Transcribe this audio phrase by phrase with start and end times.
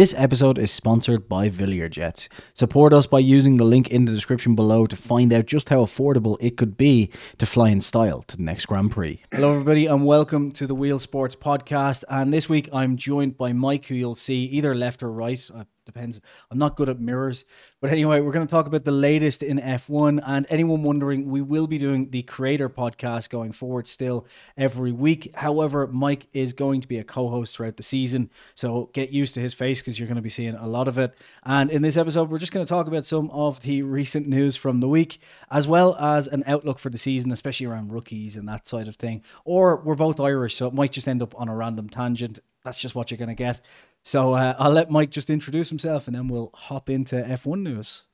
[0.00, 2.30] This episode is sponsored by Villiers Jets.
[2.54, 5.84] Support us by using the link in the description below to find out just how
[5.84, 9.20] affordable it could be to fly in style to the next Grand Prix.
[9.30, 12.04] Hello, everybody, and welcome to the Wheel Sports Podcast.
[12.08, 15.50] And this week I'm joined by Mike, who you'll see either left or right.
[15.54, 16.20] Uh, Depends.
[16.52, 17.44] I'm not good at mirrors.
[17.80, 20.22] But anyway, we're going to talk about the latest in F1.
[20.24, 24.24] And anyone wondering, we will be doing the Creator podcast going forward still
[24.56, 25.34] every week.
[25.34, 28.30] However, Mike is going to be a co host throughout the season.
[28.54, 30.96] So get used to his face because you're going to be seeing a lot of
[30.96, 31.12] it.
[31.42, 34.54] And in this episode, we're just going to talk about some of the recent news
[34.54, 35.18] from the week,
[35.50, 38.94] as well as an outlook for the season, especially around rookies and that side of
[38.94, 39.24] thing.
[39.44, 42.38] Or we're both Irish, so it might just end up on a random tangent.
[42.64, 43.60] That's just what you're going to get.
[44.02, 48.04] So uh, I'll let Mike just introduce himself and then we'll hop into F1 news.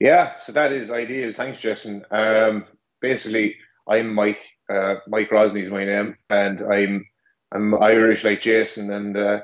[0.00, 1.32] Yeah, so that is ideal.
[1.32, 2.04] Thanks, Jason.
[2.10, 2.64] Um,
[3.00, 3.56] basically,
[3.88, 4.40] I'm Mike.
[4.68, 7.06] Uh, Mike Rosney is my name, and I'm
[7.52, 9.40] I'm Irish like Jason, and uh,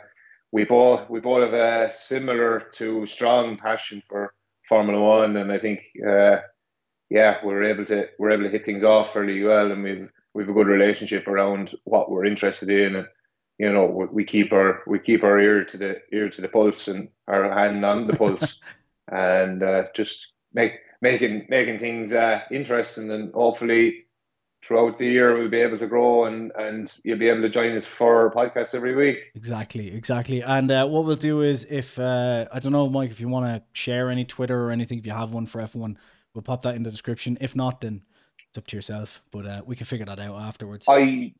[0.50, 4.34] we both we both have a similar to strong passion for
[4.68, 6.38] Formula One, and I think uh,
[7.10, 10.48] yeah, we're able to we're able to hit things off fairly well, and we've we've
[10.48, 13.06] a good relationship around what we're interested in, and
[13.60, 16.88] you know we keep our we keep our ear to the ear to the pulse
[16.88, 18.58] and our hand on the pulse
[19.12, 24.06] and uh, just make making making things uh, interesting and hopefully
[24.64, 27.76] throughout the year we'll be able to grow and and you'll be able to join
[27.76, 29.18] us for podcasts every week.
[29.34, 30.40] Exactly exactly.
[30.40, 33.44] And uh, what we'll do is if uh, i don't know mike if you want
[33.44, 35.96] to share any twitter or anything if you have one for f1
[36.32, 37.36] we'll pop that in the description.
[37.42, 38.04] If not then
[38.48, 40.86] it's up to yourself but uh, we can figure that out afterwards.
[40.88, 41.34] I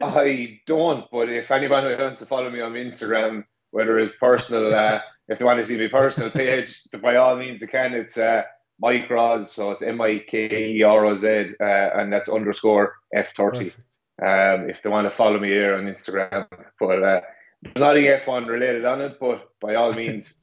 [0.00, 5.00] I don't, but if anyone wants to follow me on Instagram, whether it's personal, uh,
[5.28, 7.94] if they want to see my personal page, by all means they can.
[7.94, 8.42] It's uh,
[8.80, 12.94] Mike Roz, so it's M I K E R O Z, uh, and that's underscore
[13.14, 13.72] F thirty.
[14.20, 16.48] Um, if they want to follow me here on Instagram,
[16.80, 17.20] but uh,
[17.62, 20.34] there's nothing F1 related on it, but by all means,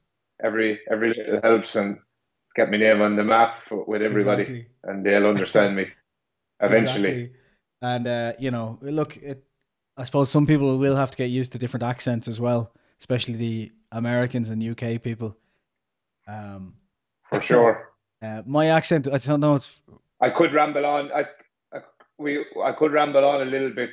[0.43, 1.97] every every little helps and
[2.55, 4.67] get my name on the map with everybody, exactly.
[4.83, 5.87] and they'll understand me
[6.61, 7.09] eventually.
[7.09, 7.31] Exactly.
[7.85, 9.43] And uh, you know, look, it,
[9.95, 13.35] I suppose some people will have to get used to different accents as well, especially
[13.35, 15.37] the Americans and UK people.
[16.27, 16.73] Um,
[17.29, 17.91] for sure.
[18.23, 19.53] Uh, my accent, I don't know.
[19.53, 19.79] It's.
[20.19, 21.11] I could ramble on.
[21.11, 21.25] I,
[21.71, 21.81] I
[22.17, 23.91] we I could ramble on a little bit.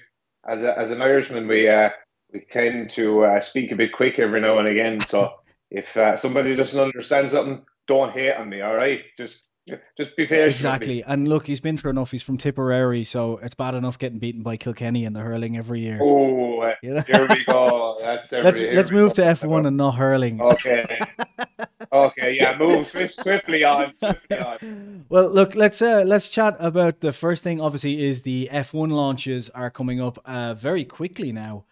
[0.48, 1.90] As a, as an Irishman, we uh,
[2.32, 5.02] we tend to uh, speak a bit quick every now and again.
[5.02, 5.34] So
[5.70, 8.62] if uh, somebody doesn't understand something, don't hate on me.
[8.62, 10.52] All right, just just be patient.
[10.52, 11.04] Exactly.
[11.04, 12.10] And look, he's been through enough.
[12.10, 15.80] He's from Tipperary, so it's bad enough getting beaten by Kilkenny in the hurling every
[15.80, 16.00] year.
[16.02, 17.00] Oh, uh, you know?
[17.02, 17.96] here we go.
[18.00, 20.40] That's every, let's let's move to F one and not hurling.
[20.40, 21.00] Okay.
[21.92, 22.36] okay.
[22.38, 22.58] Yeah.
[22.58, 23.94] Move swift, swiftly on.
[23.96, 25.04] Swiftly on.
[25.08, 25.54] Well, look.
[25.54, 27.60] Let's uh, let's chat about the first thing.
[27.60, 31.64] Obviously, is the F one launches are coming up uh, very quickly now.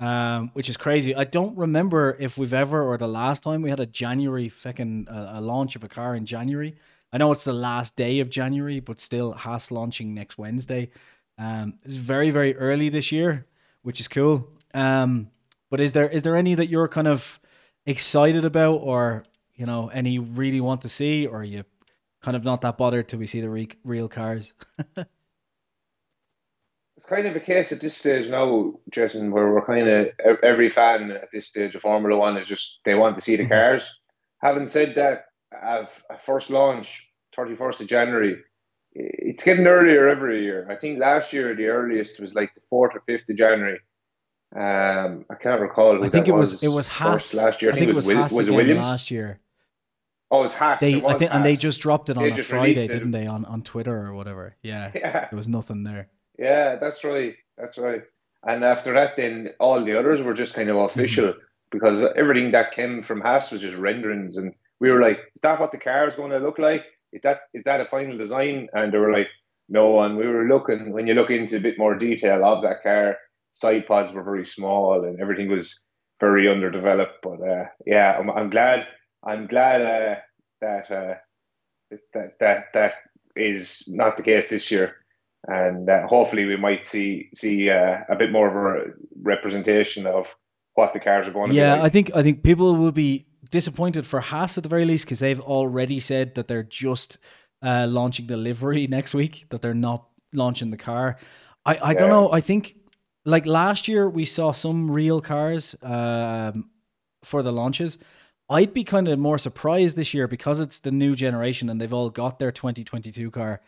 [0.00, 1.12] Um, which is crazy.
[1.12, 5.08] I don't remember if we've ever or the last time we had a January fucking
[5.10, 6.76] uh, a launch of a car in January.
[7.12, 10.90] I know it's the last day of January, but still Haas launching next Wednesday.
[11.38, 13.46] Um, it's very very early this year,
[13.82, 14.48] which is cool.
[14.74, 15.30] Um,
[15.70, 17.40] but is there is there any that you're kind of
[17.86, 19.24] excited about, or
[19.54, 21.64] you know, any really want to see, or you
[22.22, 24.54] kind of not that bothered till we see the re- real cars?
[24.96, 25.06] it's
[27.08, 30.08] kind of a case at this stage now, Jason, where we're kind of
[30.42, 33.44] every fan at this stage of Formula One is just they want to see the
[33.44, 33.52] mm-hmm.
[33.52, 33.98] cars.
[34.42, 38.36] Having said that, a first launch, 31st of January.
[38.94, 40.66] It's getting earlier every year.
[40.70, 43.80] I think last year the earliest was like the 4th or 5th of January.
[44.56, 46.02] Um, I can't recall.
[46.02, 47.70] I think it was, was, it was Haas last year.
[47.70, 49.40] I, I think, it was, was Haas was it Williams last year.
[50.30, 50.80] Oh, it was Haas.
[50.80, 51.36] They, it I think, Haas.
[51.36, 53.26] and they just dropped it on they a Friday, didn't they?
[53.26, 54.56] On on Twitter or whatever.
[54.62, 55.28] Yeah, yeah.
[55.28, 56.08] There was nothing there.
[56.38, 57.36] Yeah, that's right.
[57.58, 58.02] That's right.
[58.46, 61.40] And after that, then all the others were just kind of official mm-hmm.
[61.70, 65.60] because everything that came from Haas was just renderings and we were like, is that
[65.60, 66.84] what the car is going to look like?
[67.12, 68.68] Is that is that a final design?
[68.72, 69.28] And they were like,
[69.68, 70.00] no.
[70.00, 73.16] And we were looking when you look into a bit more detail of that car,
[73.52, 75.88] side pods were very small and everything was
[76.20, 77.18] very underdeveloped.
[77.22, 78.86] But uh, yeah, I'm, I'm glad.
[79.24, 80.20] I'm glad uh,
[80.60, 81.14] that uh,
[82.14, 82.94] that that that
[83.36, 84.96] is not the case this year,
[85.46, 88.92] and uh, hopefully we might see see uh, a bit more of a
[89.22, 90.34] representation of
[90.74, 91.78] what the cars are going to yeah, be.
[91.80, 95.04] Yeah, I think I think people will be disappointed for Haas at the very least
[95.04, 97.18] because they've already said that they're just
[97.62, 101.16] uh, launching the livery next week, that they're not launching the car.
[101.64, 101.98] I, I yeah.
[101.98, 102.32] don't know.
[102.32, 102.76] I think
[103.24, 106.70] like last year we saw some real cars um,
[107.22, 107.98] for the launches.
[108.50, 111.92] I'd be kind of more surprised this year because it's the new generation and they've
[111.92, 113.60] all got their 2022 car.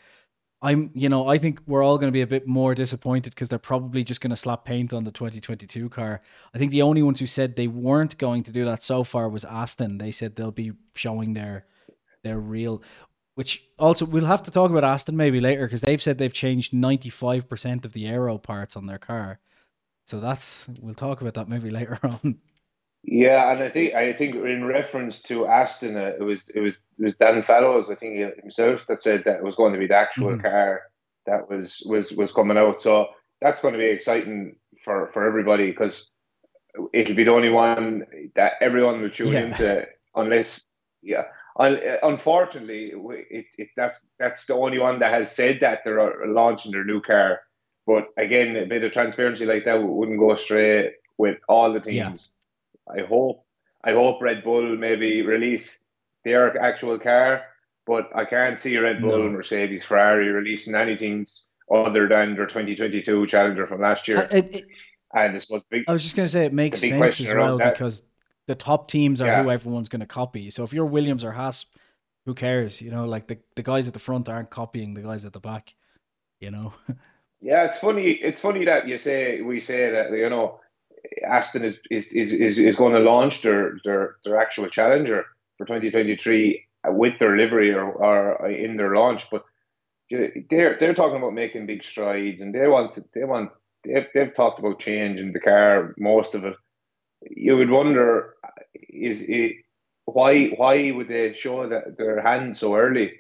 [0.63, 3.49] I'm, you know, I think we're all going to be a bit more disappointed because
[3.49, 6.21] they're probably just going to slap paint on the 2022 car.
[6.55, 9.29] I think the only ones who said they weren't going to do that so far
[9.29, 9.99] was Aston.
[9.99, 11.65] They said they'll be showing their
[12.23, 12.83] their real,
[13.35, 16.75] which also we'll have to talk about Aston maybe later because they've said they've changed
[16.75, 19.41] 95% of the aero parts on their car.
[20.05, 22.39] So that's we'll talk about that maybe later on.
[23.03, 26.83] Yeah, and I think I think in reference to Aston, uh, it was it was
[26.99, 29.87] it was Dan Fallows, I think himself, that said that it was going to be
[29.87, 30.43] the actual mm-hmm.
[30.43, 30.83] car
[31.25, 32.83] that was was was coming out.
[32.83, 33.09] So
[33.41, 36.11] that's going to be exciting for for everybody because
[36.93, 38.05] it'll be the only one
[38.37, 39.41] that everyone will tune yeah.
[39.41, 41.25] into, unless yeah.
[41.59, 42.93] Unfortunately,
[43.31, 47.01] it, it, that's that's the only one that has said that they're launching their new
[47.01, 47.41] car.
[47.87, 51.97] But again, a bit of transparency like that wouldn't go astray with all the teams.
[51.97, 52.17] Yeah
[52.97, 53.45] I hope
[53.83, 55.81] I hope Red Bull maybe release
[56.25, 57.43] their actual car,
[57.87, 59.31] but I can't see Red Bull, no.
[59.31, 61.27] Mercedes, Ferrari releasing anything
[61.73, 64.29] other than their 2022 Challenger from last year.
[64.31, 64.65] It, it,
[65.15, 68.03] and it's big, I was just going to say it makes sense as well because
[68.47, 69.43] the top teams are yeah.
[69.43, 70.51] who everyone's going to copy.
[70.51, 71.67] So if you're Williams or Haas,
[72.27, 72.81] who cares?
[72.81, 75.41] You know, like the, the guys at the front aren't copying the guys at the
[75.41, 75.75] back.
[76.39, 76.73] You know.
[77.41, 78.11] yeah, it's funny.
[78.11, 80.61] It's funny that you say we say that you know
[81.27, 85.25] Aston is, is, is, is going to launch their, their, their actual challenger
[85.59, 89.29] for 2023 with their livery or, or in their launch.
[89.31, 89.45] But
[90.11, 93.51] they're they're talking about making big strides, and they want to, they want
[93.85, 96.57] they've, they've talked about changing the car most of it.
[97.31, 98.35] You would wonder
[98.75, 99.57] is it
[100.07, 103.20] why why would they show that their hand so early?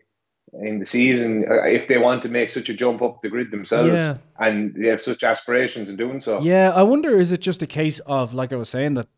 [0.54, 3.50] In the season uh, if they want to make such a jump up the grid
[3.50, 4.16] themselves yeah.
[4.38, 6.40] and they have such aspirations in doing so.
[6.40, 9.08] Yeah, I wonder is it just a case of like I was saying that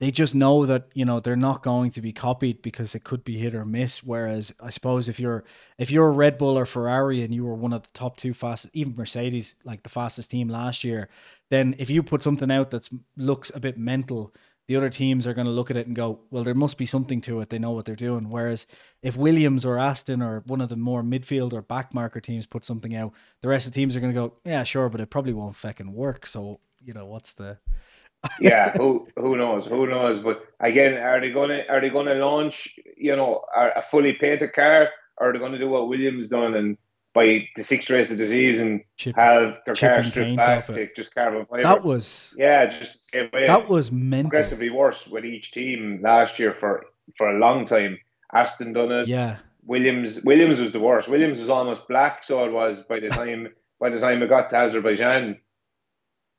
[0.00, 3.22] they just know that you know they're not going to be copied because it could
[3.22, 5.44] be hit or miss whereas I suppose if you're
[5.78, 8.32] if you're a Red Bull or Ferrari and you were one of the top two
[8.32, 11.08] fastest even Mercedes like the fastest team last year
[11.50, 14.32] then if you put something out that looks a bit mental
[14.70, 16.86] the other teams are going to look at it and go, well, there must be
[16.86, 17.50] something to it.
[17.50, 18.30] They know what they're doing.
[18.30, 18.68] Whereas
[19.02, 22.64] if Williams or Aston or one of the more midfield or back marker teams put
[22.64, 23.12] something out,
[23.42, 25.56] the rest of the teams are going to go, yeah, sure, but it probably won't
[25.56, 26.24] fucking work.
[26.24, 27.58] So, you know, what's the.
[28.40, 29.66] yeah, who who knows?
[29.66, 30.22] Who knows?
[30.22, 34.90] But again, are they gonna are they gonna launch, you know, a fully painted car,
[35.16, 36.76] or are they gonna do what Williams done and
[37.12, 41.14] by the sixth race of the season chip, have their car stripped back to just
[41.14, 41.62] carbon fiber.
[41.62, 44.30] That was yeah, just that was mental.
[44.30, 46.86] progressively worse with each team last year for
[47.16, 47.98] for a long time.
[48.32, 49.08] Aston done it.
[49.08, 49.38] Yeah.
[49.64, 51.08] Williams Williams was the worst.
[51.08, 53.48] Williams was almost black, so it was by the time
[53.80, 55.38] by the time it got to Azerbaijan.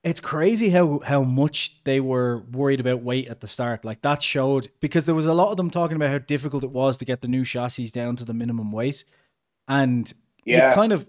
[0.04, 3.84] It's crazy how how much they were worried about weight at the start.
[3.84, 6.72] Like that showed because there was a lot of them talking about how difficult it
[6.72, 9.04] was to get the new chassis down to the minimum weight.
[9.68, 10.12] And
[10.46, 10.70] yeah.
[10.70, 11.08] you kind of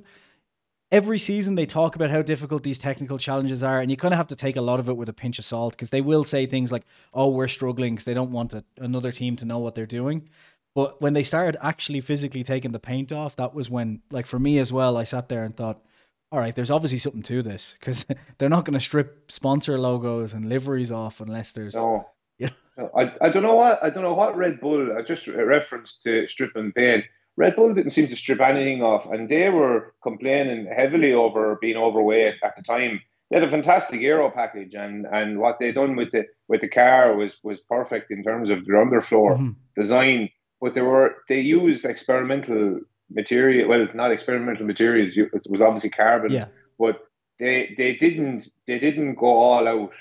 [0.93, 4.19] every season they talk about how difficult these technical challenges are, and you kind of
[4.19, 6.23] have to take a lot of it with a pinch of salt because they will
[6.23, 9.59] say things like, "Oh, we're struggling," because they don't want a, another team to know
[9.59, 10.29] what they're doing.
[10.75, 14.39] But when they started actually physically taking the paint off, that was when, like for
[14.39, 15.83] me as well, I sat there and thought,
[16.31, 18.07] "All right, there's obviously something to this because
[18.39, 22.07] they're not going to strip sponsor logos and liveries off unless there's." No.
[22.39, 22.49] Yeah.
[22.97, 24.97] I, I don't know what I don't know what Red Bull.
[24.99, 27.05] I just reference to stripping paint
[27.37, 31.77] Red Bull didn't seem to strip anything off, and they were complaining heavily over being
[31.77, 33.01] overweight at the time.
[33.31, 36.69] They had a fantastic aero package, and, and what they done with the with the
[36.69, 39.51] car was was perfect in terms of their underfloor mm-hmm.
[39.81, 40.29] design.
[40.61, 42.81] But they were they used experimental
[43.11, 43.69] material.
[43.69, 45.15] Well, not experimental materials.
[45.17, 46.33] It was obviously carbon.
[46.33, 46.49] Yeah.
[46.79, 47.01] But
[47.39, 49.93] they they didn't they didn't go all out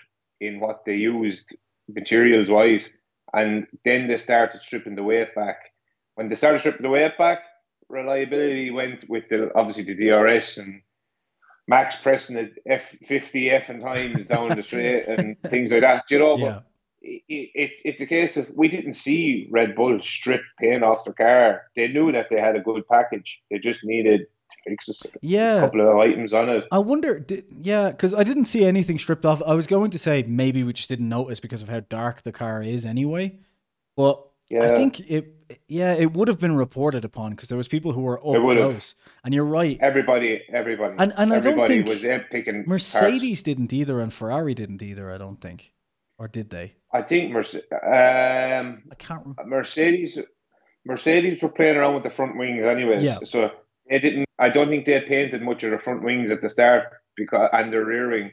[0.42, 1.56] in what they used
[1.88, 2.90] materials wise,
[3.34, 5.71] and then they started stripping the weight back
[6.16, 7.40] when they started stripping the weight back,
[7.90, 10.82] reliability went with the obviously the DRS and
[11.68, 16.04] Max pressing the F fifty F and times down the straight and things like that.
[16.10, 16.46] You know, yeah.
[16.46, 16.64] but
[17.02, 21.14] it, it, it's a case of we didn't see Red Bull strip paint off their
[21.14, 21.64] car.
[21.76, 23.42] They knew that they had a good package.
[23.50, 24.28] They just needed
[24.66, 25.58] fixes yeah.
[25.58, 26.68] a couple of items on it.
[26.72, 29.42] I wonder, did, yeah, because I didn't see anything stripped off.
[29.46, 32.32] I was going to say maybe we just didn't notice because of how dark the
[32.32, 33.40] car is anyway.
[33.96, 34.64] But yeah.
[34.66, 38.02] I think it yeah, it would have been reported upon because there was people who
[38.02, 38.96] were up close.
[39.24, 39.78] And you're right.
[39.82, 42.64] Everybody, everybody, and, and everybody I don't think was picking.
[42.68, 43.44] Mercedes parts.
[43.44, 45.12] didn't either, and Ferrari didn't either.
[45.12, 45.74] I don't think,
[46.18, 46.76] or did they?
[46.94, 47.68] I think Mercedes.
[47.72, 49.22] Um, I can't.
[49.22, 49.46] Remember.
[49.46, 50.20] Mercedes.
[50.86, 53.04] Mercedes were playing around with the front wings, anyways.
[53.04, 53.20] Yeah.
[53.24, 53.52] So
[53.90, 54.26] they didn't.
[54.40, 57.72] I don't think they painted much of the front wings at the start because and
[57.72, 58.32] their rear wing.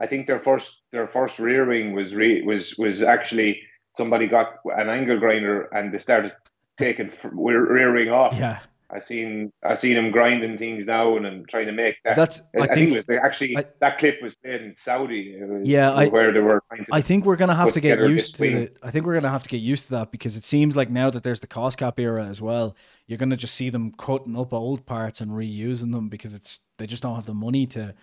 [0.00, 3.60] I think their first their first rear wing was re, was was actually
[3.96, 6.32] somebody got an angle grinder and they started
[6.78, 8.34] taking rear wing off.
[8.36, 8.60] Yeah.
[8.94, 12.14] I seen I seen him grinding things down and trying to make that.
[12.14, 15.34] That's I, I think, think it was actually I- that clip was played in Saudi.
[15.40, 16.92] was Yeah, I- where they were trying to.
[16.94, 18.76] I think we're gonna have to get used to it.
[18.82, 21.08] I think we're gonna have to get used to that because it seems like now
[21.08, 24.52] that there's the cost cap era as well, you're gonna just see them cutting up
[24.52, 27.94] old parts and reusing them because it's they just don't have the money to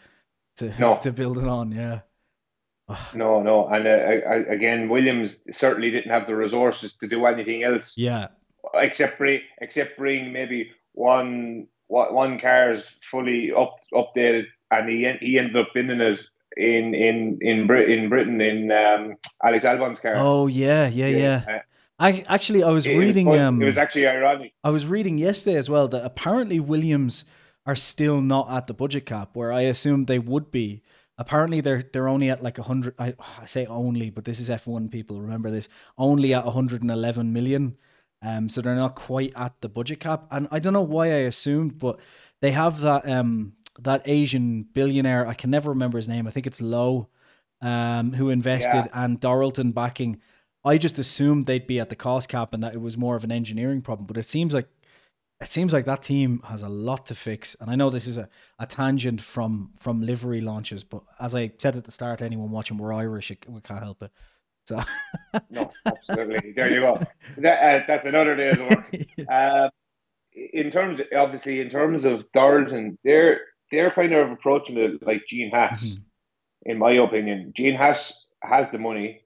[0.57, 0.97] to No.
[1.03, 1.71] to build it on.
[1.71, 1.99] Yeah.
[3.13, 7.93] No, no, and uh, again, Williams certainly didn't have the resources to do anything else
[7.97, 8.27] Yeah.
[8.75, 15.39] except bring except bring maybe one one one car's fully up updated, and he he
[15.39, 16.19] ended up binning it
[16.57, 20.13] in in in Brit in Britain in um, Alex Albon's car.
[20.17, 21.43] Oh yeah, yeah, yeah.
[21.47, 21.59] Uh,
[22.01, 23.39] I actually I was it- reading fun.
[23.39, 24.53] um it was actually ironic.
[24.63, 27.23] I was reading yesterday as well that apparently Williams
[27.65, 30.81] are still not at the budget cap where I assumed they would be.
[31.19, 32.95] Apparently they're they're only at like a hundred.
[32.97, 35.21] I, I say only, but this is F one people.
[35.21, 35.67] Remember this?
[35.97, 37.77] Only at 111 million.
[38.21, 41.27] Um, so they're not quite at the budget cap, and I don't know why I
[41.27, 41.99] assumed, but
[42.41, 45.27] they have that um that Asian billionaire.
[45.27, 46.25] I can never remember his name.
[46.25, 47.09] I think it's Lowe,
[47.61, 50.21] um, who invested and Dorilton backing.
[50.63, 53.23] I just assumed they'd be at the cost cap and that it was more of
[53.23, 54.67] an engineering problem, but it seems like
[55.41, 57.55] it seems like that team has a lot to fix.
[57.61, 58.27] And I know this is a,
[58.59, 62.77] a tangent from from livery launches, but as I said at the start, anyone watching
[62.77, 64.11] we're Irish, it, we can't help it.
[64.65, 64.81] So
[65.49, 66.51] No, absolutely.
[66.51, 67.01] there you go.
[67.37, 68.93] That, uh, that's another day's work.
[69.29, 69.69] Um,
[70.53, 73.41] in terms, obviously, in terms of Dorilton, they're
[73.71, 76.01] they're kind of approaching it like Gene Haas, Mhm.
[76.65, 77.53] in my opinion.
[77.55, 79.21] Gene Haas has the money.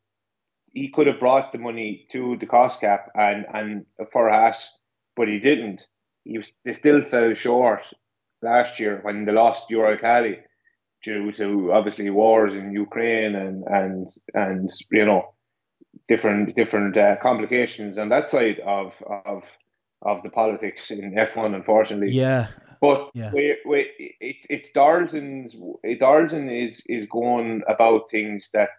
[0.73, 4.69] He could have brought the money to the cost cap and and for Haas,
[5.15, 5.87] but he didn't.
[6.25, 7.81] They still fell short
[8.41, 10.39] last year when they lost Uralkali
[11.03, 15.33] due to obviously wars in Ukraine and and and you know
[16.07, 18.93] different different uh, complications on that side of
[19.25, 19.43] of
[20.03, 22.11] of the politics in F1, unfortunately.
[22.13, 22.47] yeah,
[22.81, 23.31] But Yeah.
[23.33, 23.79] we, we,
[24.19, 25.55] it, it's Dorilton's.
[25.99, 28.69] Darlton is is going about things that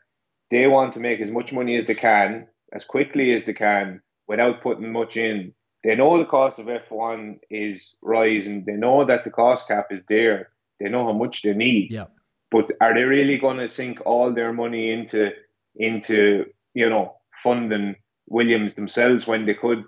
[0.50, 4.02] they want to make as much money as they can, as quickly as they can,
[4.28, 5.54] without putting much in.
[5.84, 8.64] They know the cost of F one is rising.
[8.64, 10.48] They know that the cost cap is there.
[10.80, 11.92] They know how much they need.
[11.92, 12.06] Yeah.
[12.50, 15.30] But are they really going to sink all their money into
[15.76, 17.96] into you know funding
[18.28, 19.84] Williams themselves when they could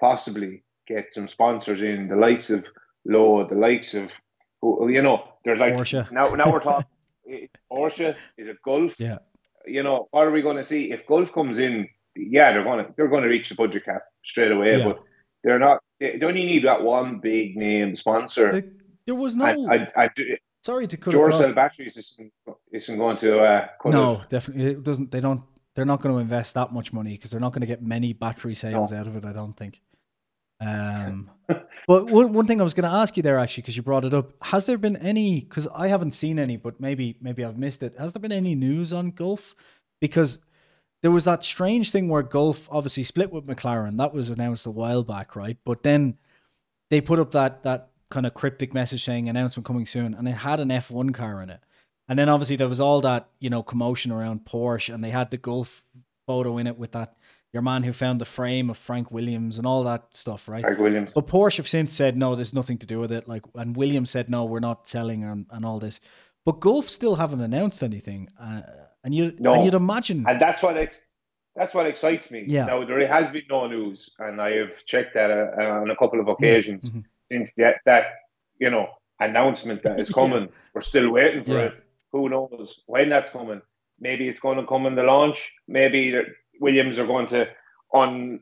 [0.00, 2.64] possibly get some sponsors in the likes of
[3.04, 4.10] Lowe, the likes of
[4.60, 6.10] who you know, there's like Porsche.
[6.12, 6.86] now now we're talking
[7.70, 8.94] Porsche, is it Gulf?
[8.98, 9.18] Yeah.
[9.66, 11.88] You know, what are we going to see if Gulf comes in?
[12.14, 14.84] Yeah, they're going to they're going to reach the budget cap straight away, Yeah.
[14.84, 15.02] but
[15.42, 15.80] they're not.
[16.00, 18.50] They they only need that one big name sponsor.
[18.50, 18.64] There,
[19.06, 19.44] there was no.
[19.44, 21.34] I, I, I do, sorry to cut across.
[21.34, 22.32] Duracell batteries isn't,
[22.72, 24.30] isn't going to uh, No, it.
[24.30, 25.10] definitely it doesn't.
[25.10, 25.42] They don't.
[25.74, 28.12] They're not going to invest that much money because they're not going to get many
[28.12, 29.24] battery sales out of it.
[29.24, 29.80] I don't think.
[30.60, 31.30] Um,
[31.88, 34.04] but one, one thing I was going to ask you there actually, because you brought
[34.04, 35.40] it up, has there been any?
[35.40, 37.94] Because I haven't seen any, but maybe maybe I've missed it.
[37.98, 39.54] Has there been any news on Gulf?
[40.00, 40.38] Because
[41.02, 43.98] there was that strange thing where Gulf obviously split with McLaren.
[43.98, 45.58] That was announced a while back, right?
[45.64, 46.18] But then
[46.90, 50.32] they put up that that kind of cryptic message saying announcement coming soon, and it
[50.32, 51.60] had an F1 car in it.
[52.08, 55.30] And then obviously there was all that you know commotion around Porsche, and they had
[55.30, 55.82] the Gulf
[56.26, 57.16] photo in it with that
[57.52, 60.62] your man who found the frame of Frank Williams and all that stuff, right?
[60.62, 61.12] Frank Williams.
[61.14, 63.28] But Porsche have since said no, there's nothing to do with it.
[63.28, 66.00] Like, and Williams said no, we're not selling and, and all this.
[66.46, 68.62] But Gulf still haven't announced anything, uh,
[69.04, 69.54] and you No.
[69.54, 70.96] and you'd imagine, and that's what ex-
[71.56, 72.44] that's what excites me.
[72.46, 72.66] Yeah.
[72.66, 76.20] Now there has been no news, and I have checked that uh, on a couple
[76.20, 77.04] of occasions Mhm.
[77.30, 78.04] since that, that
[78.58, 78.88] you know
[79.20, 80.14] announcement that is Yeah.
[80.14, 80.48] coming.
[80.74, 81.66] We're still waiting for Yeah.
[81.66, 81.74] it.
[82.12, 83.60] Who knows when that's coming?
[83.98, 85.52] Maybe it's going to come in the launch.
[85.68, 86.20] Maybe
[86.60, 87.48] Williams are going to
[87.94, 88.40] un,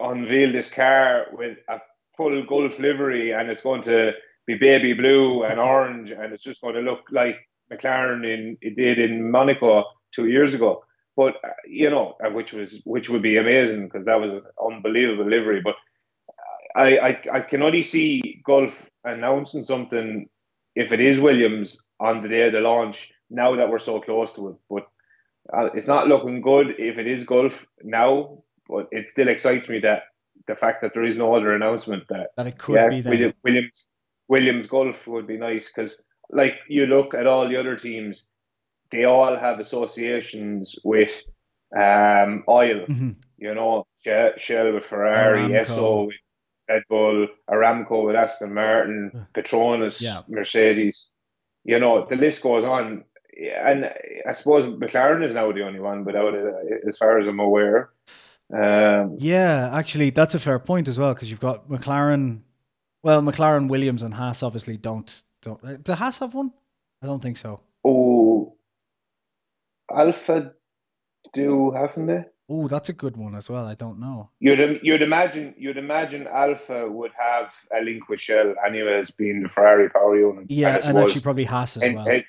[0.00, 1.80] unveil this car with a
[2.16, 4.12] full Gulf livery, and it's going to
[4.46, 7.36] be baby blue and orange, and it's just going to look like
[7.72, 10.84] McLaren in it did in Monaco two years ago.
[11.16, 14.42] But uh, you know, uh, which was which would be amazing because that was an
[14.64, 15.60] unbelievable livery.
[15.60, 15.74] But
[16.76, 18.74] I, I I can only see Gulf
[19.04, 20.28] announcing something
[20.74, 23.10] if it is Williams on the day of the launch.
[23.28, 24.88] Now that we're so close to it, but
[25.56, 28.42] uh, it's not looking good if it is Gulf now.
[28.68, 30.04] But it still excites me that
[30.46, 33.02] the fact that there is no other announcement that that it could yeah, be.
[33.02, 33.88] William, Williams
[34.28, 36.00] Williams Gulf would be nice because
[36.30, 38.26] like you look at all the other teams,
[38.92, 41.10] they all have associations with
[41.76, 42.84] um, oil.
[42.86, 43.16] Mhm.
[43.38, 45.66] You know, Shell, with Ferrari, Aramco.
[45.66, 46.16] Esso with
[46.68, 50.22] Red Bull, Aramco with Aston Martin, Petronas, Yeah.
[50.28, 51.10] Mercedes.
[51.64, 53.04] You know, the list goes on.
[53.64, 53.86] And
[54.28, 56.44] I suppose McLaren is now the only one without it,
[56.86, 57.90] as far as I'm aware.
[58.52, 62.40] Um, Yeah, actually, that's a fair point as well because you've got McLaren
[63.02, 65.64] Well, McLaren, Williams, and Haas obviously don't don't.
[65.64, 66.52] uh, Do Haas have one?
[67.02, 67.60] I don't think so.
[69.94, 70.52] Alpha
[71.34, 72.24] do haven't they?
[72.52, 73.66] Oh, that's a good one as well.
[73.66, 74.30] I don't know.
[74.40, 79.42] You'd you'd imagine you'd imagine Alpha would have a link with Shell anyway as being
[79.42, 80.46] the Ferrari power unit.
[80.50, 82.08] Yeah, and suppose- actually probably Haas as and- well.
[82.08, 82.24] and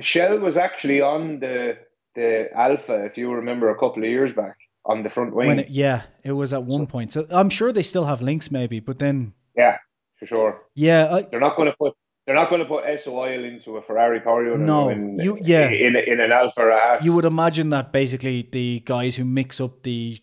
[0.00, 1.78] Shell was actually on the
[2.14, 4.56] the Alpha, if you remember, a couple of years back
[4.86, 5.58] on the front wing.
[5.58, 7.10] It, yeah, it was at one point.
[7.12, 8.78] So I'm sure they still have links, maybe.
[8.80, 9.78] But then, yeah,
[10.18, 10.62] for sure.
[10.74, 11.94] yeah, I, They're not going to put
[12.26, 14.60] they're not going to put Esso oil into a Ferrari unit.
[14.60, 15.68] No, in, you- yeah.
[15.68, 19.82] in, in an Alpha or you would imagine that basically the guys who mix up
[19.82, 20.18] the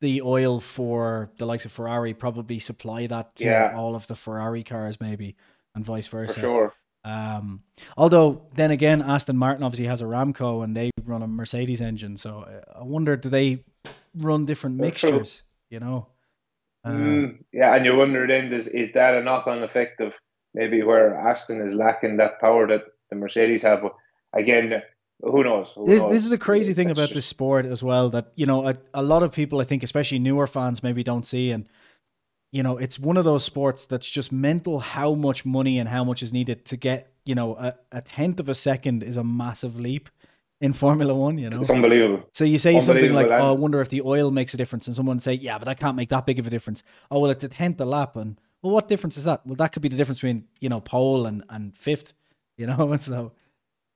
[0.00, 3.72] the oil for the likes of Ferrari probably supply that to Yeah.
[3.74, 5.36] all of the Ferrari cars, maybe,
[5.74, 6.40] and vice for versa.
[6.40, 6.74] sure.
[7.04, 7.62] Um,
[7.96, 12.40] although then again, Aston Martin obviously has Aramco and they run a Mercedes engine, so
[12.40, 13.64] uh, I wonder do they
[14.16, 14.86] run different true.
[14.86, 15.42] mixtures?
[15.70, 16.08] You know,
[16.84, 20.12] uh, Mm, yeah, and you wonder then, does, is that a knock on effect of
[20.54, 23.82] maybe where Aston is lacking that power that the Mercedes have?
[23.82, 23.94] But
[24.32, 24.82] again,
[25.22, 25.68] who knows?
[25.74, 26.12] Who This, knows?
[26.12, 28.68] this is the crazy thing That's about just- this sport as well that you know
[28.68, 31.68] a, a lot of people I think especially newer fans maybe don't see and
[32.52, 36.04] you know it's one of those sports that's just mental how much money and how
[36.04, 39.24] much is needed to get you know a, a tenth of a second is a
[39.24, 40.08] massive leap
[40.60, 42.28] in Formula One you know It's unbelievable.
[42.32, 44.94] so you say something like oh I wonder if the oil makes a difference and
[44.96, 47.44] someone say yeah but I can't make that big of a difference oh well it's
[47.44, 49.96] a tenth a lap and well what difference is that well that could be the
[49.96, 52.14] difference between you know pole and and fifth
[52.56, 53.32] you know and so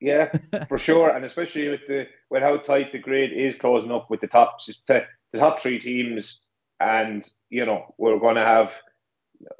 [0.01, 0.31] Yeah,
[0.69, 4.21] for sure, and especially with the with how tight the grid is closing up with
[4.21, 5.05] the top the
[5.37, 6.39] top three teams,
[6.79, 8.71] and you know we're going to have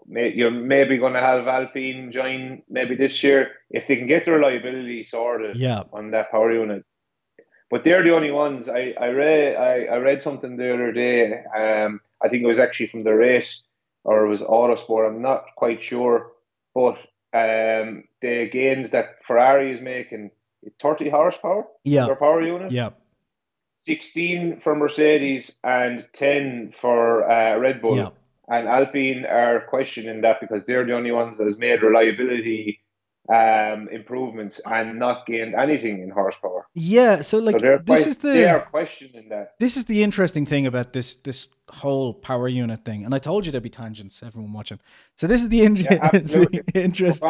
[0.07, 4.31] you're maybe going to have Alpine join maybe this year if they can get the
[4.31, 6.85] reliability sorted yeah on that power unit.
[7.69, 8.67] But they're the only ones.
[8.67, 11.43] I, I read I, I read something the other day.
[11.55, 13.63] Um, I think it was actually from the race
[14.09, 15.07] or it was Autosport.
[15.07, 16.31] I'm not quite sure,
[16.73, 16.97] but
[17.31, 20.31] um, the gains that Ferrari is making
[20.81, 22.89] 30 horsepower yeah their power unit, yeah
[23.75, 27.95] 16 for Mercedes and 10 for uh, Red Bull.
[27.97, 28.09] yeah
[28.47, 32.79] And Alpine are questioning that because they're the only ones that has made reliability
[33.31, 36.65] um, improvements and not gained anything in horsepower.
[36.73, 39.53] Yeah, so So like they're this quite- is they are the questioning that.
[39.59, 43.45] this is the interesting thing about this this whole power unit thing, and I told
[43.45, 44.23] you there'd be tangents.
[44.23, 44.79] Everyone watching,
[45.15, 46.61] so this is the, in- Yeah, the absolutely.
[46.73, 47.21] interest.
[47.21, 47.29] No,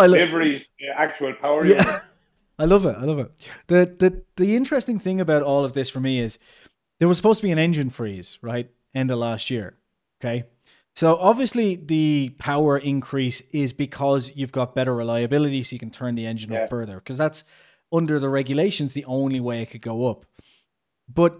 [0.00, 2.02] I the actual power Yeah, unit.
[2.58, 2.96] I love it.
[2.96, 3.30] I love it.
[3.66, 6.38] the the The interesting thing about all of this for me is
[7.00, 8.70] there was supposed to be an engine freeze, right?
[8.94, 9.74] End of last year.
[10.20, 10.44] Okay.
[10.96, 16.14] So obviously the power increase is because you've got better reliability, so you can turn
[16.14, 16.62] the engine Yeah.
[16.64, 16.96] up further.
[16.96, 17.44] Because that's
[17.92, 20.24] under the regulations the only way it could go up.
[21.12, 21.38] But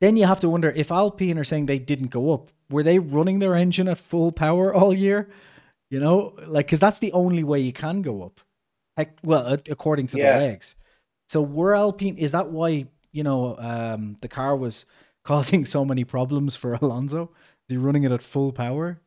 [0.00, 2.98] then you have to wonder if Alpine are saying they didn't go up, were they
[2.98, 5.28] running their engine at full power all year?
[5.90, 8.40] You know, like because that's the only way you can go up.
[8.96, 10.32] Heck, well, according to Yeah.
[10.32, 10.76] the legs.
[11.28, 12.16] So were Alpine?
[12.16, 14.86] Is that why you know um, the car was
[15.24, 17.32] causing so many problems for Alonso?
[17.70, 19.00] He running it at full power?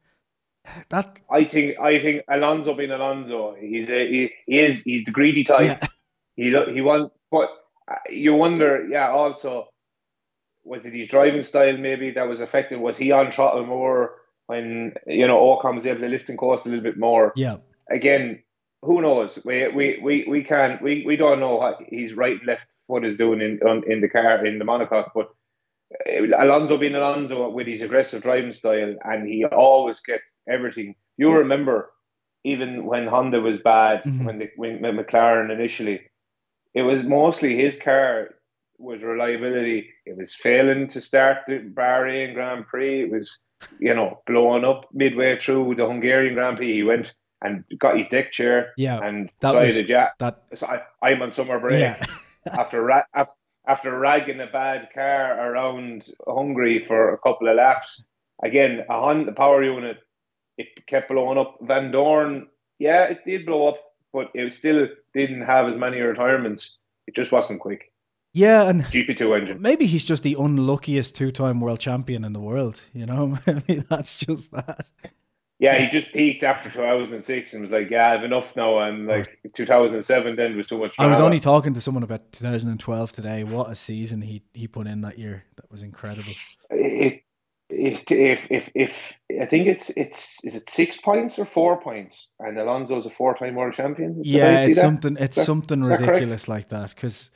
[0.90, 5.12] That I think I think Alonso being Alonso, he's a, he, he is he's the
[5.12, 5.80] greedy type.
[5.82, 5.88] yeah,
[6.36, 7.50] He he wants, but
[7.92, 9.10] uh, you wonder, yeah.
[9.10, 9.68] Also,
[10.64, 12.80] was it his driving style maybe that was affected?
[12.80, 14.16] Was he on throttle more
[14.48, 17.34] when you know Ocon was able to lift and coast a little bit more?
[17.36, 17.58] yeah,
[17.92, 18.42] Again,
[18.84, 19.38] who knows?
[19.44, 23.18] We we we, we can't we, we don't know what his right left foot is
[23.18, 25.30] doing in on, in the car in the monocoque, but.
[26.10, 30.96] Uh, Alonso being Alonso with his aggressive driving style, and he always gets everything.
[31.18, 31.92] You remember,
[32.44, 34.26] even when Honda was bad, Mhm.
[34.26, 36.02] when the when McLaren initially,
[36.74, 38.30] it was mostly his car
[38.80, 39.90] was reliability.
[40.06, 43.04] It was failing to start the Bahrain Grand Prix.
[43.04, 43.40] It was,
[43.80, 46.74] you know, blowing up midway through the Hungarian Grand Prix.
[46.74, 49.00] He went and got his deck chair yeah.
[49.04, 52.04] and That was- decided, yeah, That so I, I'm on summer break yeah,
[52.52, 53.28] after ra- af-
[53.68, 58.02] after ragging a bad car around Hungary for a couple of laps.
[58.44, 59.98] Again, a Honda power unit,
[60.58, 61.58] it kept blowing up.
[61.62, 62.48] Vandoorne,
[62.80, 63.80] yeah, it did blow up,
[64.12, 66.78] but it still didn't have as many retirements.
[67.08, 67.92] It just wasn't quick.
[68.34, 69.62] yeah, and GP2 engine.
[69.62, 72.82] maybe he's just the unluckiest two-time world champion in the world.
[72.94, 74.86] You know, maybe that's just that.
[75.64, 78.80] Yeah, he just peaked after 2006 and was like, yeah, I've enough now.
[78.80, 80.94] And like 2007 then was too much.
[81.00, 83.46] I was only talking to someone about 2012 today.
[83.46, 85.46] What a season he he put in that year.
[85.56, 86.34] That was incredible.
[86.70, 87.24] it,
[87.70, 92.28] it, if if if I think it's it's is it six points or four points,
[92.42, 94.18] and Alonso's a four-time world champion.
[94.18, 94.82] Did Yeah, it's that?
[94.82, 95.16] something.
[95.18, 96.90] It's that- something is that ridiculous like that.
[96.90, 97.32] Because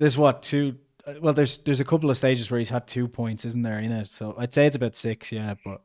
[0.00, 0.76] there's what two.
[1.20, 3.78] Well, there's there's a couple of stages where he's had two points, isn't there?
[3.80, 5.30] In it, so I'd say it's about six.
[5.30, 5.82] Yeah, but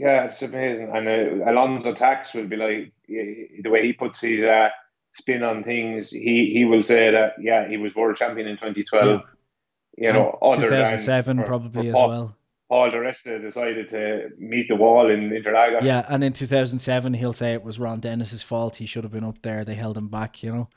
[0.00, 0.90] Yeah, it's amazing.
[0.94, 4.70] And uh, Alonso Tax will be like the way he puts his uh,
[5.12, 6.10] spin on things.
[6.10, 9.20] He he will say that yeah, he was world champion in 2012.
[9.98, 10.06] Yeah.
[10.06, 12.36] You know, and 2007 for, probably for as Paul, well.
[12.70, 15.82] Paul di Resta decided to meet the wall in Interlagos.
[15.82, 18.76] Yeah, and in 2007 he'll say it was Ron Dennis's fault.
[18.76, 19.66] He should have been up there.
[19.66, 20.42] They held him back.
[20.42, 20.68] You know.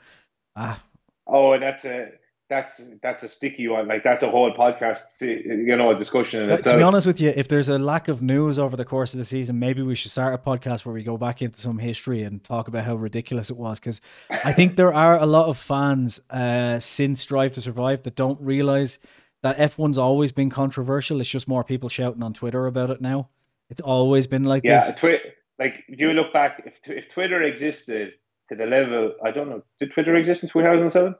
[0.54, 0.82] Ah.
[1.26, 2.10] Oh, that's a
[2.48, 3.88] that's that's a sticky one.
[3.88, 6.74] Like that's a whole podcast, you know, a discussion in itself.
[6.74, 9.18] To be honest with you, if there's a lack of news over the course of
[9.18, 12.22] the season, maybe we should start a podcast where we go back into some history
[12.22, 13.80] and talk about how ridiculous it was.
[13.80, 18.14] Because I think there are a lot of fans uh, since Drive to Survive that
[18.14, 18.98] don't realize
[19.42, 21.20] that F1's always been controversial.
[21.20, 23.30] It's just more people shouting on Twitter about it now.
[23.70, 24.96] It's always been like yeah, this.
[24.96, 25.20] Twi-
[25.58, 28.12] like if you look back, if if Twitter existed
[28.50, 31.14] to the level, I don't know, did Twitter exist in 2007?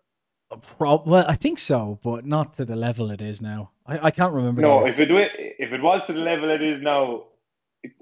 [0.78, 3.70] Well, I think so, but not to the level it is now.
[3.87, 4.62] I, I can't remember.
[4.62, 7.24] No, if it if it was to the level it is now,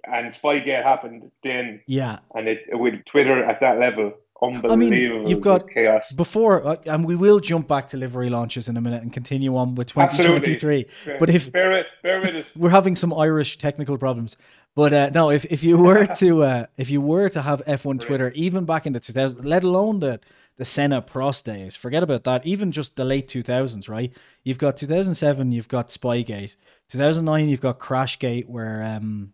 [0.05, 4.73] and Spygate happened then, yeah, and it with Twitter at that level, unbelievable.
[4.73, 8.69] I mean, you've got chaos before, uh, and we will jump back to livery launches
[8.69, 10.87] in a minute and continue on with 2023.
[10.87, 11.19] Absolutely.
[11.19, 14.37] But if bear with, bear with us, we're having some Irish technical problems.
[14.75, 18.01] But uh, no, if, if you were to uh, if you were to have F1
[18.01, 20.21] Twitter, even back in the 2000s, let alone the
[20.57, 22.47] the Senna Prost days, forget about that.
[22.47, 24.13] Even just the late 2000s, right?
[24.45, 26.57] You've got 2007, you've got Spygate.
[26.89, 29.33] 2009, you've got Crashgate, where um,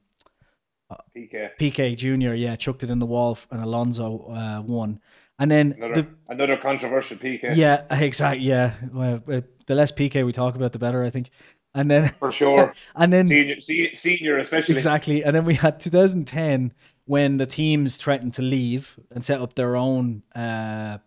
[1.14, 5.00] Piquet Piquet Junior, yeah, chucked it in the wall and Alonso uh, won.
[5.38, 7.54] And then another, the, another controversial Piquet.
[7.54, 8.44] Yeah, exactly.
[8.44, 11.30] Yeah, well, the less Piquet we talk about, the better, I think.
[11.74, 15.22] And then for sure, and then senior, senior especially exactly.
[15.22, 16.72] And then we had 2010
[17.04, 20.98] when the teams threatened to leave and set up their own uh,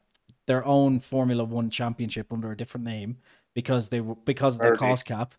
[0.48, 3.18] their own Formula One championship under a different name
[3.54, 5.36] because they were because of the cost cap.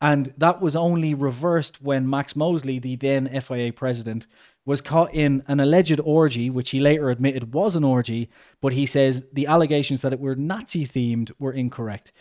[0.00, 4.26] And that was only reversed when Max Mosley, the then FIA president,
[4.66, 8.28] was caught in an alleged orgy, which he later admitted was an orgy,
[8.60, 12.12] but he says the allegations that it were Nazi themed were incorrect.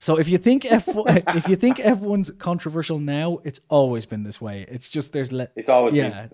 [0.00, 4.40] So if you think F if you think F1's controversial now, it's always been this
[4.40, 4.64] way.
[4.68, 6.28] It's just there's le- it's always yeah.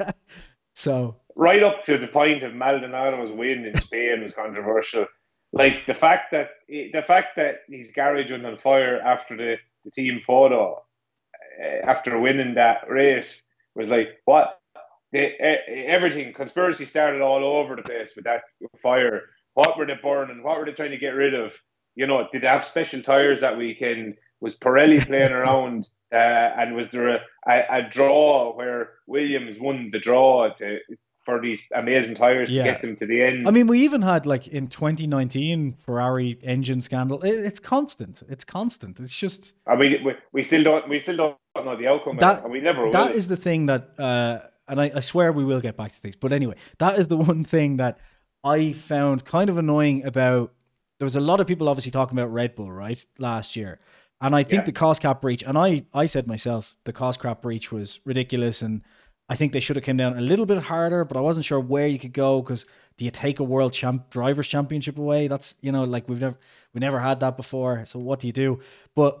[0.74, 5.06] so right up to the point of Maldonado's win in Spain was controversial.
[5.52, 9.90] Like the fact that the fact that his garage went on fire after the, the
[9.92, 10.82] team photo
[11.62, 14.60] uh, after winning that race was like what
[15.12, 18.42] the, uh, everything conspiracy started all over the place with that
[18.82, 19.22] fire.
[19.54, 20.42] What were they burning?
[20.42, 21.54] What were they trying to get rid of?
[21.96, 24.14] you know, did they have special tires that weekend?
[24.40, 25.88] Was Pirelli playing around?
[26.12, 30.78] Uh, and was there a, a, a, draw where Williams won the draw to,
[31.26, 32.64] for these amazing tires yeah.
[32.64, 33.46] to get them to the end?
[33.46, 37.20] I mean, we even had like in 2019 Ferrari engine scandal.
[37.20, 38.22] It, it's constant.
[38.30, 38.98] It's constant.
[39.00, 39.52] It's just.
[39.66, 41.36] I mean, we, we still don't we still don't
[41.66, 42.16] know the outcome.
[42.16, 42.90] That, and we never.
[42.90, 43.16] That will.
[43.16, 46.16] is the thing that, uh, and I, I swear we will get back to things.
[46.16, 47.98] But anyway, that is the one thing that
[48.42, 50.52] I found kind of annoying about
[50.98, 53.78] there was a lot of people obviously talking about Red Bull, right, last year.
[54.20, 54.66] And I think yeah.
[54.66, 58.62] the cost cap breach, and I, I said myself, the cost cap breach was ridiculous,
[58.62, 58.80] and
[59.28, 61.04] I think they should have come down a little bit harder.
[61.04, 64.10] But I wasn't sure where you could go because do you take a world champ
[64.10, 65.28] drivers championship away?
[65.28, 66.38] That's you know like we've never
[66.74, 67.84] we never had that before.
[67.86, 68.60] So what do you do?
[68.94, 69.20] But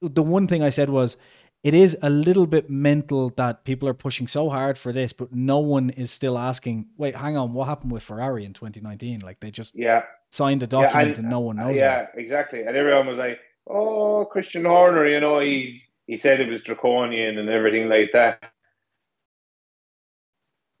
[0.00, 1.16] the one thing I said was
[1.64, 5.34] it is a little bit mental that people are pushing so hard for this, but
[5.34, 9.20] no one is still asking, wait, hang on, what happened with Ferrari in 2019?
[9.20, 11.78] Like they just yeah signed a document yeah, and, and, no one knows.
[11.78, 12.62] Yeah, exactly.
[12.62, 17.38] And everyone was like, "Oh, Christian Horner, you know, he he said it was draconian
[17.38, 18.52] and everything like that."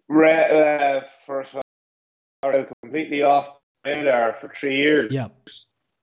[0.08, 1.44] Re- uh, for
[2.82, 3.48] completely off
[3.84, 5.12] radar for three years.
[5.12, 5.28] Yeah,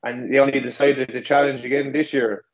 [0.04, 2.46] and they only decided to challenge again this year.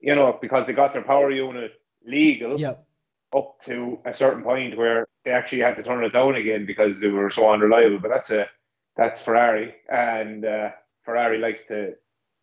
[0.00, 1.72] You know, because they got their power unit
[2.04, 2.60] legal.
[2.60, 2.74] Yeah.
[3.34, 7.00] Up to a certain point where they actually had to turn it down again because
[7.00, 7.98] they were so unreliable.
[7.98, 8.46] But that's a
[8.96, 10.70] that's Ferrari, and uh,
[11.04, 11.94] Ferrari likes to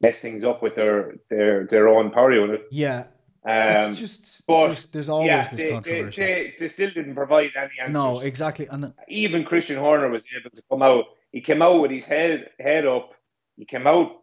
[0.02, 2.68] mess things up with their their their own power unit.
[2.70, 3.06] Yeah.
[3.46, 6.22] Um, it's just but there's, there's always yeah, this they, controversy.
[6.22, 7.94] They, they, still didn't provide any answers.
[7.94, 8.68] No, exactly.
[8.68, 11.06] And even Christian Horner was able to come out.
[11.34, 13.12] He came out with his head head up.
[13.58, 14.22] He came out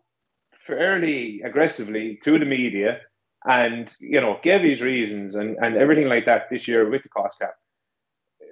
[0.67, 3.01] fairly aggressively to the media,
[3.45, 7.11] and you know gave his reasons and, and everything like that this year with the
[7.11, 7.55] cost cap.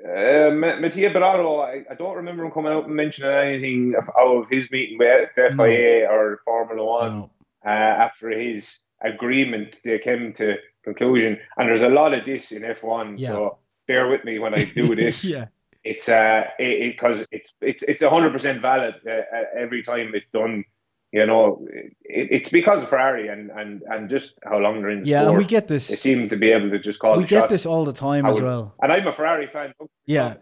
[0.05, 4.49] Uh, Mattia Binotto, I, I, don't remember him coming out and mentioning anything of, of
[4.49, 6.15] his meeting with the FIA no.
[6.15, 7.31] or Formula One no.
[7.67, 9.79] uh, after his agreement.
[9.85, 13.19] They came to conclusion, and there's a lot of this in F1.
[13.19, 13.29] Yeah.
[13.29, 15.25] So bear with me when I do this.
[15.25, 15.47] yeah.
[15.85, 20.11] It's uh, because it, it, it's it's it's hundred percent valid uh, uh, every time
[20.15, 20.65] it's done
[21.13, 25.03] You know, it, it's because of Ferrari and, and, and just how long they're in
[25.05, 25.29] the yeah, sport.
[25.29, 25.89] and we get this.
[25.89, 27.17] They seem to be able to just call.
[27.17, 27.53] We get shots.
[27.53, 28.75] this all the time as well.
[28.83, 29.73] and I'm a Ferrari fan.
[30.05, 30.35] Yeah,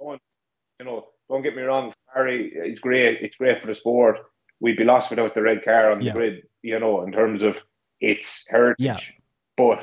[0.00, 0.22] don't,
[0.78, 1.92] you know, don't get me wrong.
[2.12, 3.18] Ferrari, it's great.
[3.20, 4.16] It's great for the sport.
[4.60, 6.12] We'd be lost without the red car on the Yeah.
[6.12, 6.42] grid.
[6.62, 7.56] You know, in terms of
[8.00, 8.76] its heritage.
[8.78, 8.98] Yeah.
[9.56, 9.78] But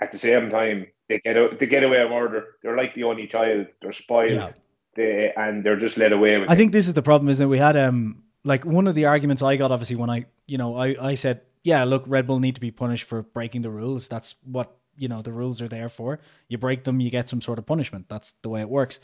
[0.00, 2.44] at the same time, they get out, they get away with murder.
[2.62, 3.66] They're like the only child.
[3.80, 4.32] They're spoiled.
[4.32, 4.52] Yeah.
[4.96, 6.48] They and they're just led away with.
[6.48, 6.56] I it.
[6.56, 7.48] think this is the problem, isn't it?
[7.48, 10.76] We had um like one of the arguments I got obviously when I you know
[10.76, 14.08] I I said yeah look Red Bull need to be punished for breaking the rules.
[14.08, 16.18] That's what you know the rules are there for.
[16.48, 18.08] You break them, you get some sort of punishment.
[18.08, 19.00] That's the way it works.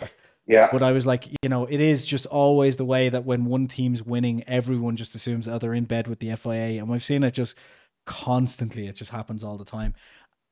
[0.46, 0.68] Yeah.
[0.70, 3.66] But I was like, you know, it is just always the way that when one
[3.66, 7.22] team's winning, everyone just assumes that they're in bed with the FIA, and we've seen
[7.22, 7.56] it just
[8.06, 8.86] constantly.
[8.86, 9.94] It just happens all the time.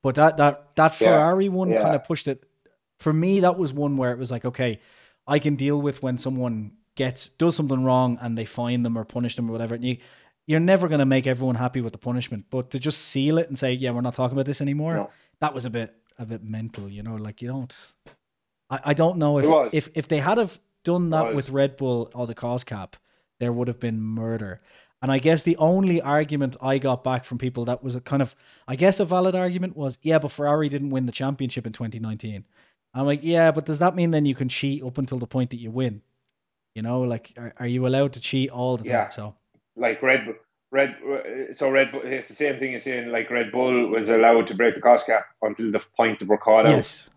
[0.03, 1.09] But that that that Yeah.
[1.09, 1.83] Ferrari one Yeah.
[1.83, 2.45] kind of pushed it.
[2.99, 4.81] For me, that was one where it was like, okay,
[5.27, 9.05] I can deal with when someone gets does something wrong and they fine them or
[9.05, 9.75] punish them or whatever.
[9.75, 9.99] And you
[10.47, 13.47] you're never going to make everyone happy with the punishment, but to just seal it
[13.49, 15.11] and say, yeah, we're not talking about this anymore, No.
[15.39, 16.89] that was a bit a bit mental.
[16.89, 17.75] You know, like you don't.
[18.69, 22.11] I, I don't know if if if they had have done that with Red Bull
[22.15, 22.97] or the cost cap,
[23.39, 24.61] there would have been murder.
[25.03, 28.23] And I guess the only argument I got back from people that was a kind
[28.23, 28.37] of,
[28.69, 32.45] I guess, a valid argument was, yeah, but Ferrari didn't win the championship in 2019.
[32.95, 35.51] I'm like, yeah, but does that mean then you can cheat up until the point
[35.51, 36.03] that you win?
[36.77, 38.93] You know, like, are, are you allowed to cheat all the time?
[38.93, 39.09] Yeah.
[39.09, 39.35] So,
[39.77, 40.35] like Red Bull.
[40.71, 40.97] Red,
[41.55, 42.01] so Red Bull.
[42.05, 45.07] It's the same thing as saying like Red Bull was allowed to break the cost
[45.07, 47.11] cap until the point of caught yes.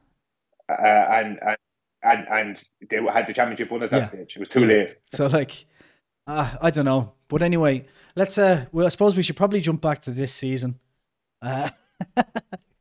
[0.69, 1.58] uh, and and
[2.04, 4.06] and and they had the championship won at that Yeah.
[4.06, 4.34] stage.
[4.36, 4.67] It was too Yeah.
[4.67, 4.98] late.
[5.08, 5.65] So, like,
[6.28, 7.14] uh, I don't know.
[7.28, 7.86] But anyway,
[8.16, 10.80] let's, uh, well, I suppose we should probably jump back to this season.
[11.42, 11.70] Uh,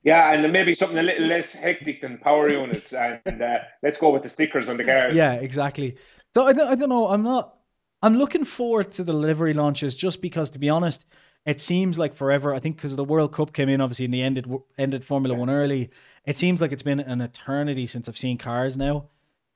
[0.05, 4.11] Yeah, and maybe something a little less hectic than power units, and uh, let's go
[4.11, 5.15] with the stickers on the cars.
[5.15, 5.97] Yeah, exactly.
[6.35, 7.09] So I don't, I don't know.
[7.09, 7.57] I'm not.
[8.03, 11.07] I'm looking forward to the livery launches just because, to be honest,
[11.47, 12.55] it seems like forever.
[12.55, 15.49] I think because the World Cup came in, obviously, and the ended ended Formula One
[15.49, 15.91] early.
[16.27, 19.07] It seems like it's been an eternity since I've seen cars now.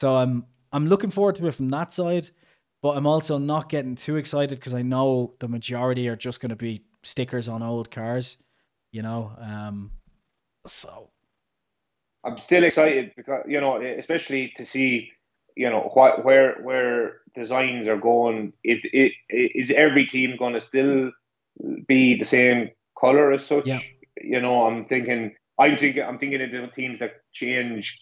[0.01, 2.31] So I'm I'm looking forward to it from that side,
[2.83, 6.51] but I'm also not getting too excited because I know the majority are just going
[6.51, 8.39] to be stickers on old cars.
[8.93, 9.91] You know, um,
[10.67, 11.11] so
[12.25, 15.11] I'm still excited because you know, especially to see
[15.57, 18.53] you know what where where designs are going.
[18.65, 21.11] It it is every team going to still
[21.87, 23.67] be the same color as such.
[23.67, 23.81] Yeah.
[24.21, 25.35] You know, I'm thinking.
[25.59, 26.03] I'm thinking.
[26.03, 28.01] I'm thinking of the teams that change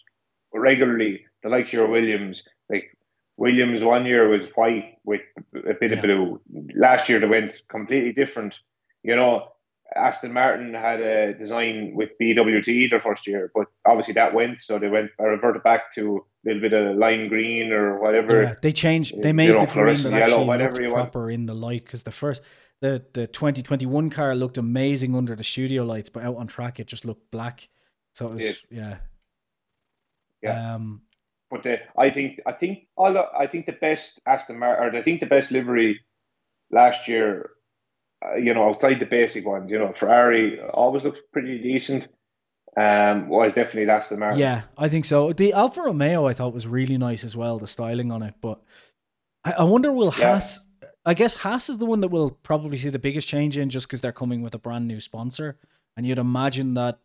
[0.53, 1.25] regularly.
[1.43, 2.96] The likes of your Williams, like
[3.37, 5.21] Williams, one year was white with
[5.55, 5.97] a bit Yeah.
[5.97, 6.41] of blue.
[6.75, 8.55] Last year they went completely different.
[9.03, 9.49] You know,
[9.95, 14.77] Aston Martin had a design with BWT their first year, but obviously that went, so
[14.79, 18.43] they went reverted back to a little bit of lime green or whatever.
[18.43, 19.21] Yeah, they changed.
[19.21, 21.11] They you made know, the green that yellow, actually whatever looked you want.
[21.11, 22.41] proper in the light because the first,
[22.81, 26.87] the the 2021 car looked amazing under the studio lights, but out on track it
[26.87, 27.69] just looked black.
[28.13, 28.97] So it was yeah,
[30.41, 30.75] Yeah.
[30.75, 31.01] Um,
[31.49, 34.97] But the, I think I think all the, I think the best Aston Martin, or
[34.97, 36.01] I think the best livery
[36.71, 37.51] last year,
[38.25, 42.07] uh, you know, outside the basic ones, you know, Ferrari always looks pretty decent.
[42.75, 44.39] Um, was definitely Aston Martin.
[44.39, 45.33] yeah, I think so.
[45.33, 48.35] The Alfa Romeo I thought was really nice as well, the styling on it.
[48.39, 48.61] But
[49.43, 50.33] I, I wonder will Yeah.
[50.33, 50.59] Haas?
[51.03, 53.87] I guess Haas is the one that will probably see the biggest change in just
[53.87, 55.57] because they're coming with a brand new sponsor,
[55.95, 56.99] and you'd imagine that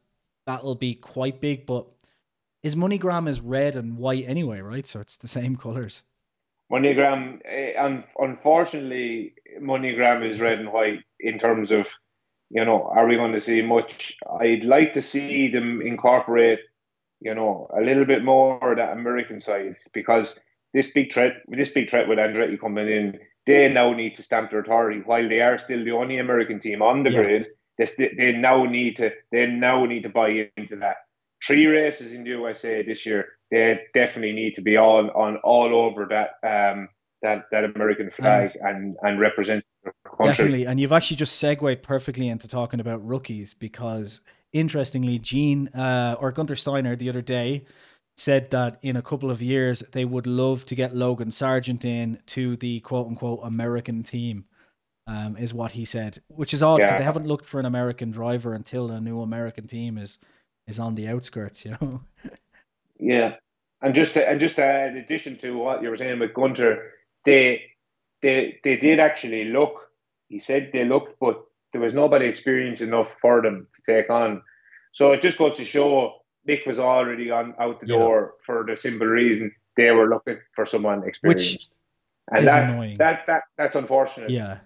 [0.44, 1.64] that'll be quite big.
[1.66, 1.86] But
[2.62, 4.86] his MoneyGram is red and white anyway, right?
[4.86, 6.02] So it's the same colors.
[6.72, 11.86] MoneyGram, eh, un- unfortunately, MoneyGram is red and white in terms of,
[12.50, 14.14] you know, are we going to see much?
[14.40, 16.60] I'd like to see them incorporate,
[17.20, 20.38] you know, a little bit more of that American side because
[20.72, 24.50] this big threat, this big threat with Andretti coming in, they now need to stamp
[24.50, 25.00] their authority.
[25.04, 27.22] While they are still the only American team on the Yeah.
[27.22, 27.46] grid,
[27.76, 30.96] they, st- they now need to they now need to buy into that.
[31.46, 35.74] Three races in the USA this year, they definitely need to be all on all
[35.74, 36.88] over that um
[37.22, 40.26] that, that American flag and and represent their country.
[40.26, 40.64] Definitely.
[40.66, 44.20] And you've actually just segued perfectly into talking about rookies because
[44.52, 47.64] interestingly, Gene uh, or Gunther Steiner the other day
[48.16, 52.18] said that in a couple of years they would love to get Logan Sargeant in
[52.26, 54.44] to the quote unquote American team.
[55.08, 56.98] Um, is what he said, which is odd because Yeah.
[56.98, 60.18] they haven't looked for an American driver until a new American team is
[60.66, 62.00] is on the outskirts, you know.
[62.98, 63.34] Yeah,
[63.80, 66.92] and just to, and just uh, in addition to what you were saying with Gunter,
[67.24, 67.62] they
[68.20, 69.88] they they did actually look.
[70.28, 74.42] He said they looked, but there was nobody experienced enough for them to take on.
[74.92, 76.16] So it just goes to show
[76.48, 77.98] Mick was already on out the Yeah.
[77.98, 81.74] door for the simple reason they were looking for someone experienced,
[82.30, 82.96] and is that, annoying.
[82.98, 84.30] that that that's unfortunate.
[84.30, 84.58] Yeah.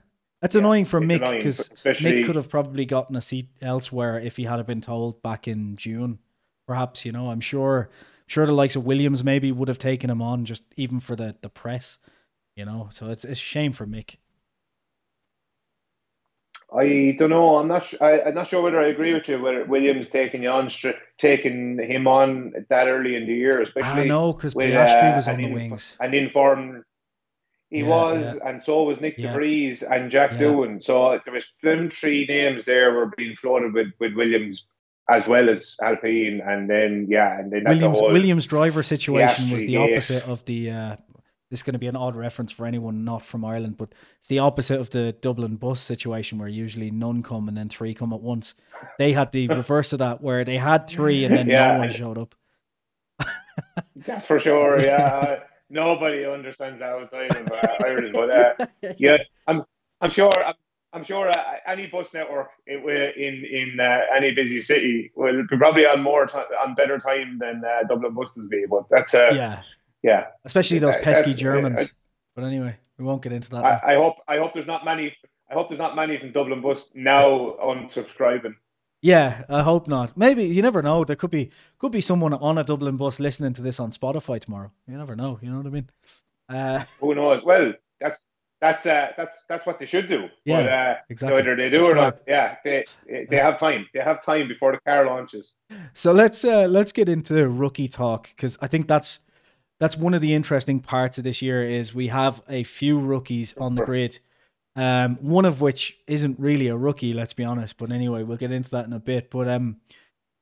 [0.46, 4.37] It's yeah, annoying for Mick because Mick could have probably gotten a seat elsewhere if
[4.37, 6.20] he had been told back in June.
[6.68, 10.09] Perhaps you know, I'm sure, I'm sure the likes of Williams maybe would have taken
[10.09, 11.98] him on just even for the the press.
[12.54, 14.18] You know, so it's it's a shame for Mick.
[16.72, 17.59] I don't know.
[17.59, 17.92] I'm not.
[18.00, 19.42] I, am not sure whether I agree with you.
[19.42, 20.68] Whether Williams taking on,
[21.18, 24.02] taking him on that early in the year, especially.
[24.02, 26.85] I know because Piastri uh, was on the wings and informed.
[27.70, 28.48] He yeah, was, yeah.
[28.48, 29.35] and so was Nick yeah.
[29.35, 30.38] DeVries and Jack yeah.
[30.38, 30.83] Doohan.
[30.83, 34.64] So there was them three names there were being floated with, with Williams
[35.09, 39.76] as well as Alpine, and then yeah, and then Williams Williams driver situation was the
[39.76, 40.96] opposite of the uh,
[41.50, 44.29] this is going to be an odd reference for anyone not from Ireland, but it's
[44.29, 48.12] the opposite of the Dublin bus situation where usually none come and then three come
[48.12, 48.55] at once.
[48.98, 51.74] They had the reverse of that where they had three and then yeah.
[51.74, 52.35] no one showed up.
[53.96, 54.81] That's for sure.
[54.81, 58.66] Yeah, nobody understands that outside of uh, Ireland, but uh,
[58.98, 59.64] yeah, I'm
[60.00, 60.55] I'm sure I'm,
[60.92, 65.87] I'm sure uh, any bus network in in uh, any busy city will be probably
[65.87, 68.64] on more time, on better time than uh, Dublin buses be.
[68.68, 69.62] But that's uh, yeah
[70.07, 71.81] yeah, especially those pesky Germans.
[71.81, 71.87] I,
[72.37, 73.64] but anyway, we won't get into that.
[73.64, 75.12] I, I, hope I hope there's not many.
[75.50, 78.55] I hope there's not many from Dublin Bus now unsubscribing.
[79.02, 80.16] Yeah, I hope not.
[80.16, 81.04] Maybe you never know.
[81.04, 84.40] There could be could be someone on a Dublin bus listening to this on Spotify
[84.40, 84.72] tomorrow.
[84.88, 85.38] You never know.
[85.42, 85.90] You know what I mean?
[86.48, 87.42] Uh, Who knows?
[87.44, 88.26] Well, that's
[88.61, 90.28] that's uh, that's that's what they should do.
[90.44, 91.42] Yeah, but, uh, exactly.
[91.42, 91.90] Whether they do Subscribe.
[91.90, 92.85] or not, yeah, they
[93.30, 93.87] they have time.
[93.92, 95.56] They have time before the car launches.
[95.92, 99.20] So let's uh, let's get into rookie talk because I think that's
[99.78, 103.56] that's one of the interesting parts of this year is we have a few rookies
[103.59, 104.18] on the grid.
[104.76, 107.78] Um, one of which isn't really a rookie, let's be honest.
[107.78, 109.30] But anyway, we'll get into that in a bit.
[109.30, 109.78] But um,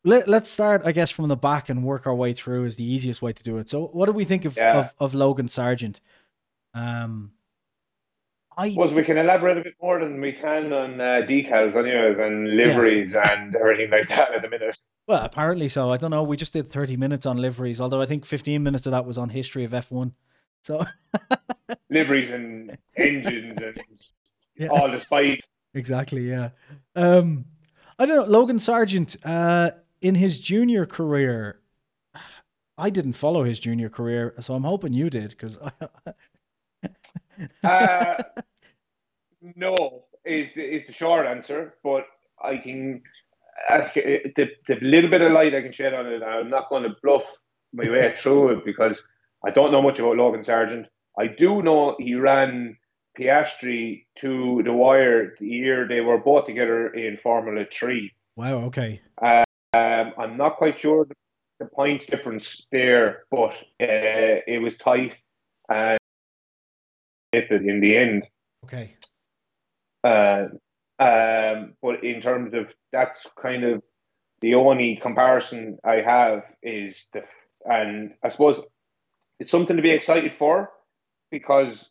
[0.03, 2.85] let, let's start, I guess, from the back and work our way through is the
[2.85, 3.69] easiest way to do it.
[3.71, 4.79] So, what do we think of yeah.
[4.79, 6.01] of, of Logan Sargeant?
[6.75, 7.33] Um,
[8.57, 12.19] I suppose we can elaborate a bit more than we can on uh, decals, anyways,
[12.19, 13.33] and liveries yeah.
[13.33, 14.79] and everything like that at the minute.
[15.07, 15.91] Well, apparently so.
[15.91, 16.23] I don't know.
[16.23, 19.19] We just did 30 minutes on liveries, although I think 15 minutes of that was
[19.19, 20.13] on history of F1.
[20.63, 20.85] So
[21.91, 23.79] liveries and engines and
[24.57, 24.69] yeah.
[24.69, 25.51] all the spikes.
[25.77, 26.51] Exactly, yeah.
[26.95, 27.47] Um,
[27.99, 28.39] I don't know.
[28.39, 31.59] Logan Sargeant, uh, in his junior career,
[32.79, 35.59] I didn't follow his junior career, so I'm hoping you did because
[37.65, 38.23] uh,
[39.57, 42.05] no, is the, is the short answer, but
[42.41, 43.03] I can
[43.71, 46.23] uh, the, the little bit of light I can shed on it.
[46.23, 47.25] I'm not going to bluff
[47.73, 49.03] my way through it because
[49.45, 50.87] I don't know much about Logan Sargeant.
[51.19, 52.77] I do know he ran
[53.19, 58.13] Piastri to the wire the year they were both together in Formula Three.
[58.37, 58.65] Wow.
[58.65, 59.01] Okay.
[59.23, 61.15] Um, I'm not quite sure the,
[61.75, 65.17] points difference there, but uh, it was tight
[65.71, 65.99] and
[67.33, 68.29] in the end.
[68.65, 68.97] Okay.
[70.05, 70.49] Uh,
[70.99, 73.83] um, but in terms of that's kind of
[74.41, 77.23] the only comparison I have is the
[77.65, 78.61] and I suppose
[79.41, 80.71] it's something to be excited for
[81.31, 81.89] because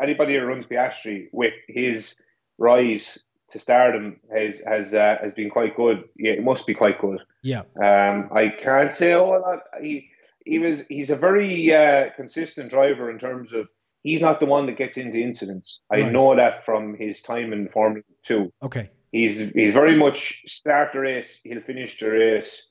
[0.00, 2.16] anybody who runs Piastri with his
[2.58, 3.18] rise
[3.52, 6.04] to stardom has has uh, has been quite good.
[6.16, 7.20] Yeah, it must be quite good.
[7.42, 7.62] Yeah.
[7.76, 9.60] Um, I can't say oh lot.
[9.80, 10.10] He
[10.44, 13.68] he was he's a very uh, consistent driver in terms of
[14.02, 15.80] he's not the one that gets into incidents.
[15.90, 16.12] I right.
[16.12, 18.52] know that from his time in Formula Two.
[18.62, 18.90] Okay.
[19.12, 22.68] He's he's very much start the race, he'll finish the race,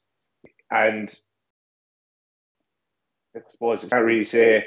[0.69, 1.13] and
[3.35, 4.65] I suppose I can't really say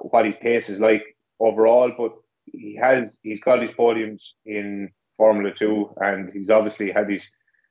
[0.00, 1.11] what his pace is like
[1.42, 2.12] overall, but
[2.46, 7.28] he has he's got his podiums in Formula Two, and he's obviously had his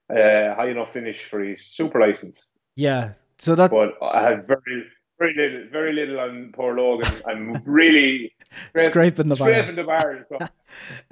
[0.10, 2.52] uh, high enough finish for his super license.
[2.76, 3.72] Yeah, so that.
[3.72, 4.86] But I had very
[5.20, 7.14] very little, very little on poor Logan.
[7.28, 8.34] I'm really
[8.78, 9.50] scraping the bar.
[9.50, 10.28] Scraping the bar.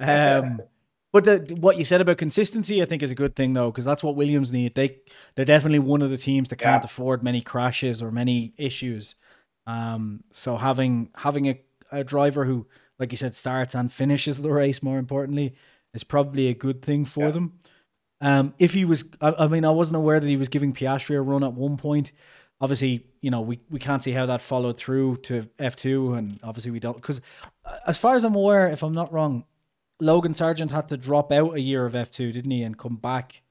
[0.00, 0.60] um,
[1.12, 3.84] but the, what you said about consistency, I think, is a good thing though, because
[3.84, 4.74] that's what Williams need.
[4.74, 4.98] They
[5.34, 6.86] they're definitely one of the teams that can't yeah.
[6.86, 9.16] afford many crashes or many issues.
[9.66, 12.66] Um, so having having a, a driver who,
[12.98, 15.54] like you said, starts and finishes the race, more importantly,
[15.94, 17.30] is probably a good thing for yeah.
[17.30, 17.52] them.
[18.20, 21.16] Um, if he was, I, I mean, I wasn't aware that he was giving Piastri
[21.16, 22.12] a run at one point
[22.60, 26.70] obviously, you know, we, we can't see how that followed through to F2, and obviously
[26.70, 26.96] we don't.
[26.96, 27.20] Because
[27.86, 29.44] as far as I'm aware, if I'm not wrong,
[30.00, 33.42] Logan Sargeant had to drop out a year of F2, didn't he, and come back,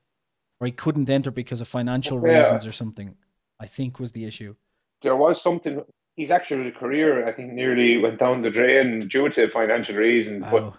[0.60, 2.38] or he couldn't enter because of financial yeah.
[2.38, 3.16] reasons or something.
[3.60, 4.56] I think was the issue.
[5.02, 5.84] There was something.
[6.20, 10.44] His actual career, I think, nearly went down the drain due to financial reasons.
[10.48, 10.76] Oh.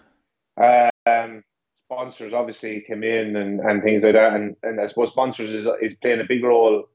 [0.55, 1.43] But um,
[1.87, 5.67] sponsors obviously came in and, and things like that, and, and I suppose sponsors is
[5.81, 6.85] is playing a big role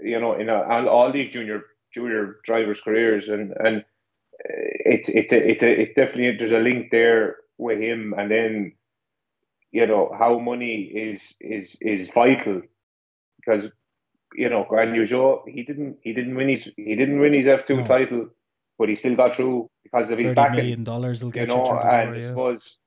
[0.00, 5.32] you know, in a, all these junior junior drivers' careers, and and uh, it's it's
[5.32, 8.72] a, it's a, it's definitely there's a link there with him, and then
[9.72, 12.62] you know how money is is is vital
[13.36, 13.70] because
[14.34, 17.76] you know Yu he didn't he didn't win his he didn't win his F two
[17.76, 17.86] no.
[17.86, 18.28] title,
[18.78, 20.56] but he still got through because of his backing.
[20.56, 22.20] Million dollars will get you know, you and door, yeah.
[22.20, 22.78] I suppose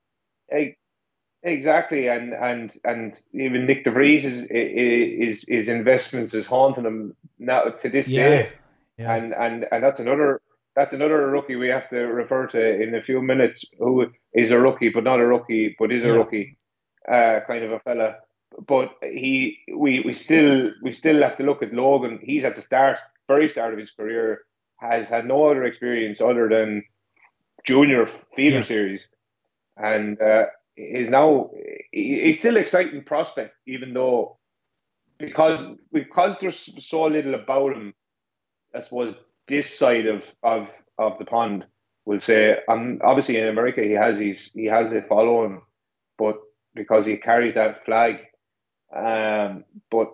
[1.42, 7.16] exactly, and and and even Nyck de Vries is is is investments is haunting him
[7.38, 8.28] now to this yeah.
[8.28, 8.52] day,
[8.98, 9.14] yeah.
[9.14, 10.40] and and and that's another
[10.74, 14.58] that's another rookie we have to refer to in a few minutes who is a
[14.58, 16.56] rookie but not a rookie but is a rookie
[17.10, 18.16] uh, kind of a fella
[18.66, 22.18] but he we we still we still have to look at Logan.
[22.22, 24.42] He's at the start very start of his career
[24.78, 26.82] has had no other experience other than
[27.64, 28.62] junior feeder yeah.
[28.62, 29.08] series.
[29.76, 30.46] And uh,
[30.76, 31.50] is now
[31.92, 34.38] he's still exciting prospect even though
[35.18, 37.92] because because there's so little about him
[38.74, 39.18] I suppose
[39.48, 40.68] this side of of
[40.98, 41.66] of the pond
[42.04, 45.60] will say, um, obviously in America he has his he has a following,
[46.16, 46.36] but
[46.74, 48.16] because he carries that flag,
[48.94, 50.12] um, but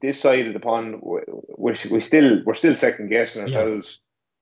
[0.00, 4.00] this side of the pond, we we still we're still second guessing ourselves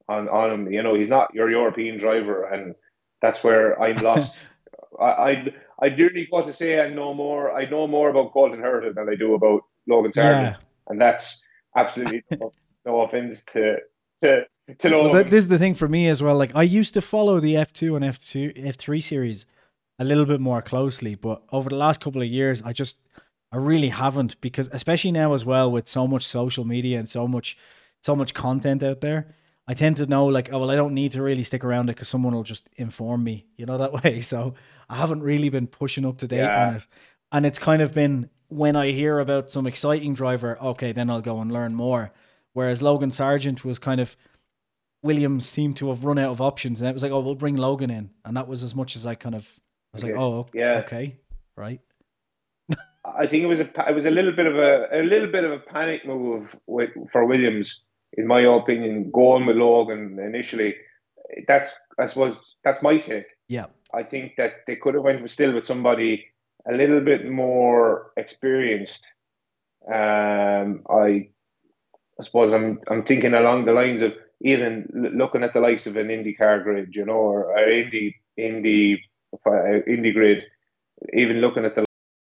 [0.08, 0.16] yeah.
[0.16, 0.72] on on him.
[0.72, 2.74] You know, he's not your European driver, and
[3.20, 4.36] that's where I'm lost.
[5.00, 7.52] I I I really got to say I know more.
[7.52, 10.56] I know more about Colton Herta than I do about Logan Sargeant, yeah.
[10.88, 11.42] and that's
[11.76, 12.52] absolutely no,
[12.86, 13.76] no offense to
[14.22, 14.44] to
[14.78, 15.02] to know.
[15.02, 16.36] Well, that, this is the thing for me as well.
[16.36, 19.46] Like I used to follow the F two and F two F three series
[19.98, 22.98] a little bit more closely, but over the last couple of years, I just
[23.54, 27.28] I really haven't because especially now as well with so much social media and so
[27.28, 27.56] much
[28.00, 29.36] so much content out there.
[29.68, 31.92] I tend to know like, oh well, I don't need to really stick around it
[31.92, 34.20] because someone will just inform me, you know that way.
[34.20, 34.54] So
[34.88, 36.66] I haven't really been pushing up to date yeah.
[36.66, 36.86] on it,
[37.30, 41.20] and it's kind of been when I hear about some exciting driver, okay, then I'll
[41.20, 42.12] go and learn more.
[42.54, 44.16] Whereas Logan Sargeant was kind of
[45.02, 47.54] Williams seemed to have run out of options, and it was like, oh, we'll bring
[47.54, 49.60] Logan in, and that was as much as I kind of
[49.92, 50.12] I was okay.
[50.12, 51.20] like, oh, yeah, okay,
[51.56, 51.80] right.
[53.16, 55.44] I think it was a it was a little bit of a a little bit
[55.44, 57.80] of a panic move with, for Williams,
[58.14, 60.74] in my opinion, going with Logan initially.
[61.46, 63.26] That's I suppose that's my take.
[63.48, 66.26] Yeah, I think that they could have went with still with somebody
[66.68, 69.04] a little bit more experienced.
[69.86, 71.28] Um, I
[72.18, 75.96] I suppose I'm I'm thinking along the lines of even looking at the likes of
[75.96, 79.02] an IndyCar grid, you know, or, or Indy Indy
[79.46, 80.44] uh, Indy grid,
[81.12, 81.83] even looking at the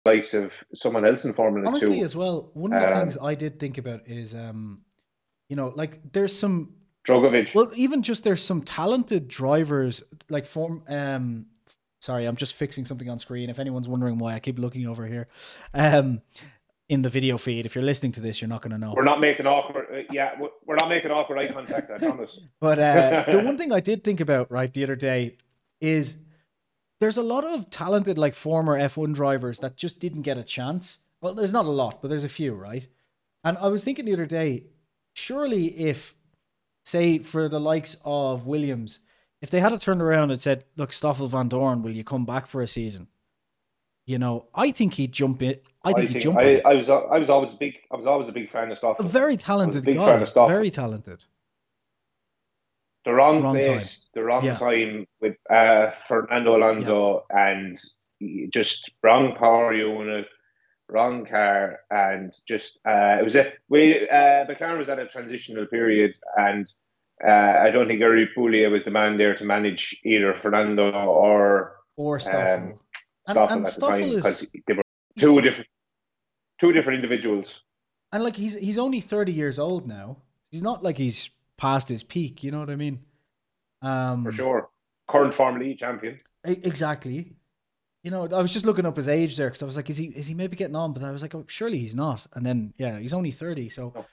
[0.07, 2.05] likes of someone else in Formula Honestly, Two.
[2.05, 4.81] as well, one of the um, things I did think about is, um,
[5.49, 6.75] you know, like there's some
[7.07, 7.55] Drugovich.
[7.55, 10.85] Well, even just there's some talented drivers like form.
[10.89, 11.47] Um,
[12.01, 13.51] sorry, I'm just fixing something on screen.
[13.51, 15.29] If anyone's wondering why I keep looking over here,
[15.75, 16.23] um,
[16.91, 17.67] in the video feed.
[17.67, 18.93] If you're listening to this, you're not going to know.
[18.97, 19.87] We're not making awkward.
[19.93, 20.33] Uh, yeah,
[20.67, 21.91] we're not making awkward eye contact.
[21.91, 22.41] I promise.
[22.61, 25.37] but uh, the one thing I did think about right the other day
[25.81, 26.17] is
[27.01, 30.99] there's a lot of talented like former F1 drivers that just didn't get a chance.
[31.21, 32.87] Well, there's not a lot, but there's a few, right?
[33.43, 34.65] And I was thinking the other day,
[35.15, 36.15] surely if,
[36.85, 39.01] say, for the likes of Williams,
[39.41, 42.47] if they had a turned around and said, "Look, Stoffel Vandoorne, will you come back
[42.47, 43.09] for a season?"
[44.07, 45.69] You know, I think he'd jump it.
[45.83, 46.67] I think I he'd jump I, it.
[46.67, 49.07] I was I was always a big I was always a big fan of Stoffel.
[49.07, 50.25] A very talented guy.
[50.47, 51.25] Very talented.
[53.05, 54.07] The wrong, wrong place, time.
[54.15, 54.57] the wrong yeah.
[54.57, 57.49] time with uh, Fernando Alonso, yeah.
[57.49, 57.79] and
[58.53, 60.27] just wrong power unit,
[60.89, 65.67] wrong car, and just uh, it was a we uh, McLaren was at a transitional
[65.67, 66.71] period, and
[67.27, 67.31] uh,
[67.63, 72.21] I don't think Eric Boullier was the man there to manage either Fernando or or
[72.21, 72.55] Stoffel.
[72.55, 72.79] Um,
[73.27, 74.83] Stoffel and, and Stoffel the time they were
[75.19, 75.69] two different
[76.59, 77.61] two different individuals.
[78.13, 80.19] And like he's he's only thirty years old now.
[80.51, 81.31] He's not like he's
[81.61, 82.43] past his peak.
[82.43, 83.01] You know what I mean?
[83.83, 84.71] Um, For sure,
[85.09, 86.19] current Formula E champion.
[86.45, 87.35] Exactly.
[88.03, 89.99] You know, I was just looking up his age there because I was like, is
[89.99, 90.93] he is he maybe getting on?
[90.95, 92.27] But I was like, oh, surely he's not.
[92.35, 93.69] And then yeah, he's only thirty.
[93.69, 93.93] So.
[93.95, 94.07] No.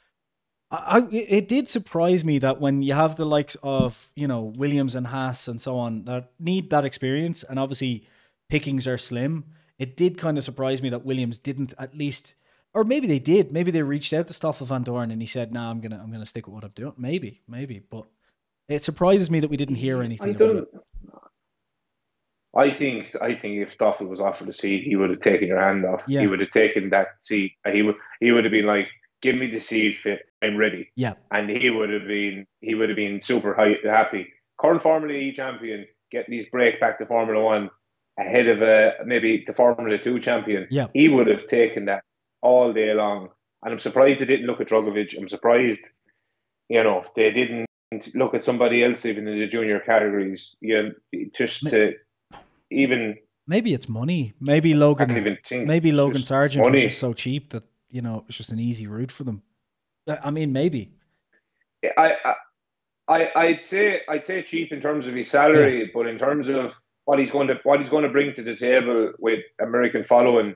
[0.70, 4.52] I, I, it did surprise me that when you have the likes of you know
[4.58, 8.06] Williams and Haas and so on that need that experience, and obviously
[8.50, 9.46] pickings are slim.
[9.80, 12.36] It did kind of surprise me that Williams didn't at least,
[12.74, 13.52] or maybe they did.
[13.52, 16.12] Maybe they reached out to Stoffel Vandoorne and he said, "No, nah, I'm gonna I'm
[16.12, 18.06] gonna stick with what I'm doing." Maybe, maybe, but
[18.70, 20.68] it surprises me that we didn't hear anything I about it.
[22.56, 25.60] I think I think if Stoffel was offered a seat, he would have taken your
[25.60, 26.02] hand off.
[26.08, 26.22] Yeah.
[26.22, 27.54] He would have taken that seat.
[27.72, 28.88] He would he would have been like,
[29.22, 30.20] "Give me the seat, fit.
[30.42, 33.54] I'm ready." Yeah, and he would have been he would have been super
[33.86, 34.34] happy.
[34.60, 37.70] Current Formula E champion, getting these break back to Formula One
[38.20, 40.88] ahead of a maybe the Formula Two champion, yeah.
[40.94, 42.04] he would have taken that
[42.42, 43.30] all day long.
[43.64, 45.18] And I'm surprised they didn't look at Drugovich.
[45.18, 45.80] I'm surprised,
[46.70, 47.68] you know, they didn't
[48.14, 50.56] look at somebody else even in the junior categories.
[50.62, 51.94] You know, just to
[52.70, 53.18] even
[53.48, 54.34] Maybe it's money.
[54.42, 55.38] Maybe Logan.
[55.52, 56.82] Maybe Logan Sargeant was money.
[56.82, 59.42] just so cheap that you know it's just an easy route for them.
[60.08, 60.92] I mean, maybe.
[61.98, 62.36] I, I,
[63.08, 66.74] I, I'd say I'd say cheap in terms of his salary, but in terms of
[67.06, 70.56] what he's going to what he's going to bring to the table with American following,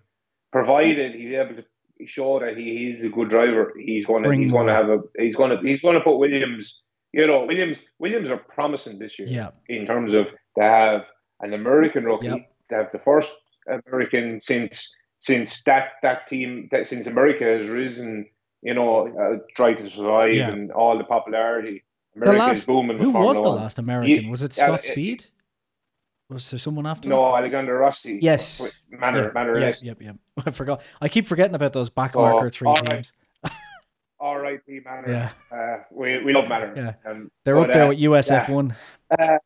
[0.51, 1.65] provided he's able to
[2.05, 4.99] show that he is a good driver, he's going to he's going to have a
[5.17, 6.79] he's going to he's going to put Williams.
[7.13, 9.49] You know, Williams Williams are promising this year Yeah.
[9.67, 10.27] in terms of
[10.57, 11.05] to have
[11.41, 12.51] an American rookie, Yep.
[12.69, 13.35] to have the first
[13.67, 18.25] American since since that that team that since America has risen,
[18.61, 20.49] you know, uh, try to survive Yeah.
[20.51, 21.83] and all the popularity.
[22.15, 22.97] The last booming.
[22.97, 24.23] who was the last American?
[24.25, 25.25] He- was it Scott it- Speed?
[26.31, 27.09] Was there someone after?
[27.09, 28.17] No, Alexander Rossi.
[28.21, 28.79] Yes.
[28.89, 29.33] Manor, that?
[29.33, 30.15] Manor yeah, yep, yep.
[30.45, 30.81] I forgot.
[31.01, 32.89] I keep forgetting about those back Oh, marker three all right.
[32.89, 33.13] teams.
[34.19, 34.79] R.I.P.
[34.85, 35.09] Manor.
[35.11, 36.73] Yeah, Uh, we, we love Manor.
[36.75, 36.93] Yeah.
[37.11, 38.73] Um, they're but, up there uh, with USF one.
[39.19, 39.37] uh,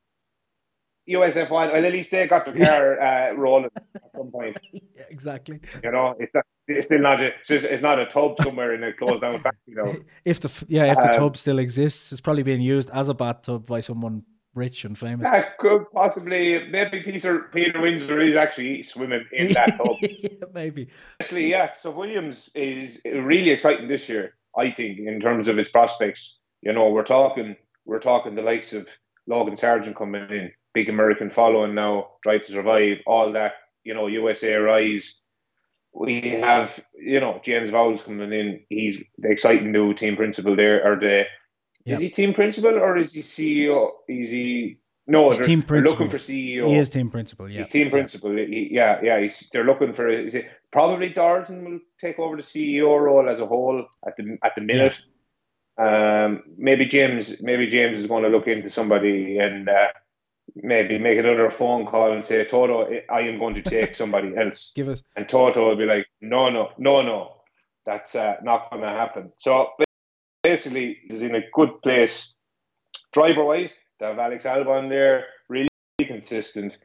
[1.10, 1.70] USF one.
[1.72, 4.58] Well, at least they got the car uh, rolling at some point.
[4.96, 5.60] Yeah, exactly.
[5.84, 6.46] You know, it's not.
[6.68, 7.20] It's still not.
[7.22, 7.66] A, it's just.
[7.66, 9.74] It's not a tub somewhere in a closed down factory.
[9.76, 9.96] though.
[10.24, 13.14] If the yeah, if the Um, tub still exists, it's probably being used as a
[13.14, 14.24] bathtub by someone
[14.56, 15.30] rich and famous.
[15.30, 16.68] That could possibly.
[16.70, 19.98] Maybe Peter Peter Windsor is actually swimming in that tub.
[20.02, 20.88] yeah, maybe.
[21.22, 21.72] Actually, yeah.
[21.80, 24.34] So Williams is really exciting this year.
[24.58, 26.38] I think in terms of his prospects.
[26.62, 27.56] You know, we're talking.
[27.86, 28.88] We're talking the likes of
[29.28, 33.54] Logan Sargeant coming in, big American following now, Drive to Survive, all that.
[33.84, 35.20] You know, USA Rise.
[35.94, 38.62] We have, you know, James Vowles coming in.
[38.70, 40.84] He's the exciting new team principal there.
[40.86, 41.26] Or the
[41.86, 41.98] Yep.
[41.98, 43.92] is he team principal or is he CEO?
[44.08, 45.30] Is he no?
[45.30, 46.20] He's team they're looking principal.
[46.20, 46.68] for CEO.
[46.68, 47.50] He is team principal.
[47.50, 48.36] Yeah, He's team principal.
[48.36, 49.20] He, yeah, yeah.
[49.22, 53.46] He's, they're looking for it, probably Dorilton will take over the CEO role as a
[53.46, 54.96] whole at the at the minute.
[55.78, 59.88] Um, maybe James, maybe James is going to look into somebody and uh,
[60.56, 64.72] maybe make another phone call and say, Toto, I am going to take somebody else.
[64.76, 65.04] Give us.
[65.16, 67.42] And Toto will be like, no, no, no, no,
[67.86, 69.32] that's uh, not going to happen.
[69.38, 69.70] So
[70.56, 72.38] basically, is in a good place
[73.12, 73.74] driver wise.
[74.00, 75.68] They have Alex Albon there, really
[76.00, 76.78] consistent.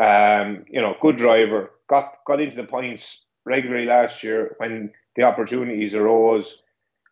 [0.00, 1.70] Um, you know, good driver.
[1.88, 6.62] Got got into the points regularly last year when the opportunities arose.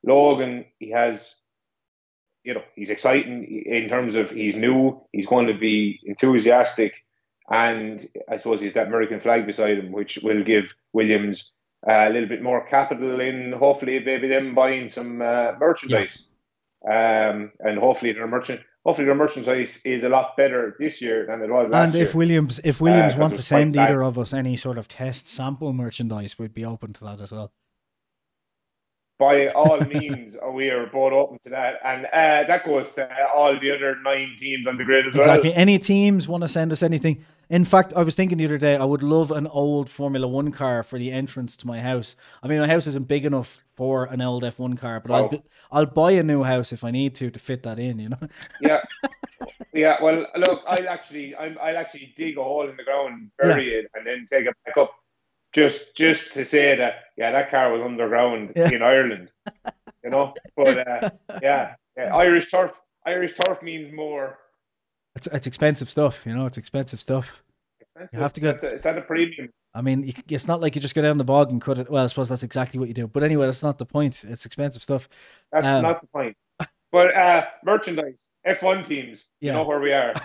[0.02, 1.36] Logan, he has,
[2.42, 5.00] you know, he's exciting in terms of he's new.
[5.12, 6.92] He's going to be enthusiastic,
[7.50, 11.52] and I suppose he's that American flag beside him, which will give Williams
[11.88, 13.52] uh, a little bit more capital in.
[13.52, 16.28] Hopefully, maybe them buying some uh, merchandise,
[16.86, 18.60] um, and hopefully their merchant.
[18.84, 22.02] Hopefully, their merchandise is a lot better this year than it was last And year.
[22.02, 23.90] And if Williams, if Williams Uh, want to send bad.
[23.90, 27.30] either of us any sort of test sample merchandise, we'd be open to that as
[27.32, 27.52] well.
[29.18, 33.52] by all means, we are both open to that, and uh, that goes to all
[33.60, 35.50] the other nine teams on the grid as Exactly.
[35.50, 35.58] well.
[35.58, 37.22] Any teams want to send us anything?
[37.50, 40.52] In fact, I was thinking the other day, I would love an old Formula One
[40.52, 42.14] car for the entrance to my house.
[42.44, 45.28] I mean, my house isn't big enough for an old F1 car, but I'll Oh.
[45.28, 45.42] bu-
[45.72, 47.98] I'll buy a new house if I need to to fit that in.
[47.98, 48.18] You know.
[48.60, 48.80] Yeah,
[49.72, 49.96] yeah.
[50.00, 53.90] Well, look, I'll actually, I'm, I'll actually dig a hole in the ground, bury it,
[53.94, 54.92] and then take it back up,
[55.52, 58.70] just, just to say that, yeah, that car was underground Yeah.
[58.70, 59.32] in Ireland,
[60.04, 60.34] you know.
[60.56, 61.10] But uh,
[61.42, 64.38] yeah, yeah, Irish turf, Irish turf means more.
[65.20, 66.22] It's it's expensive stuff.
[66.24, 67.42] You know, it's expensive stuff.
[67.80, 68.08] expensive.
[68.14, 69.50] You have to get- It's at a- it's at a premium.
[69.74, 71.90] I mean, you, it's not like you just go down the bog and cut it.
[71.90, 73.06] Well, I suppose that's exactly what you do.
[73.06, 74.24] But anyway, that's not the point.
[74.24, 75.08] It's expensive stuff.
[75.52, 76.36] That's Um, not the point.
[76.90, 79.52] But uh, merchandise, F1 teams, Yeah.
[79.52, 80.14] you know where we are.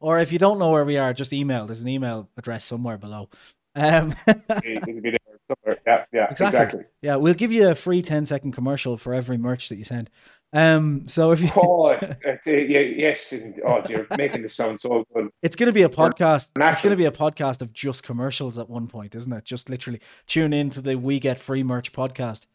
[0.00, 1.64] Or if you don't know where we are, just email.
[1.64, 3.30] There's an email address somewhere below.
[3.74, 5.18] Um, be there
[5.48, 5.78] somewhere.
[5.86, 6.46] Yeah, yeah, Exactly.
[6.60, 6.84] exactly.
[7.00, 10.10] yeah, we'll give you a free 10 second commercial for every merch that you send.
[10.54, 13.32] Um, so if you, Oh, it's, uh, yeah, yes.
[13.32, 15.28] and- Oh, you're making this sound so good.
[15.42, 16.50] it's going to be a podcast.
[16.56, 19.44] It's going to be a podcast of just commercials at one point, isn't it?
[19.44, 22.46] Just literally tune in to the We Get Free Merch podcast.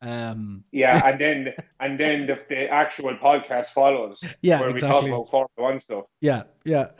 [0.00, 5.04] Um, Yeah, and then and then the, the actual podcast follows, yeah, where exactly.
[5.06, 6.04] we talk about Formula One stuff.
[6.20, 6.90] Yeah, yeah.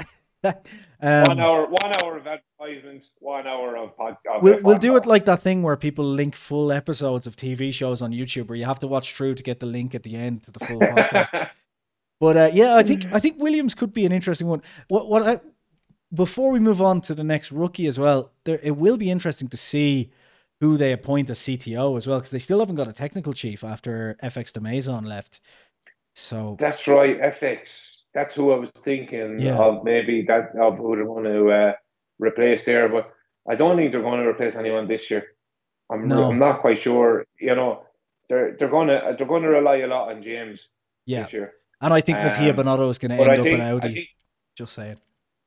[1.01, 4.43] one um, hour, one hour of advertisements, one hour of podcast.
[4.43, 8.03] we'll, we'll do it like that thing where people link full episodes of TV shows
[8.03, 10.43] on YouTube where you have to watch through to get the link at the end
[10.43, 11.51] to the full podcast.
[12.21, 14.61] But uh, yeah, I think I think Williams could be an interesting one.
[14.89, 15.41] What what I,
[16.13, 19.49] before we move on to the next rookie as well, there it will be interesting
[19.49, 20.11] to see
[20.61, 23.65] who they appoint as CTO as well because they still haven't got a technical chief
[23.65, 25.41] after FX Demaison left.
[26.15, 27.90] So That's right, FX.
[28.15, 29.57] That's who I was thinking Yeah.
[29.59, 29.85] of.
[29.85, 31.73] Maybe that of who they want to uh,
[32.19, 33.11] replace there, but
[33.49, 35.25] I don't think they're going to replace anyone this year.
[35.91, 36.31] I'm No.
[36.31, 37.25] I'm not quite sure.
[37.39, 37.85] You know,
[38.29, 40.69] they're they're going to they're going to rely a lot on James
[41.07, 41.53] yeah, this year.
[41.81, 43.93] and I think Mattia Um, Binotto is going to end I up think, in Audi.
[43.95, 44.09] think
[44.57, 44.99] Just saying.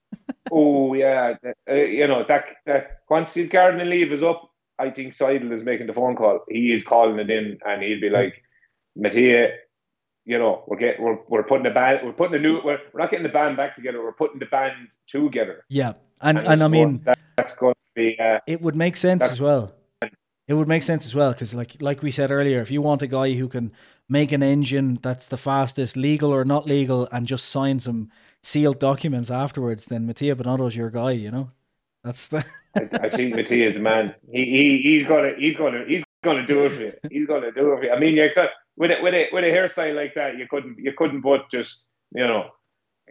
[0.52, 1.36] oh yeah,
[1.70, 4.50] uh, you know that that once his gardening leave is up,
[4.80, 6.42] I think Seidl is making the phone call.
[6.50, 8.44] He is calling it in, and he'll be like,
[8.96, 9.50] Mattia,
[10.26, 13.02] you know, we're getting we're, we're putting the band we're putting a new we're, we're
[13.02, 14.02] not getting the band back together.
[14.02, 15.66] We're putting the band together.
[15.70, 18.18] Yeah, and and, and I mean that, that's going to be.
[18.20, 19.74] Uh, it would make sense as well.
[20.48, 23.02] It would make sense as well because, like like we said earlier, if you want
[23.02, 23.72] a guy who can
[24.10, 28.10] make an engine that's the fastest, legal or not legal, and just sign some
[28.42, 31.12] sealed documents afterwards, then Mattia Binotto's your guy.
[31.12, 31.52] You know,
[32.04, 32.46] that's the.
[32.76, 34.16] I, I think Mattia is the man.
[34.32, 36.94] He, he he's gonna he's gonna he's gonna do it for you.
[37.10, 37.92] He's gonna do it for you.
[37.92, 40.78] I mean, you could with a with a with a hairstyle like that, you couldn't
[40.80, 42.50] you couldn't but just you know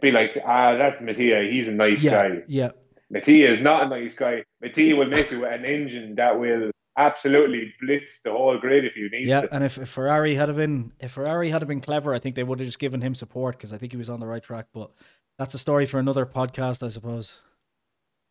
[0.01, 1.47] be like ah that's Mattia.
[1.49, 2.37] He's a nice yeah, guy.
[2.47, 2.71] Yeah.
[3.09, 4.43] Mattia is not a nice guy.
[4.61, 9.09] Mattia will make you an engine that will absolutely blitz the whole grid if you
[9.09, 9.27] need.
[9.27, 12.43] Yeah, and if, if Ferrari had been if Ferrari had been clever, I think they
[12.43, 14.67] would have just given him support because I think he was on the right track.
[14.73, 14.91] But
[15.37, 17.39] that's a story for another podcast, I suppose.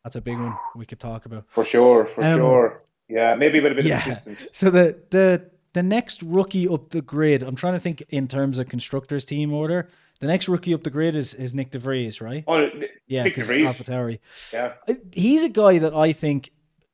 [0.05, 1.45] That's a big one we could talk about.
[1.51, 2.83] For sure, for um, sure.
[3.09, 3.99] Yeah, maybe a bit yeah.
[3.99, 4.47] of assistance.
[4.53, 8.59] So the the the next rookie up the grid, I'm trying to think in terms
[8.59, 9.89] of constructors team order.
[10.21, 12.45] The next rookie up the grid is, is Nick DeVries, right?
[12.47, 12.69] Oh,
[13.07, 14.21] yeah, because AlphaTauri.
[14.53, 16.51] Yeah, uh, he's a guy that I think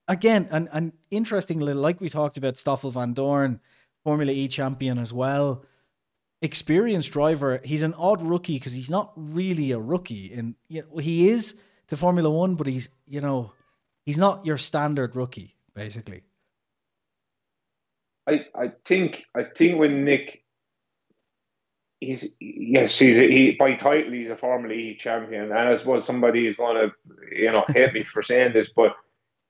[0.06, 3.60] again, and and interestingly, like we talked about, Stoffel Vandoorne,
[4.02, 5.64] Formula E champion as well,
[6.40, 7.60] experienced driver.
[7.62, 11.54] He's an odd rookie because he's not really a rookie, and you know, he is
[11.88, 13.52] to Formula One, but he's you know
[14.06, 16.24] he's not your standard rookie basically.
[18.28, 20.42] I I think I think when Nick.
[22.00, 26.06] He's yes, he's a, he by title he's a Formula E champion, and I suppose
[26.06, 26.92] somebody is going to
[27.36, 28.94] you know hate me for saying this, but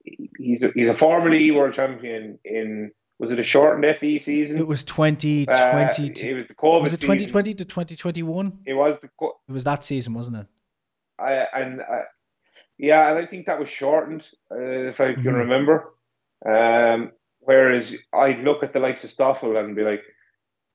[0.03, 4.57] he's a, he's a Formula E world champion in was it a shortened FE season?
[4.57, 5.51] It was 2020.
[5.51, 8.59] Uh, it was the COVID Was it 2020 to 2021?
[8.65, 9.09] It was the
[9.47, 10.47] It was that season, wasn't it?
[11.19, 12.03] I and I,
[12.77, 15.35] yeah, and I think that was shortened uh, if I can mm-hmm.
[15.35, 15.93] remember.
[16.45, 17.11] Um,
[17.49, 20.03] whereas I look at the likes of Stoffel and be like,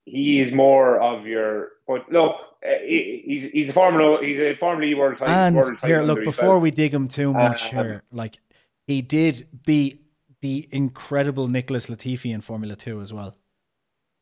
[0.07, 1.69] he is more of your.
[1.87, 2.35] But look,
[2.67, 5.35] uh, he's he's a Formula he's a Formula E world title.
[5.35, 8.41] And world here, look, before we dig him too much um, here, like
[8.89, 10.03] he did beat
[10.43, 13.37] the incredible Nicholas Latifi in Formula Two as well.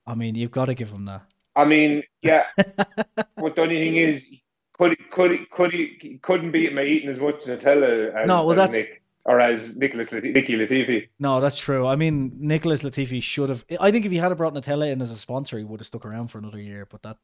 [0.07, 1.23] I mean, you've got to give him that.
[1.57, 2.45] I mean, yeah.
[2.57, 4.31] but the only thing is,
[4.75, 8.57] could could could he couldn't beat me eating as much Nutella as, no, well, as
[8.57, 11.09] that's, Nick or as Nicholas Latifi, Nicky Latifi.
[11.19, 11.87] No, that's true.
[11.87, 13.65] I mean, Nicholas Latifi should have.
[13.81, 16.05] I think if he had brought Nutella in as a sponsor, he would have stuck
[16.05, 16.87] around for another year.
[16.91, 17.19] But that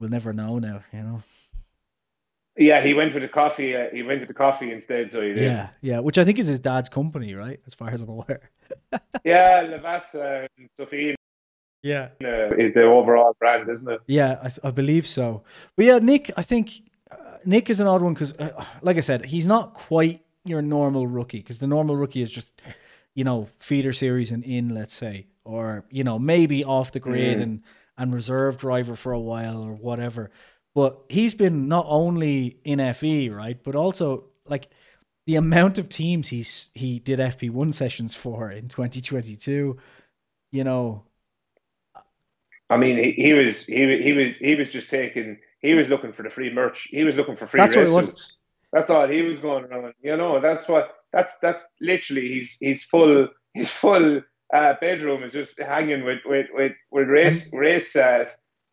[0.00, 0.82] we'll never know now.
[0.92, 1.22] You know.
[2.56, 3.76] Yeah, he went for the coffee.
[3.76, 5.12] Uh, he went for the coffee instead.
[5.12, 5.44] So he did.
[5.44, 7.60] Yeah, yeah, which I think is his dad's company, right?
[7.66, 8.50] As far as I'm aware.
[9.24, 11.14] yeah, Lavazza and Sophie.
[11.82, 14.00] Yeah, uh, is the overall brand, isn't it?
[14.08, 15.44] Yeah, I, I believe so.
[15.76, 16.72] But yeah, Nick, I think
[17.10, 20.62] uh, Nick is an odd one because, uh, like I said, he's not quite your
[20.62, 22.60] normal rookie because the normal rookie is just,
[23.14, 27.38] you know, feeder series and in, let's say, or you know, maybe off the grid
[27.38, 27.42] mm.
[27.42, 27.62] and
[27.96, 30.30] and reserve driver for a while or whatever.
[30.74, 34.68] But he's been not only in FE, right, but also like
[35.26, 39.76] the amount of teams he's he did FP1 sessions for in 2022,
[40.52, 41.04] you know.
[42.70, 46.12] I mean, he, he was he he was he was just taking he was looking
[46.12, 46.88] for the free merch.
[46.90, 48.36] He was looking for free that's race suits.
[48.72, 49.94] That's all he was going around.
[50.02, 54.20] You know, that's what that's that's literally he's he's full his full
[54.54, 58.28] uh, bedroom is just hanging with with with, with race and, race uh,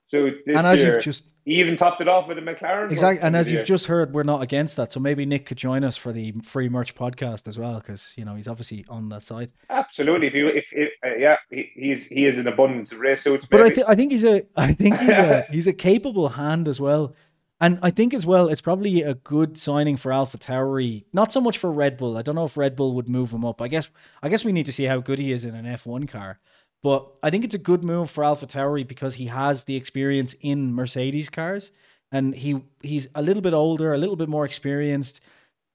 [0.05, 0.95] suits this and as year.
[0.95, 2.91] You've just he even topped it off with a McLaren.
[2.91, 4.91] Exactly, and as you've just heard, we're not against that.
[4.91, 8.25] So maybe Nick could join us for the free merch podcast as well, because you
[8.25, 9.51] know he's obviously on that side.
[9.69, 13.21] Absolutely, if you, if, if uh, yeah, he, he's he is an abundance of race
[13.23, 13.45] suits.
[13.49, 16.67] But I think I think he's a I think he's a he's a capable hand
[16.67, 17.13] as well.
[17.61, 21.05] And I think as well, it's probably a good signing for Alpha Tauri.
[21.13, 22.17] Not so much for Red Bull.
[22.17, 23.61] I don't know if Red Bull would move him up.
[23.61, 23.89] I guess
[24.21, 26.39] I guess we need to see how good he is in an F1 car.
[26.83, 30.35] But I think it's a good move for Alpha Tauri because he has the experience
[30.41, 31.71] in Mercedes cars
[32.11, 35.21] and he he's a little bit older, a little bit more experienced.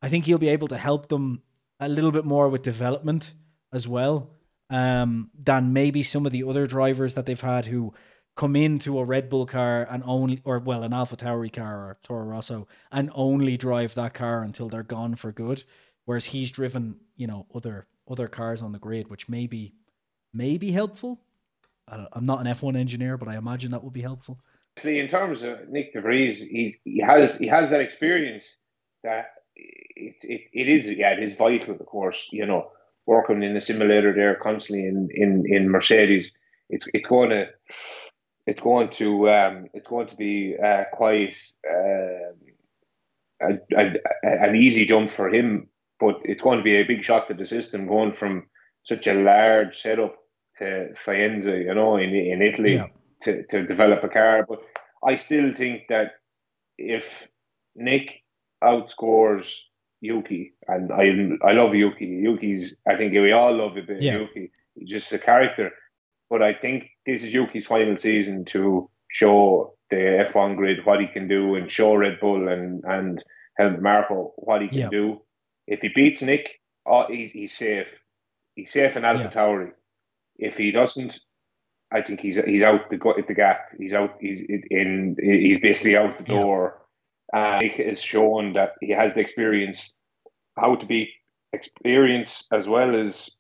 [0.03, 1.43] I think he'll be able to help them
[1.81, 3.35] a little bit more with development
[3.73, 4.31] as well
[4.69, 7.93] um, than maybe some of the other drivers that they've had who
[8.37, 11.99] come into a Red Bull car and only, or well, an Alpha Tauri car or
[12.03, 15.65] Toro Rosso and only drive that car until they're gone for good.
[16.05, 19.75] Whereas he's driven, you know, other other cars on the grid, which maybe
[20.33, 21.21] may be helpful.
[21.87, 24.41] I am not an F1 engineer, but I imagine that would be helpful.
[24.79, 28.45] See, in terms of Nick DeVries, he he has he has that experience
[29.03, 29.27] that
[29.57, 32.29] it, it, it is yeah it is vital, of course.
[32.31, 32.71] You know,
[33.07, 36.33] working in the simulator there constantly in in in Mercedes,
[36.69, 37.49] it's it's going to
[38.51, 42.33] it's going to um, it's going to be uh, quite uh,
[43.41, 43.85] a, a,
[44.25, 45.69] an easy jump for him,
[46.01, 48.49] but it's going to be a big shock to the system going from
[48.85, 50.17] such a large setup
[50.59, 52.89] to Faenza, you know, in in Italy yeah.
[53.23, 54.45] to, to develop a car.
[54.49, 54.63] But
[55.07, 56.15] I still think that
[56.77, 57.07] if
[57.77, 58.25] Nick
[58.65, 59.49] outscores
[60.01, 61.05] Yuki, and I
[61.49, 62.07] I love Yuki.
[62.07, 64.19] Yuki's I think we all love a bit yeah.
[64.19, 64.51] Yuki.
[64.75, 65.71] He's just a character.
[66.31, 71.09] But I think this is Yuki's final season to show the F1 grid what he
[71.09, 73.23] can do and show Red Bull and and
[73.59, 74.89] Helmut Marko what he can yeah.
[74.89, 75.21] do.
[75.67, 77.89] If he beats Nick, oh, he's, he's safe.
[78.55, 79.67] He's safe in Alpha yeah.
[80.39, 81.21] If he doesn't,
[81.93, 83.69] I think he's he's out the the gap.
[83.79, 84.17] He's out.
[84.21, 85.17] He's in.
[85.21, 86.81] He's basically out the door.
[87.35, 87.57] Yeah.
[87.57, 89.93] Uh, Nick has shown that he has the experience,
[90.57, 91.13] how to be
[91.53, 93.31] experienced as well as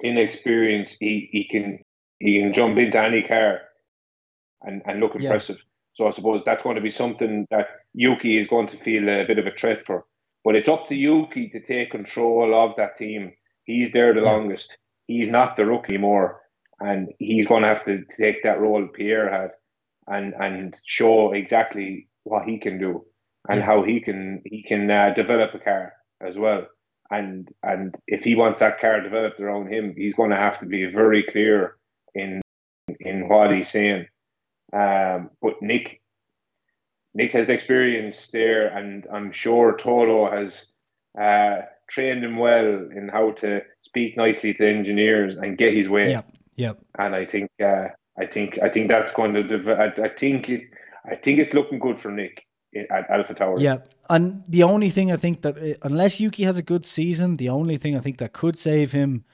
[0.00, 0.96] inexperienced.
[1.00, 1.78] He he can
[2.20, 3.62] he can jump into any car
[4.62, 5.56] and, and look impressive.
[5.56, 5.64] Yeah.
[5.94, 9.24] So I suppose that's going to be something that Yuki is going to feel a
[9.26, 10.04] bit of a threat for.
[10.44, 13.32] But it's up to Yuki to take control of that team.
[13.64, 14.30] He's there the yeah.
[14.30, 14.76] longest.
[15.06, 16.40] He's not the rookie anymore.
[16.78, 19.50] And he's going to have to take that role Pierre had
[20.06, 23.04] and, and show exactly what he can do
[23.48, 23.66] and yeah.
[23.66, 25.92] how he can he can uh, develop a car
[26.26, 26.66] as well.
[27.10, 30.66] And and if he wants that car developed around him, he's going to have to
[30.66, 31.76] be very clear
[32.14, 32.40] in
[33.00, 34.06] in what he's saying
[34.72, 36.00] um, but Nick,
[37.14, 40.72] Nick has the experience there, and I'm sure Toto has
[41.20, 46.10] uh, trained him well in how to speak nicely to engineers and get his way.
[46.10, 46.36] Yep.
[46.56, 46.78] Yep.
[46.98, 47.88] And I think, uh,
[48.18, 49.72] I think, I think that's going to.
[49.72, 50.62] I, I think, it,
[51.10, 52.44] I think it's looking good for Nick
[52.90, 53.60] at Alpha Tauri.
[53.60, 57.48] Yeah, and the only thing I think that unless Yuki has a good season, the
[57.48, 59.24] only thing I think that could save him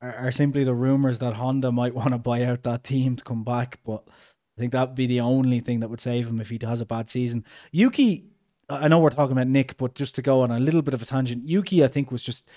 [0.00, 3.24] are, are simply the rumors that Honda might want to buy out that team to
[3.24, 4.04] come back, but.
[4.58, 6.80] I think that would be the only thing that would save him if he has
[6.80, 7.44] a bad season.
[7.72, 8.30] Yuki,
[8.68, 11.02] I know we're talking about Nick, but just to go on a little bit of
[11.02, 12.48] a tangent, Yuki, I think was just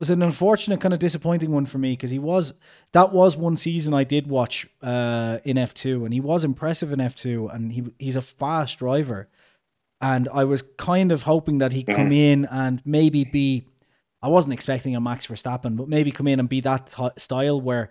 [0.00, 2.54] was an unfortunate kind of disappointing one for me because he was
[2.92, 6.92] that was one season I did watch uh, in F two and he was impressive
[6.92, 9.28] in F two and he he's a fast driver
[10.00, 13.68] and I was kind of hoping that he'd come in and maybe be
[14.24, 17.60] I wasn't expecting a Max Verstappen but maybe come in and be that t- style
[17.60, 17.90] where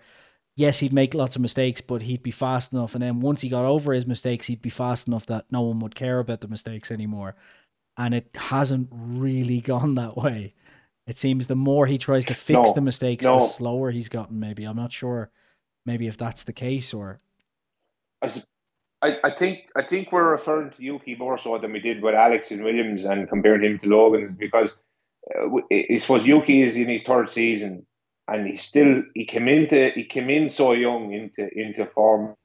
[0.56, 2.94] yes, he'd make lots of mistakes, but he'd be fast enough.
[2.94, 5.78] And then once he got over his mistakes, he'd be fast enough that no one
[5.78, 7.36] would care about the mistakes anymore.
[7.96, 10.54] And it hasn't really gone that way.
[11.06, 13.38] It seems the more he tries to fix no, the mistakes, no.
[13.38, 14.40] the slower he's gotten.
[14.40, 15.30] Maybe I'm not sure.
[15.86, 17.20] Maybe if that's the case, or
[18.22, 22.14] I, I think I think we're referring to Yuki more so than we did with
[22.14, 24.74] Alex and Williams and comparing him to Logan because
[25.34, 27.86] uh, it was Yuki is in his third season
[28.28, 32.36] and he still he came into he came in so young into into Formula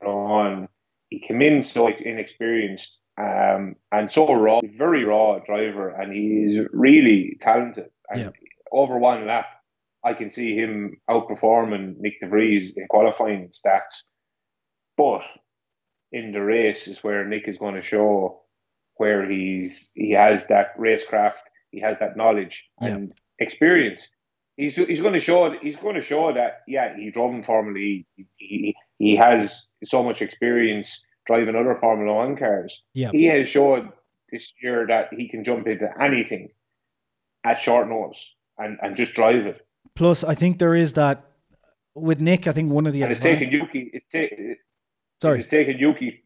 [0.00, 0.68] One.
[1.10, 7.38] He came in so inexperienced um, and so raw, very raw driver, and he's really
[7.40, 7.90] talented.
[8.10, 8.30] And yeah.
[8.72, 9.46] over one lap,
[10.04, 14.02] I can see him outperforming Nick De Vries in qualifying stats.
[14.96, 15.22] But
[16.12, 18.42] in the race is where Nick is going to show
[18.96, 21.42] where he's he has that racecraft,
[21.74, 22.88] he has that knowledge yeah.
[22.88, 24.08] and experience
[24.56, 27.34] he's he's going to show he's going to show that yeah he drove
[27.76, 28.06] E.
[28.16, 32.80] He, he, he has so much experience driving other Formula One cars.
[32.92, 33.88] Yeah, he has showed
[34.30, 36.50] this year that he can jump into anything
[37.44, 39.66] at short notice and, and just drive it.
[39.94, 41.24] Plus, I think there is that
[41.94, 42.46] with Nick.
[42.46, 43.90] I think one of the and it's taken Yuki.
[43.92, 44.54] It's ta-
[45.20, 46.24] sorry, it's taken Yuki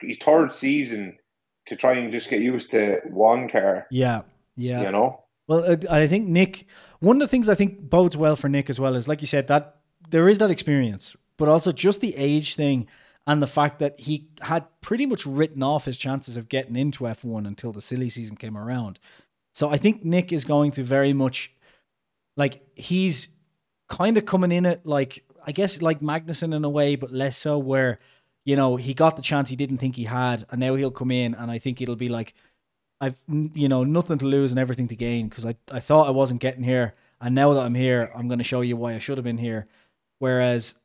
[0.00, 1.16] his third season
[1.66, 3.86] to try and just get used to one car.
[3.90, 4.22] Yeah,
[4.56, 5.24] yeah, you know.
[5.46, 6.66] Well, uh, I think Nick.
[7.00, 9.26] One of the things I think bodes well for Nick as well is, like you
[9.26, 9.76] said, that
[10.10, 12.86] there is that experience, but also just the age thing
[13.26, 17.04] and the fact that he had pretty much written off his chances of getting into
[17.04, 18.98] F1 until the silly season came around.
[19.54, 21.52] So I think Nick is going to very much
[22.36, 23.28] like he's
[23.88, 27.36] kind of coming in at like I guess like Magnussen in a way, but less
[27.36, 27.98] so where
[28.44, 31.10] you know he got the chance he didn't think he had, and now he'll come
[31.10, 32.34] in, and I think it'll be like
[33.02, 36.12] I've you know nothing to lose and everything to gain because I, I thought I
[36.12, 39.00] wasn't getting here and now that I'm here I'm going to show you why I
[39.00, 39.66] should have been here.
[40.20, 40.76] Whereas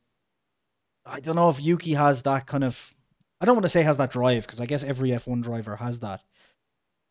[1.06, 2.96] I don't know if Yuki has that kind of
[3.40, 6.00] I don't want to say has that drive because I guess every F1 driver has
[6.00, 6.24] that.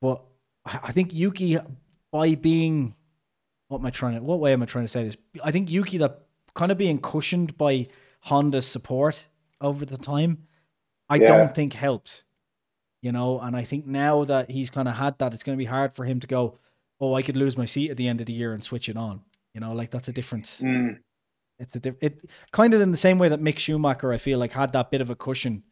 [0.03, 0.23] But
[0.67, 1.57] I think Yuki
[2.11, 2.97] by being
[3.69, 5.17] what am I trying to what way am I trying to say this?
[5.45, 6.23] I think Yuki that
[6.55, 7.87] kind of being cushioned by
[8.23, 9.29] Honda's support
[9.61, 10.49] over the time
[11.09, 11.27] I yeah.
[11.27, 12.25] don't think helped
[13.07, 13.41] you know.
[13.41, 15.93] And I think now that he's kind of had that, it's going to be hard
[15.93, 16.59] for him to go,
[17.01, 18.97] oh, I could lose my seat at the end of the year and switch it
[18.97, 19.23] on.
[19.55, 20.61] You know, like that's a difference.
[20.61, 20.99] Mm.
[21.59, 24.39] It's a diff- it kind of in the same way that Mick Schumacher, I feel
[24.39, 25.63] like, had that bit of a cushion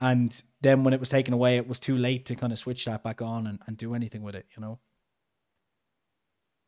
[0.00, 2.84] and then when it was taken away, it was too late to kind of switch
[2.84, 4.46] that back on and, and do anything with it.
[4.56, 4.78] You know.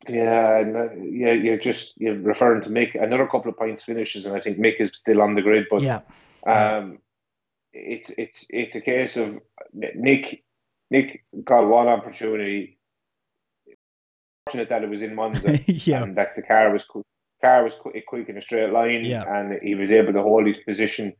[0.07, 3.01] Yeah, and, uh, yeah, you're just you're referring to Mick.
[3.01, 5.65] Another couple of points finishes, and I think Mick is still on the grid.
[5.69, 6.01] But yeah,
[6.45, 6.99] um,
[7.77, 9.37] it's it's it's a case of
[9.73, 10.43] Nick.
[10.89, 12.79] Nick got one opportunity.
[14.45, 16.85] Fortunate that it was in Monza, yeah, and that the car was
[17.41, 19.23] car was quick, quick in a straight line, Yeah.
[19.27, 21.13] and he was able to hold his position.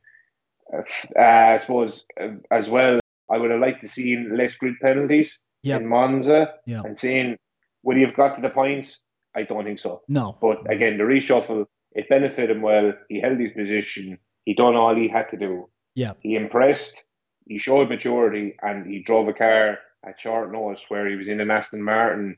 [0.72, 0.82] Uh,
[1.20, 2.98] I suppose uh, as well.
[3.30, 5.76] I would have liked to see less grid penalties Yeah.
[5.76, 6.80] in Monza, Yeah.
[6.84, 7.36] and seeing
[7.82, 9.00] would he have got to the points?
[9.36, 10.00] I don't think so.
[10.08, 12.94] no, But again, the reshuffle it benefited him well.
[13.10, 14.18] He held his position.
[14.46, 15.68] He done all he had to do.
[15.94, 16.12] Yeah.
[16.20, 17.02] He impressed.
[17.46, 21.40] He showed maturity, and he drove a car at short notice where he was in
[21.40, 22.36] an Aston Martin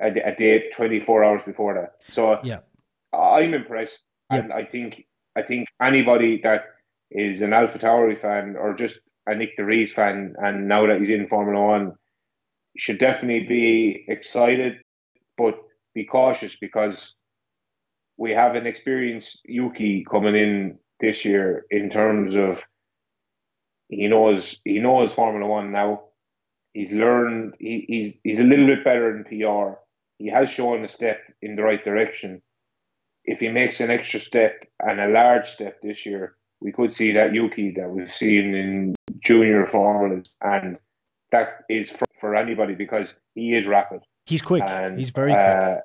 [0.00, 2.14] a, a day twenty four hours before that.
[2.14, 2.60] So Yeah.
[3.12, 4.38] I'm impressed, Yeah.
[4.38, 5.04] and I think
[5.36, 6.64] I think anybody that
[7.10, 11.10] is an Alpha Tauri fan or just a Nick DeVries fan, and now that he's
[11.10, 11.92] in Formula One,
[12.76, 14.80] should definitely be excited,
[15.36, 15.54] but
[15.94, 17.14] be cautious because
[18.16, 22.62] we have an experienced Yuki coming in this year in terms of
[23.88, 26.02] he knows he knows Formula One now.
[26.72, 27.54] He's learned.
[27.58, 29.78] He, he's he's a little bit better in PR.
[30.18, 32.42] He has shown a step in the right direction.
[33.24, 37.12] If he makes an extra step and a large step this year, we could see
[37.12, 40.78] that Yuki that we've seen in junior formulas, and
[41.32, 44.00] that is for, for anybody because he is rapid.
[44.26, 44.62] he's quick.
[44.66, 45.44] And, he's very quick.
[45.44, 45.76] uh,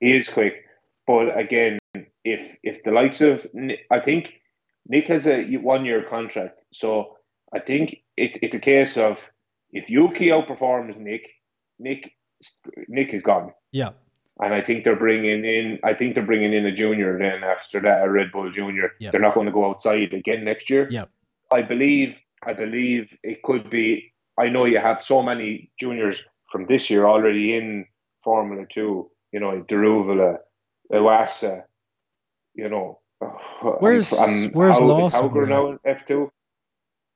[0.00, 0.64] He is quick,
[1.06, 1.78] but again,
[2.24, 3.46] if if the likes of
[3.90, 4.28] I think
[4.86, 7.16] Nick has a one year contract, so
[7.54, 9.18] I think it, it's a case of
[9.72, 11.28] if Yuki outperforms Nick,
[11.78, 12.12] Nick
[12.88, 13.90] Nick is gone, Yeah,
[14.40, 17.80] and I think they're bringing in I think they're bringing in a junior then after
[17.80, 18.92] that a Red Bull junior.
[18.98, 19.10] Yeah.
[19.10, 20.88] They're not going to go outside again next year.
[20.90, 21.04] Yeah.
[21.52, 24.12] I believe I believe it could be.
[24.38, 27.86] I know you have so many juniors from this year already in
[28.24, 29.10] Formula Two.
[29.32, 30.38] You know, Daruvala,
[30.92, 31.64] Iwasa.
[32.54, 33.00] You know,
[33.80, 34.12] Where's-
[34.52, 35.78] where's how, Lawson Hauger now?
[35.84, 36.32] F two?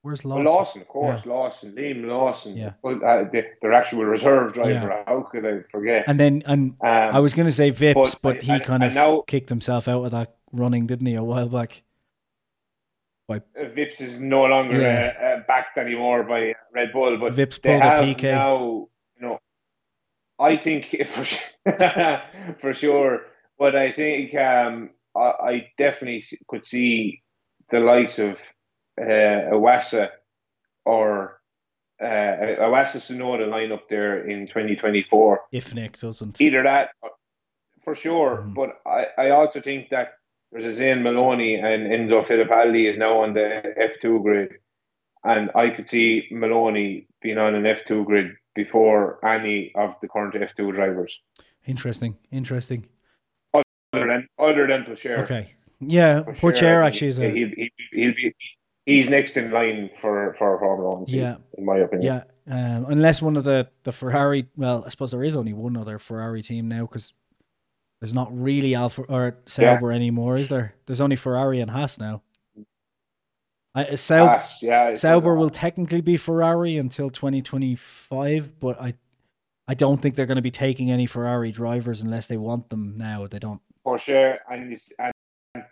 [0.04, 0.54] Where's Well, Lawson?
[0.54, 2.56] Lawson, of course, Lawson, Liam Lawson.
[2.56, 2.72] Yeah.
[2.82, 5.02] But, uh, the, their actual reserve driver.
[5.06, 6.04] How could I forget?
[6.06, 8.82] And then and Um, I was going to say Vips, but but, he I- kind
[8.84, 11.82] I of know- kicked himself out of that running, didn't he, a while back?
[13.30, 15.14] Uh, Vips is no longer Yeah.
[15.18, 18.22] uh, uh, backed anymore by Red Bull, but Vips they pulled a have PK.
[18.32, 18.88] now.
[19.16, 19.38] You know,
[20.38, 21.48] I think for sure,
[22.60, 23.22] for sure,
[23.58, 25.20] but I think um, I,
[25.52, 27.22] I definitely could see
[27.70, 28.36] the likes of
[29.00, 29.04] uh,
[29.54, 30.08] Iwasa
[30.84, 31.40] or
[32.00, 36.40] uh, Iwasa Tsunoda line up there in 2024 If Nick doesn't.
[36.40, 36.90] either that
[37.84, 38.44] for sure.
[38.46, 38.54] Mhm.
[38.54, 40.14] But I, I also think that
[40.52, 44.52] there's a Zane Maloney and Enzo Fittipaldi is now on the F2 grid.
[45.24, 50.34] And I could see Maloney being on an F2 grid before any of the current
[50.34, 51.18] F2 drivers,
[51.66, 52.16] Interesting.
[52.30, 52.86] Interesting.
[53.54, 55.22] other than other than Pourchaire.
[55.22, 55.54] Okay.
[55.80, 58.34] Yeah, For poor sure, chair he- actually is a he'll, he'll, he'll be
[58.86, 61.04] he's next in line for for Formula One.
[61.06, 61.36] Yeah.
[61.56, 62.02] in my opinion.
[62.02, 62.24] yeah.
[62.46, 65.98] Um, unless one of the the Ferrari, well, I suppose there is only one other
[65.98, 67.14] Ferrari team now because
[68.00, 70.74] there's not really Alfa or Sauber anymore, is there?
[70.86, 72.22] There's only Ferrari and Haas now.
[73.74, 78.94] I, Sauber, Haas, yeah, Sauber will technically be Ferrari until 2025, but I
[79.66, 82.98] I don't think they're going to be taking any Ferrari drivers unless they want them
[82.98, 83.26] now.
[83.26, 83.62] They don't.
[83.86, 85.64] Pourchaire and and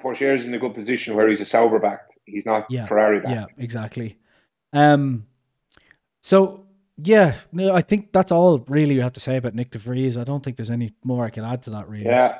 [0.00, 2.14] Pourchaire is in a good position where he's a Sauber backed.
[2.26, 3.30] He's not Yeah, Ferrari backed.
[3.34, 4.18] Yeah, exactly.
[4.72, 5.26] Um,
[6.22, 6.66] so
[7.02, 10.20] yeah, no, I think that's all really you have to say about Nick DeVries.
[10.20, 12.04] I don't think there's any more I can add to that really.
[12.04, 12.38] Yeah,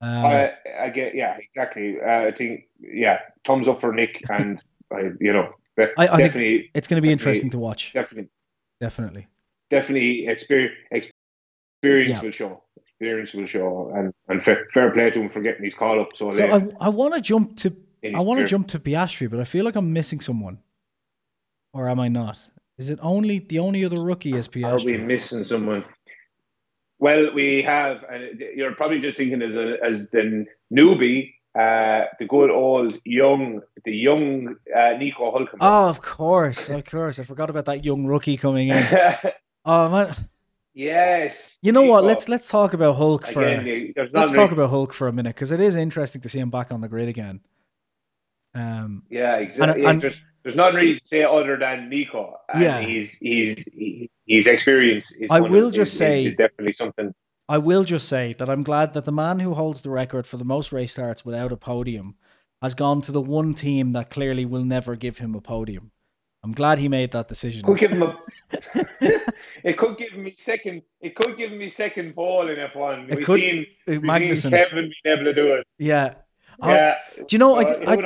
[0.00, 0.52] Um, I,
[0.82, 1.14] I get.
[1.14, 1.96] Yeah, exactly.
[2.00, 2.64] Uh, I think.
[2.80, 4.62] Yeah, thumbs up for Nick, and
[4.92, 7.92] I, you know, de- I- I think- definitely, it's going to be interesting to watch.
[7.92, 8.30] definitely,
[8.80, 9.26] Definitely.
[9.70, 12.20] definitely, experience, experience Yeah.
[12.22, 12.62] will show.
[12.78, 16.08] Experience will show, and and fair, fair play to him for getting his call up
[16.16, 16.72] so, So late.
[16.80, 19.64] I, I want to jump to I want to jump to Piastri, but I feel
[19.64, 20.58] like I'm missing someone,
[21.72, 22.38] or am I not?
[22.78, 25.84] Is it only the only other rookie is Are we missing someone?
[26.98, 32.26] Well, we have, and you're probably just thinking as a, as the newbie, uh, the
[32.26, 35.58] good old young, the young uh, Nico Hulkenberg.
[35.60, 37.18] Oh, of course, of course.
[37.18, 38.86] I forgot about that young rookie coming in.
[39.62, 40.16] Oh man,
[40.72, 41.58] yes.
[41.62, 42.02] you know what?
[42.02, 43.42] Let's let's talk about Hulk for.
[43.42, 46.48] Again, Let's talk about Hulk for a minute because it is interesting to see him
[46.48, 47.40] back on the grid again.
[48.54, 49.84] Um, Yeah, exactly.
[49.84, 52.34] and- there's there's not really to say other than Nico.
[52.52, 52.80] And Yeah.
[52.80, 55.12] he's he's he, his experience.
[55.12, 57.12] Is I will of- just is- say- is definitely something.
[57.48, 60.36] I will just say that I'm glad that the man who holds the record for
[60.38, 62.14] the most race starts without a podium
[62.62, 65.90] has gone to the one team that clearly will never give him a podium.
[66.44, 67.62] I'm glad he made that decision.
[67.64, 68.16] Could give him a.
[69.64, 70.82] it could give me second.
[71.00, 73.10] It could give me second ball in F1.
[73.10, 75.66] It We've could- seen, we've seen Kevin being able to do it.
[75.78, 76.14] Yeah.
[76.62, 76.98] I- Yeah.
[77.16, 77.96] do you know, I, Uh, did- I?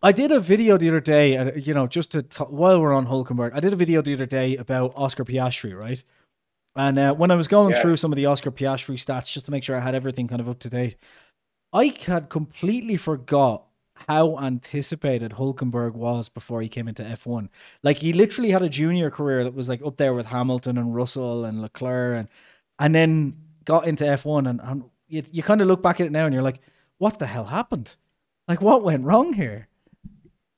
[0.00, 2.92] I did a video the other day, uh, you know, just to t- while we're
[2.92, 6.02] on Hulkenberg, I did a video the other day about Oscar Piastri, right?
[6.76, 9.50] And uh, when I was going through some of the Oscar Piastri stats, just to
[9.50, 10.96] make sure I had everything kind of up to date,
[11.72, 13.64] I had completely forgot
[14.06, 17.48] how anticipated Hulkenberg was before he came into F1.
[17.82, 20.94] Like he literally had a junior career that was like up there with Hamilton and
[20.94, 22.28] Russell and Leclerc, and
[22.78, 23.34] and then
[23.64, 26.32] got into F1, and, and you, you kind of look back at it now and
[26.32, 26.60] you're like,
[26.98, 27.96] what the hell happened?
[28.46, 29.68] Like what went wrong here?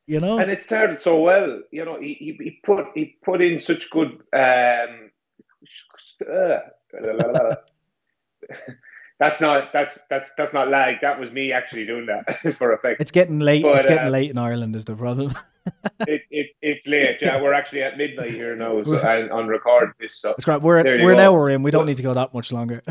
[0.07, 0.38] You know?
[0.38, 1.61] And it started so well.
[1.70, 4.20] You know, he, he, he put he put in such good.
[4.32, 5.11] Um,
[6.28, 6.59] uh,
[9.20, 10.97] that's not that's that's that's not lag.
[11.03, 13.01] That was me actually doing that for effect.
[13.01, 13.62] It's getting late.
[13.62, 15.34] But, it's getting uh, late in Ireland is the problem.
[16.09, 17.18] It, it it's late.
[17.20, 20.16] Yeah, we're actually at midnight here now, so and on record this.
[20.16, 20.62] So It's great.
[20.62, 21.34] We're we're an go.
[21.34, 21.62] hour in.
[21.62, 22.82] We don't But- need to go that much longer.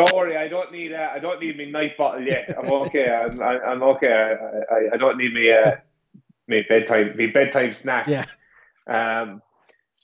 [0.00, 2.54] Don't worry, I don't need uh, I don't need my night bottle yet.
[2.58, 3.08] I'm okay.
[3.22, 4.08] I'm I, I'm okay.
[4.12, 5.72] I, I, I don't need me uh
[6.48, 8.06] me bedtime me bedtime snack.
[8.08, 8.24] yeah.
[8.86, 9.42] Um,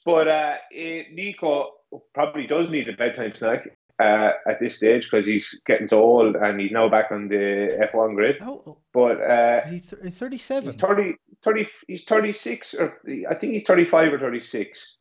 [0.05, 1.71] but uh, eh, Nico
[2.13, 3.67] probably does need a bedtime snack
[3.99, 7.77] uh, at this stage because he's getting so old and he's now back on the
[7.93, 8.37] F1 grid.
[8.39, 9.79] How But uh, is he?
[9.81, 10.71] Th- Thirty-seven.
[10.73, 12.97] he's 30, 30, he's 36 or
[13.29, 14.97] I think he's 35 or 36.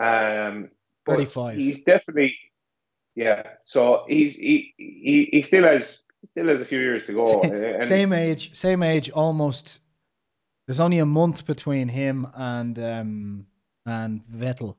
[0.00, 0.70] Um,
[1.06, 1.58] but 35.
[1.58, 2.36] He's definitely,
[3.18, 3.42] yeah.
[3.64, 7.24] So he's he, he, he still has still has a few years to go.
[7.80, 8.56] same age.
[8.56, 9.10] Same age.
[9.10, 9.80] Almost.
[10.66, 13.46] There's only a month between him and um
[13.86, 14.76] and Vettel,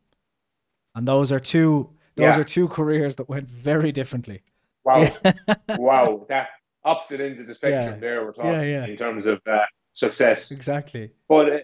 [0.95, 1.89] and those are two.
[2.15, 2.41] Those Yeah.
[2.41, 4.41] are two careers that went very differently.
[4.85, 5.07] Wow.
[5.77, 6.47] wow, that
[6.83, 7.99] opposite end of the spectrum Yeah.
[7.99, 9.59] there we're talking in terms of uh,
[9.93, 10.51] success.
[10.51, 11.11] Exactly.
[11.27, 11.59] But uh,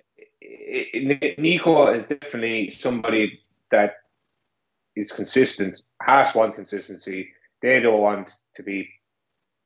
[1.38, 3.40] Nico is definitely somebody
[3.72, 3.96] that
[4.96, 7.30] is consistent, has one consistency.
[7.62, 8.90] They don't want to be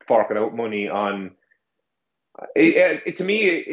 [0.06, 1.32] forking out money on.
[2.56, 3.66] It, it, to me, it,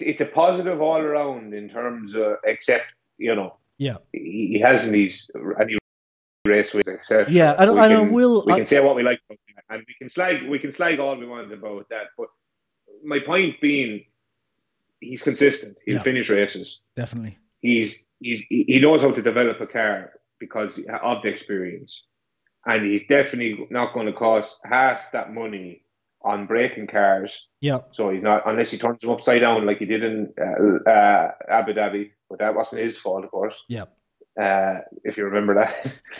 [0.00, 2.86] it, it's a positive all around in terms of, except,
[3.18, 3.96] you know, Yeah.
[4.12, 5.76] he, he hasn't these any
[6.46, 8.96] race with except Yeah, and- we and I can, will- we I- can say what
[8.96, 11.88] we like about that, and we can slag we can slag all we want about
[11.88, 12.28] that but
[13.02, 14.04] my point being
[15.00, 16.02] he's consistent he'll Yeah.
[16.02, 17.38] finish races Definitely.
[17.62, 20.12] he's he's he knows how to develop a car
[20.46, 20.72] because
[21.02, 21.92] of the experience
[22.66, 25.68] and he's definitely not going to cost half that money
[26.22, 27.30] on breaking cars
[27.60, 27.80] Yeah.
[27.96, 31.30] so he's not unless he turns them upside down like he did in uh, uh,
[31.58, 33.84] Abu Dhabi but that wasn't his fault of course Yeah.
[34.44, 34.76] uh,
[35.08, 35.74] if you remember that.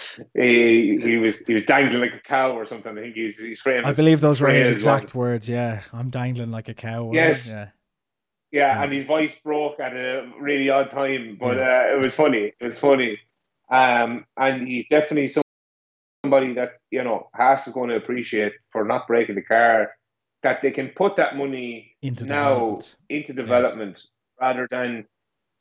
[0.43, 2.93] he, he was he was dangling like a cow or something.
[2.97, 3.89] I think he's he's famous.
[3.91, 5.49] I believe those were his exact was- words.
[5.49, 5.81] Yeah.
[5.99, 7.11] I'm dangling like a cow.
[7.13, 7.49] Yes.
[7.49, 7.57] Yeah.
[7.57, 8.83] Yeah, Yeah.
[8.83, 12.45] and his voice broke at a really odd time, but uh, it was funny.
[12.61, 13.19] It was funny,
[13.71, 15.33] um, and he's definitely
[16.23, 19.93] somebody that you know Haas is going to appreciate for not breaking the car.
[20.43, 22.97] That they can put that money Into now development.
[23.09, 24.03] into development
[24.39, 25.07] rather than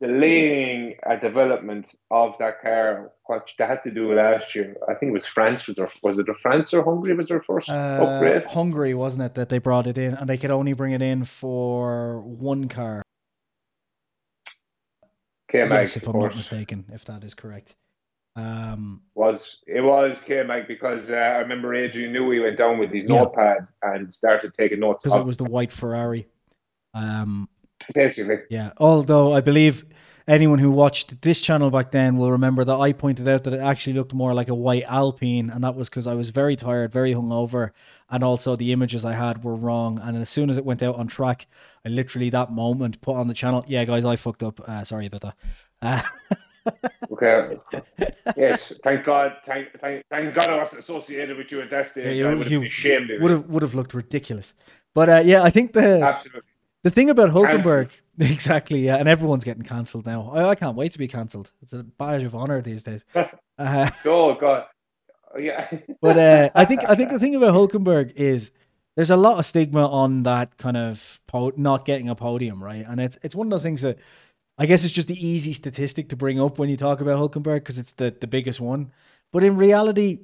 [0.01, 4.75] delaying a development of that car, which they had to do last year.
[4.89, 5.65] I think it was France.
[5.67, 7.73] Was, their, was it France or Hungary was their first Uh,
[8.03, 8.43] upgrade?
[8.47, 11.23] Hungary, wasn't it, that they brought it in, and they could only bring it in
[11.23, 13.03] for one car.
[15.49, 17.75] K-Mag, yes, if I'm not mistaken, if that is correct.
[18.35, 23.03] Um, was it was K-Mag because uh, I remember Adrian Newey went down with his
[23.03, 23.17] Yeah.
[23.23, 25.03] notepad and started taking notes.
[25.03, 26.27] because it was the white Ferrari.
[26.95, 27.47] Um,
[27.93, 28.37] basically.
[28.49, 28.71] yeah.
[28.77, 29.85] Although I believe
[30.27, 33.59] anyone who watched this channel back then will remember that I pointed out that it
[33.59, 36.91] actually looked more like a white Alpine, and that was because I was very tired,
[36.91, 37.71] very hungover,
[38.09, 39.99] and also the images I had were wrong.
[40.01, 41.45] And as soon as it went out on track,
[41.85, 43.63] I literally that moment put on the channel.
[43.67, 44.59] Yeah, guys, I fucked up.
[44.67, 45.35] Uh, sorry about that.
[45.81, 46.35] Uh,
[47.11, 47.57] Okay.
[48.37, 48.73] yes.
[48.83, 49.33] Thank God.
[49.45, 52.05] Thank, thank, thank God I wasn't associated with you at that stage.
[52.05, 54.53] Yeah, you- I would have been ashamed of would have would have looked ridiculous.
[54.93, 56.41] But uh, yeah, I think the Absolutely.
[56.83, 57.89] the thing about Hulkenberg
[58.19, 60.31] exactly, yeah, and everyone's getting cancelled now.
[60.33, 61.51] I, I can't wait to be cancelled.
[61.61, 63.05] It's a badge of honor these days.
[63.59, 64.65] Uh, Oh God.
[65.35, 65.69] Oh, yeah.
[66.01, 68.49] but uh, I think I think the thing about Hulkenberg is
[68.95, 72.83] there's a lot of stigma on that kind of po- not getting a podium, right?
[72.87, 73.99] And it's it's one of those things that
[74.57, 77.59] I guess it's just the easy statistic to bring up when you talk about Hulkenberg
[77.59, 78.91] because it's the the biggest one.
[79.31, 80.19] But in reality,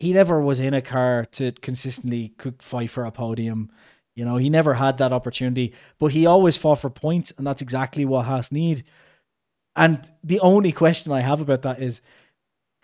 [0.00, 3.70] he never was in a car to consistently fight for a podium.
[4.16, 7.62] You know, he never had that opportunity, but he always fought for points, and that's
[7.62, 8.84] exactly what Haas need.
[9.76, 12.00] And the only question I have about that is,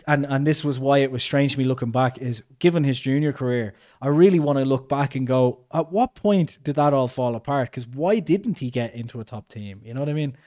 [0.07, 2.99] and and this was why it was strange to me looking back, is given his
[2.99, 6.93] junior career, I really want to look back and go, at what point did that
[6.93, 7.71] all fall apart?
[7.71, 9.81] Because why didn't he get into a top team?
[9.83, 10.37] You know what I mean?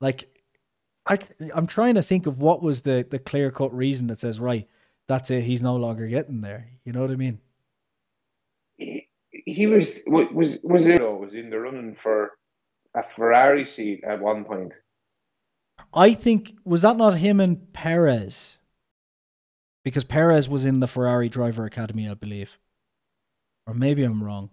[0.00, 0.28] Like,
[1.06, 1.18] I
[1.54, 4.68] I'm trying to think of what was the the clear cut reason that says right,
[5.06, 5.42] that's it.
[5.42, 6.68] He's no longer getting there.
[6.84, 7.40] You know what I mean?
[8.76, 12.32] He, he was was was it was in the running for
[12.94, 14.72] a Ferrari seat at one point.
[15.94, 18.58] I think was that not him and Perez?
[19.82, 22.58] Because Perez was in the Ferrari driver academy, I believe.
[23.66, 24.50] Or maybe I'm wrong.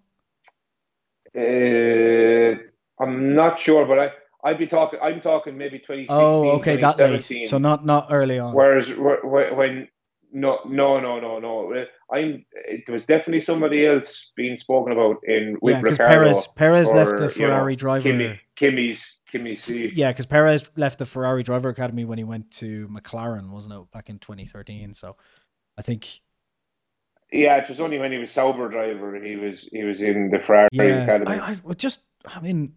[1.35, 2.55] Uh,
[2.99, 4.11] I'm not sure, but I
[4.43, 4.99] I'd be talking.
[5.01, 6.07] I'm talking maybe 2016.
[6.09, 7.47] Oh, okay, that late.
[7.47, 8.53] So not not early on.
[8.53, 9.87] Whereas when
[10.31, 15.57] no no no no no, I'm it was definitely somebody else being spoken about in
[15.61, 18.39] with yeah, because Perez Perez or, left the Ferrari you know, driver.
[18.59, 19.93] Kimi's Kimi's seat.
[19.95, 23.91] Yeah, because Perez left the Ferrari driver academy when he went to McLaren, wasn't it,
[23.91, 24.93] back in 2013?
[24.93, 25.15] So
[25.77, 26.21] I think.
[27.31, 30.39] Yeah, it was only when he was Sauber driver he was he was in the
[30.39, 31.39] Ferrari Yeah, academy.
[31.39, 32.73] I, I just I mean,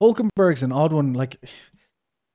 [0.00, 1.12] Hulkenberg's an odd one.
[1.12, 1.36] Like,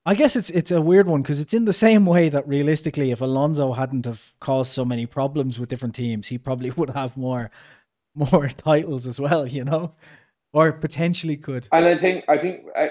[0.04, 3.10] I guess it's it's a weird one because it's in the same way that realistically,
[3.10, 7.16] if Alonso hadn't have caused so many problems with different teams, he probably would have
[7.16, 7.50] more
[8.14, 9.46] more titles as well.
[9.46, 9.94] You know,
[10.52, 11.68] or potentially could.
[11.72, 12.86] And I think I think uh,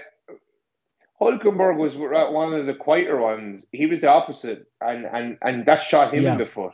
[1.21, 3.65] Hulkenberg was one of the quieter ones.
[3.71, 6.33] He was the opposite, and and and that shot him Yeah.
[6.33, 6.73] in the foot,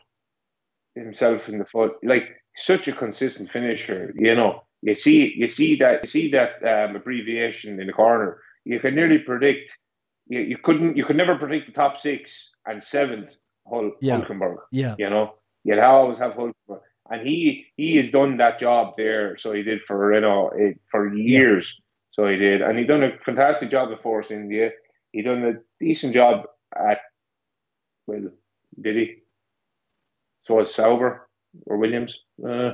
[0.95, 1.93] himself in the foot.
[2.04, 2.24] Like
[2.56, 4.64] such a consistent finisher, you know.
[4.82, 8.41] You see, you see that, you see that um, abbreviation in the corner.
[8.65, 9.77] You can nearly predict.
[10.27, 10.97] You, you couldn't.
[10.97, 13.36] You could never predict the top six and seventh.
[13.67, 14.19] Hul, Yeah.
[14.19, 14.57] Hulkenberg.
[14.71, 19.38] Yeah, You know, you'd always have Hulkenberg, and he he has done that job there.
[19.38, 21.79] So he did for you know eh, for years.
[22.11, 24.71] So he did, and he done a fantastic job at Force India.
[25.11, 25.53] He done a
[25.84, 26.99] decent job at
[28.07, 28.29] well,
[28.82, 29.15] did he?
[30.43, 31.27] So was Sauber
[31.67, 32.17] or Williams.
[32.43, 32.71] Uh,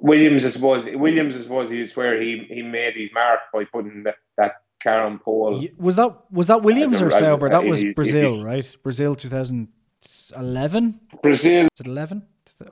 [0.00, 0.86] Williams, I suppose.
[0.94, 5.02] Williams, I suppose, is where he he made his mark by putting that, that car
[5.04, 5.60] on pole.
[5.78, 7.48] Was that was that Williams or Sauber?
[7.48, 8.76] That was Brazil, he- right?
[8.82, 11.00] Brazil 2011.
[11.22, 12.22] Brazil, Is it 11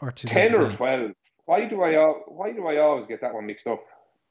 [0.00, 1.12] or ten or twelve.
[1.46, 1.92] Why do I
[2.28, 3.84] why do I always get that one mixed up?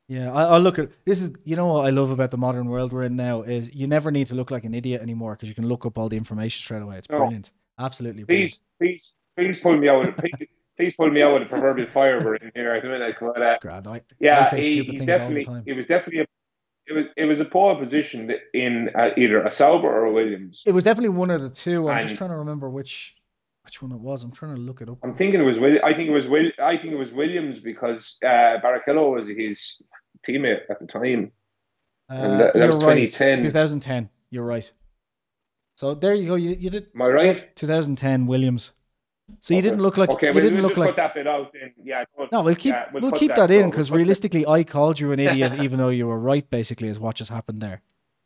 [0.08, 2.68] Yeah, I, I look at this is you know what I love about the modern
[2.68, 5.50] world we're in now is you never need to look like an idiot anymore because
[5.50, 6.98] you can look up all the information straight away.
[6.98, 7.18] It's No.
[7.20, 8.52] brilliant, absolutely brilliant.
[8.52, 10.16] Please, please, please pull me out.
[10.18, 12.74] Please, please pull me out with a proverbial firebird in here.
[12.74, 13.88] I think like, but, uh, Grand.
[13.88, 15.46] I, I yeah, say he, stupid he's things all the definitely.
[15.46, 15.64] time.
[15.66, 16.26] It was definitely a.
[16.88, 20.62] It was it was a poor position in uh, either a Sauber or a Williams.
[20.68, 21.90] It was definitely one of the two.
[21.90, 23.16] I'm just trying to remember which
[23.64, 24.24] which one it was.
[24.24, 25.00] I'm trying to look it up.
[25.04, 25.80] I'm thinking it was Will.
[25.84, 26.52] I think it was Will.
[26.62, 29.82] I think it was Williams because uh, Barrichello was his
[30.28, 31.32] teammate at the time.
[32.10, 33.08] and that- that Uh, you're was right.
[33.08, 33.40] 2010.
[33.40, 34.10] 2010.
[34.30, 34.72] You're right.
[35.78, 36.36] So there you go.
[36.36, 37.56] You, you did Am I right?
[37.56, 38.74] 2010 Williams.
[39.40, 39.70] So you Okay.
[39.70, 41.52] didn't look like Okay, you we'll, didn't we'll look just like put that bit out.
[41.54, 42.04] Then yeah.
[42.18, 44.46] don't- No, we'll keep yeah, we'll, put keep that, in because we'll put that- realistically,
[44.48, 46.48] I called you an idiot even though you were right.
[46.50, 47.82] Basically, is what just happened there.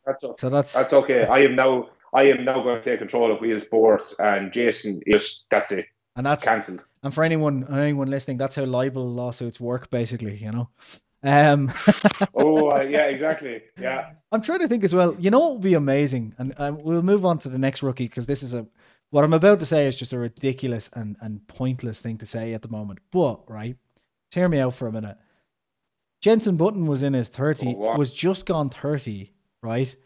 [0.06, 0.34] That's okay.
[0.38, 1.24] So that's That's okay.
[1.24, 1.88] I am now.
[2.12, 5.86] I am now going to take control of Wheel Sports, and Jason just that's it,
[6.16, 6.84] and that's cancelled.
[7.02, 9.90] and for anyone anyone listening, that's how libel lawsuits work.
[9.90, 10.68] Basically, you know.
[11.22, 11.70] Um,
[12.34, 13.62] oh uh, yeah, exactly.
[13.78, 15.14] Yeah, I'm trying to think as well.
[15.18, 18.08] You know what would be amazing, and um, we'll move on to the next rookie
[18.08, 18.66] because this is a
[19.10, 22.54] what I'm about to say is just a ridiculous and and pointless thing to say
[22.54, 23.00] at the moment.
[23.10, 23.76] But right,
[24.30, 25.16] hear me out for a minute.
[26.20, 27.96] Jensen Button was in his 30, Oh, wow.
[27.96, 29.32] was just gone 30,
[29.62, 29.96] right?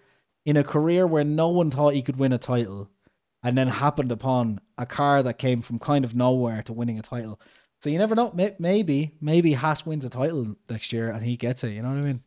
[0.47, 2.89] In a career where no one thought he could win a title,
[3.43, 7.03] and then happened upon a car that came from kind of nowhere to winning a
[7.03, 7.41] title.
[7.81, 8.33] So you never know.
[8.59, 11.71] Maybe, maybe Haas wins a title next year and he gets it.
[11.71, 12.23] You know what I mean?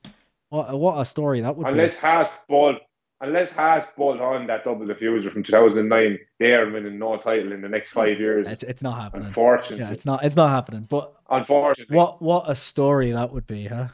[0.49, 1.71] What, what a story that would be.
[1.71, 2.82] unless Haas bought,
[3.22, 7.62] unless Haas bought on that double diffuser from 2009, they are winning no title in
[7.62, 8.47] the next five years.
[8.47, 9.28] It's it's not happening.
[9.28, 10.87] Unfortunately, Yeah, it's not it's not happening.
[10.89, 13.89] But unfortunately, what what a story that would be, huh?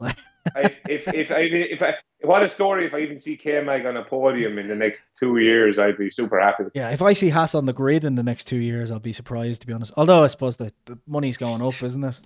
[0.00, 3.86] I, if if I if I what a story if I even see K Mag
[3.86, 6.64] on a podium in the next two years, I'd be super happy.
[6.74, 9.12] Yeah, if I see Haas on the grid in the next two years, I'll be
[9.12, 9.92] surprised to be honest.
[9.96, 12.20] Although I suppose the, the money's going up, isn't it?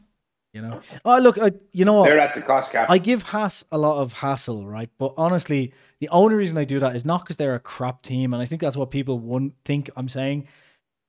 [0.53, 0.81] You know.
[1.05, 2.09] Oh look, I, you know what?
[2.09, 2.91] They're at the cost cap.
[2.91, 4.91] I give Haas a lot of hassle, right?
[4.99, 5.73] But honestly,
[6.03, 8.45] the only reason I do that is not because they're a crap team, and I
[8.45, 10.49] think that's what people wouldn't think I'm saying.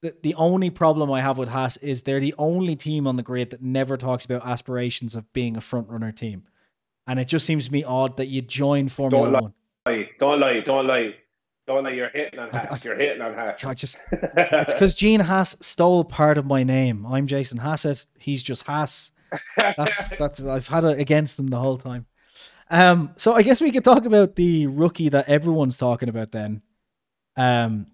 [0.03, 3.23] The, the only problem I have with Haas is they're the only team on the
[3.23, 6.43] grid that never talks about aspirations of being a front runner team.
[7.07, 9.39] And it just seems to me odd that you join Formula lie.
[9.39, 9.53] One.
[9.87, 10.09] lie.
[10.19, 10.59] Don't lie.
[10.59, 11.15] Don't lie.
[11.65, 11.89] Don't lie.
[11.89, 12.85] You're hitting on I- Haas.
[12.85, 13.59] You're hitting on Haas.
[13.63, 17.03] God, just it's because Gene Haas stole part of my name.
[17.07, 18.05] I'm Jason Hassett.
[18.19, 19.11] He's just Haas.
[19.57, 22.05] That's that's I've had it against them the whole time.
[22.73, 26.31] Um, so I guess we could talk about the rookie that everyone's talking about.
[26.31, 26.63] Then,
[27.37, 27.85] um,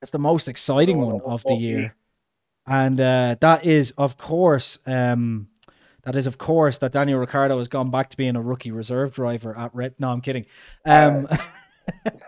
[0.00, 1.96] it's the most exciting one of the year,
[2.64, 5.48] and uh, that is of course, um,
[6.04, 9.12] that is of course that Daniel Ricciardo has gone back to being a rookie reserve
[9.12, 9.96] driver at Red.
[9.98, 10.46] No, I'm kidding.
[10.86, 11.26] Um,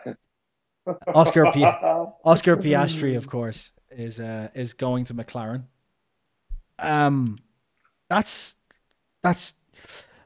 [1.15, 1.65] Oscar P-
[2.25, 5.67] Oscar Piastri, of course, is uh, is going to McLaren.
[6.81, 7.39] Um,
[8.09, 8.57] that's
[9.23, 9.55] that's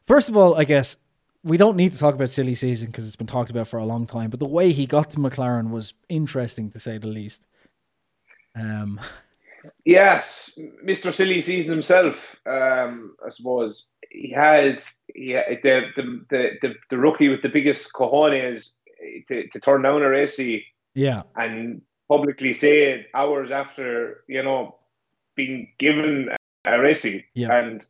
[0.04, 0.96] first of all, I guess
[1.44, 3.84] we don't need to talk about silly season because it's been talked about for a
[3.84, 4.30] long time.
[4.30, 7.46] But the way he got to McLaren was interesting to say the least.
[8.56, 8.98] Um,
[9.84, 10.50] yes,
[10.84, 11.12] Mr.
[11.12, 12.36] Silly Season himself.
[12.46, 14.82] Um, I suppose he had
[15.14, 18.78] yeah the, the the the the rookie with the biggest cojones
[19.28, 20.64] to, to turn down a racy.
[20.94, 24.76] Yeah, and publicly say it hours after you know
[25.36, 26.30] being given
[26.64, 27.26] a racy.
[27.34, 27.86] Yeah, and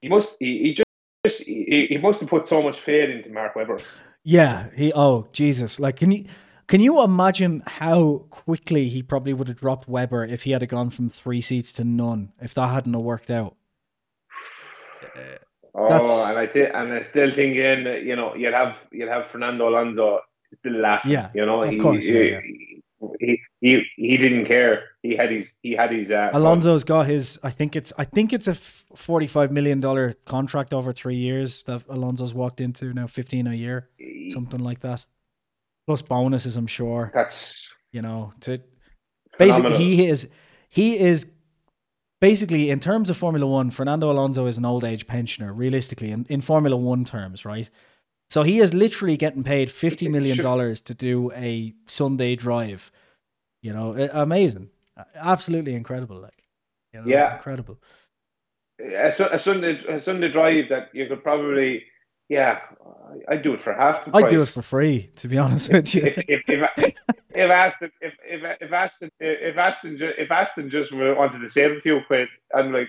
[0.00, 0.89] he must he, he just
[1.70, 3.78] he, he must have put so much faith into Mark Webber.
[4.24, 6.26] Yeah, he oh Jesus, like can you
[6.66, 10.90] can you imagine how quickly he probably would have dropped Webber if he had gone
[10.90, 13.56] from three seats to none if that hadn't worked out?
[15.74, 16.08] Oh, That's...
[16.08, 19.68] and I th- and I still think in you know, you'd have you'd have Fernando
[19.68, 20.20] Alonso
[20.52, 21.12] still laughing.
[21.12, 22.06] Yeah, you know, of he, course.
[22.06, 22.40] He, yeah,
[23.20, 24.84] he, he he didn't care.
[25.02, 26.10] He had his he had his.
[26.10, 27.38] Uh, Alonso's got his.
[27.42, 31.62] I think it's I think it's a forty five million dollar contract over three years
[31.64, 33.88] that Alonso's walked into now, fifteen a year,
[34.28, 35.04] something like that,
[35.86, 36.56] plus bonuses.
[36.56, 37.10] I'm sure.
[37.14, 37.54] That's
[37.92, 38.60] you know to
[39.38, 40.28] basically he is
[40.68, 41.26] he is
[42.20, 43.70] basically in terms of Formula One.
[43.70, 47.68] Fernando Alonso is an old age pensioner, realistically, in, in Formula One terms, right?
[48.30, 52.90] So he is literally getting paid fifty million dollars to do a Sunday drive.
[53.62, 54.70] You know, amazing,
[55.14, 56.16] absolutely incredible.
[56.20, 56.44] Like,
[56.92, 57.78] you know, yeah, incredible.
[58.80, 61.84] A, a Sunday a Sunday drive that you could probably,
[62.30, 62.60] yeah,
[63.28, 64.24] I'd do it for half the price.
[64.24, 66.06] I'd do it for free, to be honest with you.
[66.06, 66.96] If, if, if,
[67.34, 71.80] if Aston, if if if Aston, if Aston, if Aston just wanted to save a
[71.80, 72.88] few quid, I'm like,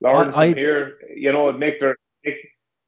[0.00, 2.36] Lawrence here, you know, make their make,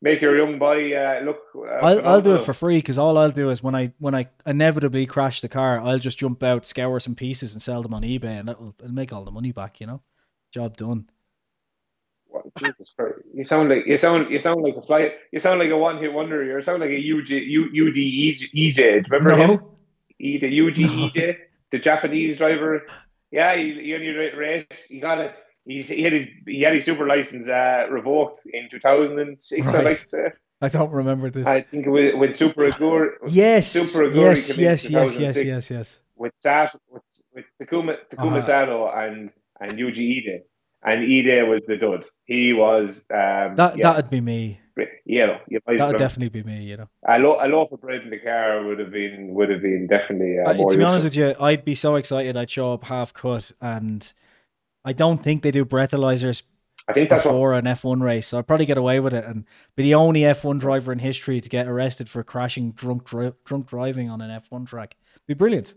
[0.03, 1.39] make your young boy uh, look.
[1.55, 4.15] Uh, I'll, I'll do it for free because all I'll do is when I when
[4.15, 7.95] I inevitably crash the car, I'll just jump out, scour some pieces, and sell them
[7.95, 9.81] on eBay, and that'll it'll make all the money back.
[9.81, 10.03] You know,
[10.51, 11.09] job done.
[12.29, 13.21] Well, Jesus Christ!
[13.33, 15.13] You sound like you sound you sound like a flight.
[15.31, 16.45] You sound like a one hit wonder.
[16.45, 19.09] You sound like a UG, U, UD EJ.
[19.09, 19.53] Remember no.
[19.55, 19.61] him?
[20.19, 21.09] E, the UG no.
[21.09, 21.37] EJ,
[21.71, 22.83] the Japanese driver.
[23.31, 24.87] Yeah, he, he only race.
[24.89, 25.35] He got it
[25.65, 29.67] he's, he had his he had his super license uh, revoked in 2006.
[29.67, 29.75] Right.
[29.75, 30.33] I like to say.
[30.61, 31.47] I don't remember this.
[31.47, 33.11] I think it was when Super Aguri.
[33.27, 33.73] Yes.
[33.73, 34.57] Super Aguri yes.
[34.57, 34.91] Yes.
[34.91, 35.19] Yes.
[35.19, 35.45] Yes.
[35.45, 35.71] Yes.
[35.71, 35.99] Yes.
[36.17, 37.03] With Sat with,
[37.35, 38.41] with Takuma Takuma uh-huh.
[38.43, 40.43] Sato and and Yuji Ide,
[40.85, 42.05] and Ide was the dud.
[42.27, 43.77] He was um, that.
[43.77, 43.93] Yeah.
[43.93, 44.61] That'd be me.
[45.05, 46.63] You know, you that would definitely be me.
[46.63, 49.51] You know, a lot, a lot of bread in the car would have been would
[49.51, 50.39] have been definitely.
[50.39, 52.37] Uh, uh, to be honest with you, I'd be so excited.
[52.37, 54.11] I'd show up half cut and
[54.85, 56.43] I don't think they do breathalyzers
[56.89, 57.65] I think that's before what...
[57.67, 58.29] an F1 race.
[58.29, 59.45] So I'll probably get away with it and
[59.77, 63.67] be the only F1 driver in history to get arrested for crashing drunk dri- drunk
[63.67, 64.97] driving on an F1 track.
[65.27, 65.75] Be brilliant.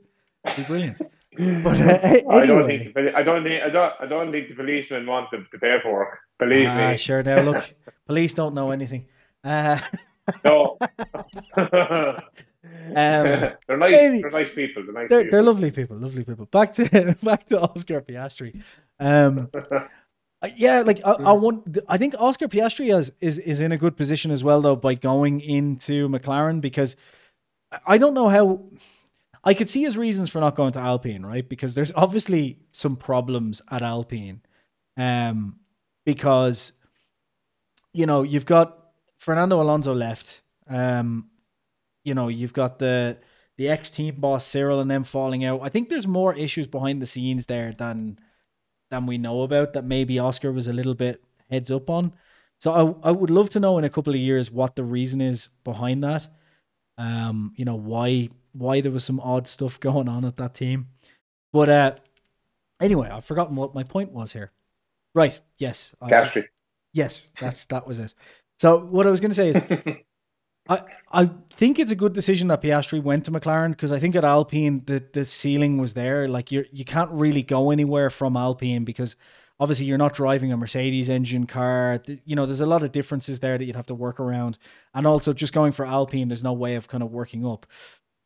[0.55, 0.99] Be brilliant.
[1.37, 2.23] But uh, anyway.
[2.29, 5.45] I don't think I don't think I don't I don't think the policemen want the,
[5.51, 6.19] the paperwork.
[6.39, 6.97] Believe ah, me.
[6.97, 7.21] Sure.
[7.23, 7.73] Now look,
[8.07, 9.05] police don't know anything.
[9.43, 9.79] Uh,
[10.43, 10.77] no.
[11.57, 12.17] um,
[12.95, 13.91] they're nice.
[13.91, 14.83] They're nice people.
[14.85, 15.09] They're nice.
[15.09, 15.31] They're, people.
[15.31, 15.97] they're lovely people.
[15.97, 16.45] Lovely people.
[16.45, 18.61] Back to back to Oscar Piastri.
[18.99, 19.49] Um,
[20.55, 21.77] yeah, like I, I, want.
[21.87, 24.95] I think Oscar Piastri is, is is in a good position as well, though, by
[24.95, 26.95] going into McLaren because
[27.85, 28.63] I don't know how.
[29.43, 31.47] I could see his reasons for not going to Alpine, right?
[31.47, 34.41] Because there's obviously some problems at Alpine,
[34.97, 35.59] um,
[36.05, 36.73] because
[37.93, 38.77] you know you've got
[39.19, 41.29] Fernando Alonso left, um,
[42.03, 43.17] you know you've got the
[43.57, 45.61] the ex team boss Cyril and them falling out.
[45.63, 48.19] I think there's more issues behind the scenes there than
[48.99, 52.13] than we know about that maybe Oscar was a little bit heads up on.
[52.59, 55.21] So I I would love to know in a couple of years what the reason
[55.21, 56.27] is behind that.
[56.97, 60.87] Um, you know why why there was some odd stuff going on at that team.
[61.51, 61.95] But uh
[62.81, 64.51] anyway, I've forgotten what my point was here.
[65.13, 65.95] Right, yes.
[66.01, 66.45] Piastri.
[66.93, 68.13] Yes, that's that was it.
[68.57, 69.61] So what I was going to say is
[70.67, 70.81] I,
[71.11, 74.23] I think it's a good decision that Piastri went to McLaren because I think at
[74.23, 76.27] Alpine the, the ceiling was there.
[76.27, 79.15] Like you you can't really go anywhere from Alpine because
[79.59, 82.01] obviously you're not driving a Mercedes engine car.
[82.25, 84.57] You know, there's a lot of differences there that you'd have to work around.
[84.93, 87.65] And also just going for Alpine, there's no way of kind of working up.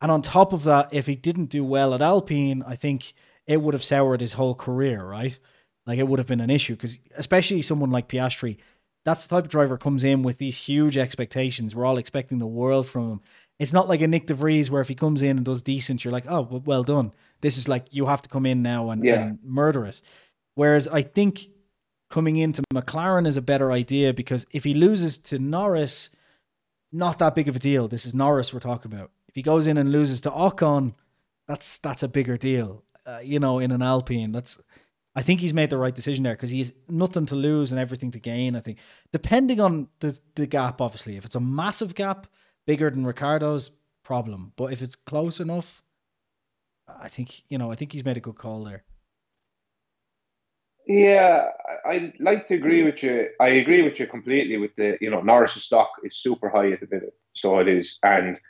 [0.00, 3.12] And on top of that, if he didn't do well at Alpine, I think
[3.46, 5.38] it would have soured his whole career, right?
[5.86, 8.56] Like it would have been an issue because especially someone like Piastri,
[9.04, 11.74] that's the type of driver comes in with these huge expectations.
[11.74, 13.20] We're all expecting the world from him.
[13.58, 16.04] It's not like a Nick de Vries where if he comes in and does decent,
[16.04, 17.12] you're like, oh, well done.
[17.40, 19.20] This is like you have to come in now and, yeah.
[19.20, 20.00] and murder it.
[20.54, 21.48] Whereas I think
[22.10, 26.10] coming into McLaren is a better idea because if he loses to Norris,
[26.92, 27.88] not that big of a deal.
[27.88, 29.10] This is Norris we're talking about.
[29.28, 30.94] If he goes in and loses to Ocon,
[31.46, 32.82] that's that's a bigger deal.
[33.06, 34.58] Uh, you know, in an Alpine, that's
[35.20, 38.10] I think he's made the right decision there because he's nothing to lose and everything
[38.12, 38.56] to gain.
[38.56, 38.78] I think,
[39.12, 42.26] depending on the the gap, obviously, if it's a massive gap,
[42.66, 43.70] bigger than Ricciardo's
[44.02, 44.54] problem.
[44.56, 45.82] But if it's close enough,
[46.88, 48.82] I think you know, I think he's made a good call there.
[50.86, 51.50] Yeah,
[51.84, 53.28] I'd like to agree with you.
[53.38, 54.56] I agree with you completely.
[54.56, 57.98] With the you know Norris's stock is super high at the minute, so it is,
[58.02, 58.40] and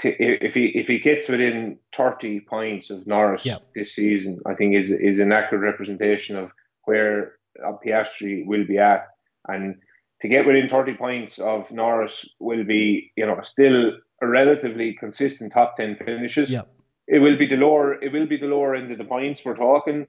[0.00, 3.62] to, if he if he gets within thirty points of Norris yep.
[3.74, 6.50] this season, I think is is an accurate representation of
[6.84, 7.34] where
[7.84, 9.08] Piastri will be at,
[9.48, 9.76] and
[10.22, 13.92] to get within thirty points of Norris will be you know still
[14.22, 16.50] a relatively consistent top ten finishes.
[16.50, 16.68] Yep.
[17.08, 19.56] It will be the lower it will be the lower end of the points we're
[19.56, 20.06] talking,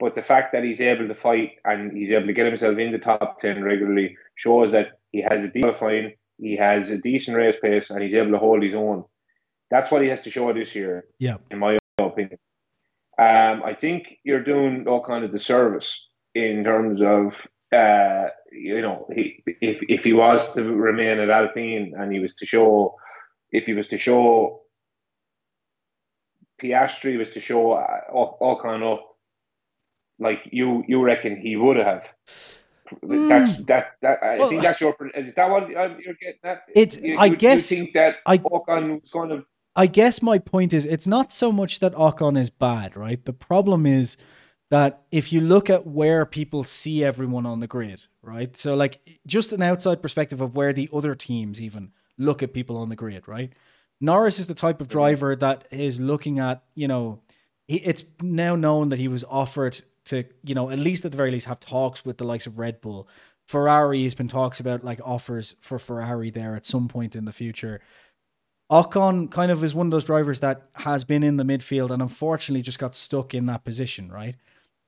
[0.00, 2.90] but the fact that he's able to fight and he's able to get himself in
[2.90, 7.36] the top ten regularly shows that he has a decent fine, he has a decent
[7.36, 9.04] race pace, and he's able to hold his own.
[9.70, 11.04] That's what he has to show this year.
[11.18, 11.36] Yeah.
[11.50, 12.38] In my opinion.
[13.18, 17.34] Um, I think you're doing all kind of disservice in terms of
[17.72, 22.34] uh, you know, he if if he was to remain at Alpine and he was
[22.34, 22.96] to show
[23.50, 24.62] if he was to show
[26.62, 28.98] Piastri was to show uh, kind of
[30.18, 32.04] like you you reckon he would have.
[33.04, 33.28] Mm.
[33.28, 33.86] That's that.
[34.00, 34.96] That I well, think that's your.
[35.14, 36.62] Is that what you're getting at?
[36.74, 36.98] It's.
[36.98, 37.70] You, I you, guess.
[37.70, 39.44] You think that I, Ocon was going to
[39.78, 43.24] I guess my point is it's not so much that Ocon is bad, right?
[43.24, 44.16] The problem is
[44.70, 48.56] that if you look at where people see everyone on the grid, right?
[48.56, 52.76] So like just an outside perspective of where the other teams even look at people
[52.76, 53.52] on the grid, right?
[54.00, 57.20] Norris is the type of driver that is looking at, you know,
[57.68, 61.30] it's now known that he was offered to, you know, at least at the very
[61.30, 63.08] least have talks with the likes of Red Bull.
[63.46, 67.32] Ferrari has been talks about like offers for Ferrari there at some point in the
[67.32, 67.80] future.
[68.70, 72.02] Ocon kind of is one of those drivers that has been in the midfield and
[72.02, 74.36] unfortunately just got stuck in that position, right?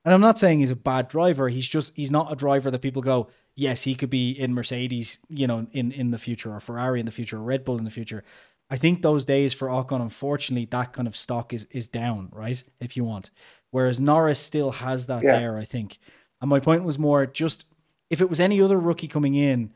[0.05, 1.49] And I'm not saying he's a bad driver.
[1.49, 5.17] He's just he's not a driver that people go, yes, he could be in Mercedes,
[5.29, 7.85] you know, in in the future or Ferrari in the future or Red Bull in
[7.85, 8.23] the future.
[8.69, 12.63] I think those days for Ocon, unfortunately, that kind of stock is is down, right?
[12.79, 13.29] If you want,
[13.71, 15.37] whereas Norris still has that yeah.
[15.37, 15.99] there, I think.
[16.39, 17.65] And my point was more just
[18.09, 19.71] if it was any other rookie coming in,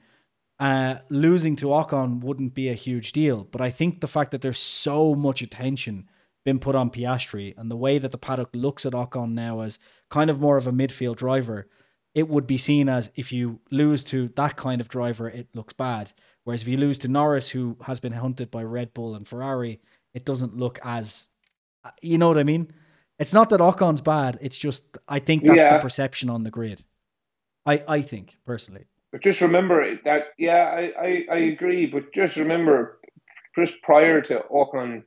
[0.60, 3.44] uh, losing to Ocon wouldn't be a huge deal.
[3.44, 6.08] But I think the fact that there's so much attention
[6.46, 9.80] been put on Piastri and the way that the paddock looks at Ocon now as
[10.10, 11.68] kind of more of a midfield driver,
[12.14, 15.74] it would be seen as if you lose to that kind of driver, it looks
[15.74, 16.14] bad.
[16.44, 19.82] Whereas if you lose to Norris, who has been hunted by Red Bull and Ferrari,
[20.14, 21.28] it doesn't look as,
[21.84, 22.72] uh, you know what I mean?
[23.18, 24.38] It's not that Ocon's bad.
[24.42, 25.78] It's just I think that's yeah.
[25.78, 26.84] the perception on the grid.
[27.66, 28.86] I I think personally.
[29.16, 31.86] But just remember that, yeah, I, I, I agree.
[31.86, 33.00] But just remember,
[33.58, 35.04] just prior to Ocon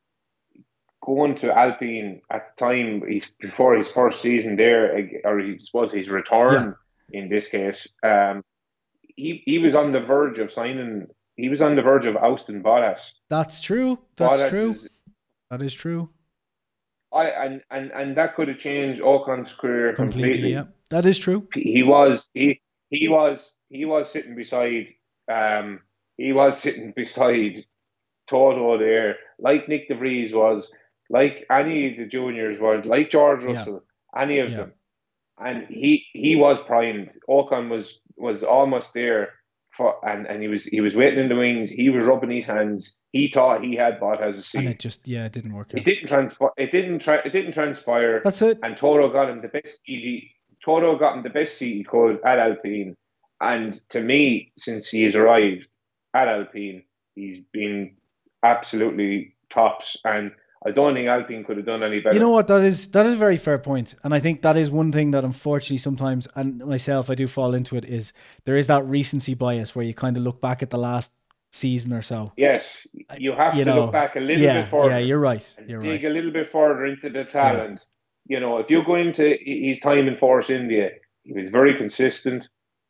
[1.05, 5.93] going to Alpine at the time, he's before his first season there, or he was
[5.93, 6.74] his return
[7.10, 7.20] yeah.
[7.20, 7.86] in this case.
[8.02, 8.43] Um,
[9.14, 11.09] he he was on the verge of signing.
[11.36, 13.10] He was on the verge of ousting Bottas.
[13.28, 13.98] That's true.
[14.16, 14.70] That's Bottas true.
[14.70, 14.89] Is,
[15.51, 16.09] that is true.
[17.12, 20.30] I and and and that could have changed Ocon's career completely.
[20.30, 20.52] completely.
[20.52, 21.47] Yeah, that is true.
[21.52, 24.88] He was he he was he was sitting beside
[25.30, 25.80] um
[26.16, 27.64] he was sitting beside
[28.28, 30.72] Toto there, like Nick de Vries was,
[31.08, 33.82] like any of the juniors were, like George Russell,
[34.14, 34.22] yeah.
[34.22, 34.56] any of yeah.
[34.56, 34.72] them.
[35.38, 37.10] And he he was primed.
[37.28, 39.34] Ocon was was almost there
[39.76, 42.44] for and, and he was he was waiting in the wings, he was rubbing his
[42.44, 42.96] hands.
[43.12, 44.58] He thought he had Bottas a seat.
[44.58, 45.78] And it just yeah, it didn't work out.
[45.78, 48.20] It didn't transpire it didn't try it didn't transpire.
[48.24, 48.58] That's it.
[48.64, 50.32] And Toto got him the best seat
[50.64, 52.96] Toto got him the best seat he could at Alpine
[53.40, 55.69] and to me, since he has arrived
[56.15, 56.82] at Alpine,
[57.15, 57.97] he's been
[58.43, 59.97] absolutely tops.
[60.05, 60.32] And
[60.66, 62.15] I don't think Alpine could have done any better.
[62.15, 62.48] You know what?
[62.48, 63.90] That is that is a very fair point.
[63.90, 67.28] point, and I think that is one thing that unfortunately sometimes, and myself, I do
[67.28, 67.85] fall into it.
[67.85, 68.12] Is
[68.44, 71.12] there is that recency bias where you kind of look back at the last
[71.51, 72.32] season or so.
[72.36, 72.86] Yes,
[73.19, 74.90] you have you to know, look back a little yeah, bit further.
[74.90, 75.56] Yeah, you're right.
[75.66, 76.10] You're dig right.
[76.10, 77.81] a little bit further into the talent.
[78.28, 78.36] Yeah.
[78.36, 80.90] You know, if you go into his time in Force India,
[81.24, 82.48] he was very consistent.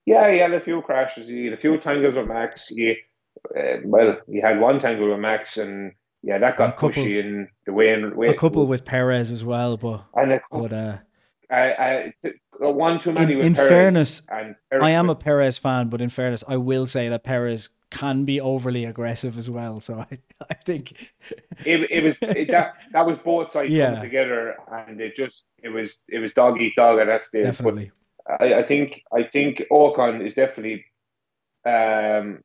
[0.08, 1.28] Yeah, he had a few crashes.
[1.28, 2.68] He had a few tangles with Max.
[2.68, 2.96] He,
[3.54, 7.48] uh, well, he had one tangle with Max, and yeah, that got couple, pushy in
[7.66, 7.92] the way.
[7.92, 10.96] And way a couple with Perez as well, but and a, but uh,
[11.50, 13.34] I, I, one too many.
[13.34, 17.22] In, in fairness, I am a Perez fan, but in fairness, I will say that
[17.22, 19.78] Perez can be overly aggressive as well.
[19.78, 20.18] So I,
[20.50, 20.92] I think
[21.66, 23.88] it, it was it, that that was both sides yeah.
[23.88, 27.44] coming together, and it just it was it was dog eat dog at that stage.
[27.44, 27.86] Definitely.
[27.86, 27.94] But
[28.28, 30.84] I, I think I think Ocon is definitely
[31.66, 32.42] um,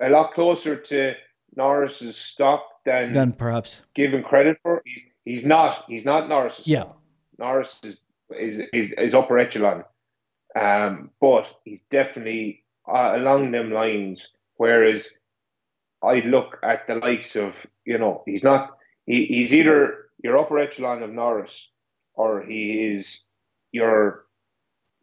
[0.00, 1.14] a lot closer to
[1.56, 3.82] Norris's stock than Then perhaps.
[3.94, 4.82] given credit for.
[4.84, 5.84] He's, he's not.
[5.88, 6.84] He's not Norris's Yeah.
[7.38, 7.98] Norris is
[8.30, 9.84] is is, is upper echelon,
[10.58, 14.30] um, but he's definitely uh, along them lines.
[14.56, 15.08] Whereas
[16.02, 17.54] I look at the likes of
[17.84, 18.76] you know he's not.
[19.06, 21.68] He, he's either your upper echelon of Norris,
[22.14, 23.24] or he is
[23.72, 24.24] your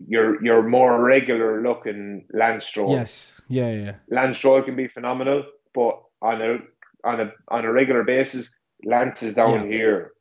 [0.07, 2.91] your your more regular looking Lance Stroll.
[2.91, 3.41] Yes.
[3.49, 3.95] Yeah, yeah.
[4.09, 6.57] Lance Stroll can be phenomenal, but on a
[7.03, 8.55] on a on a regular basis,
[8.85, 9.77] Lance is down Yeah.
[9.77, 10.11] here,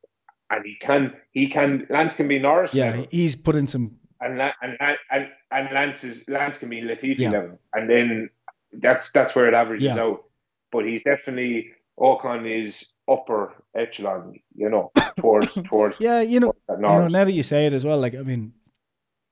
[0.51, 3.97] and he can he can Lance can be Norris Yeah, level, he's put in some
[4.21, 4.77] and and
[5.11, 7.31] and, and Lance is Lance can be Latifi Yeah.
[7.31, 8.31] level, and then
[8.73, 10.03] that's that's where it averages Yeah.
[10.03, 10.25] out.
[10.73, 16.77] But he's definitely Ocon is upper echelon, you know, towards towards Yeah, you know, you
[16.79, 18.53] know, now that you say it as well, like I mean,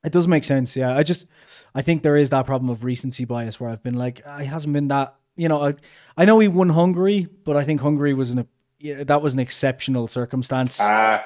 [0.04, 0.76] it does make sense.
[0.76, 1.26] Yeah, I just,
[1.74, 4.46] I think there is that problem of recency bias where I've been like, "Ah, he
[4.46, 5.14] hasn't been that.
[5.36, 5.74] You know, I,
[6.16, 8.46] I know he won Hungary, but I think Hungary was an,
[8.78, 10.80] yeah, that was an exceptional circumstance.
[10.80, 11.20] Uh,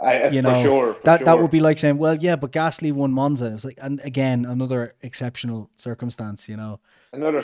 [0.00, 0.94] I, You for know, sure.
[0.94, 3.46] for that that would be like saying, well, yeah, but Gasly won Monza.
[3.46, 6.48] It was like, and again, another exceptional circumstance.
[6.48, 6.80] You know,
[7.12, 7.42] another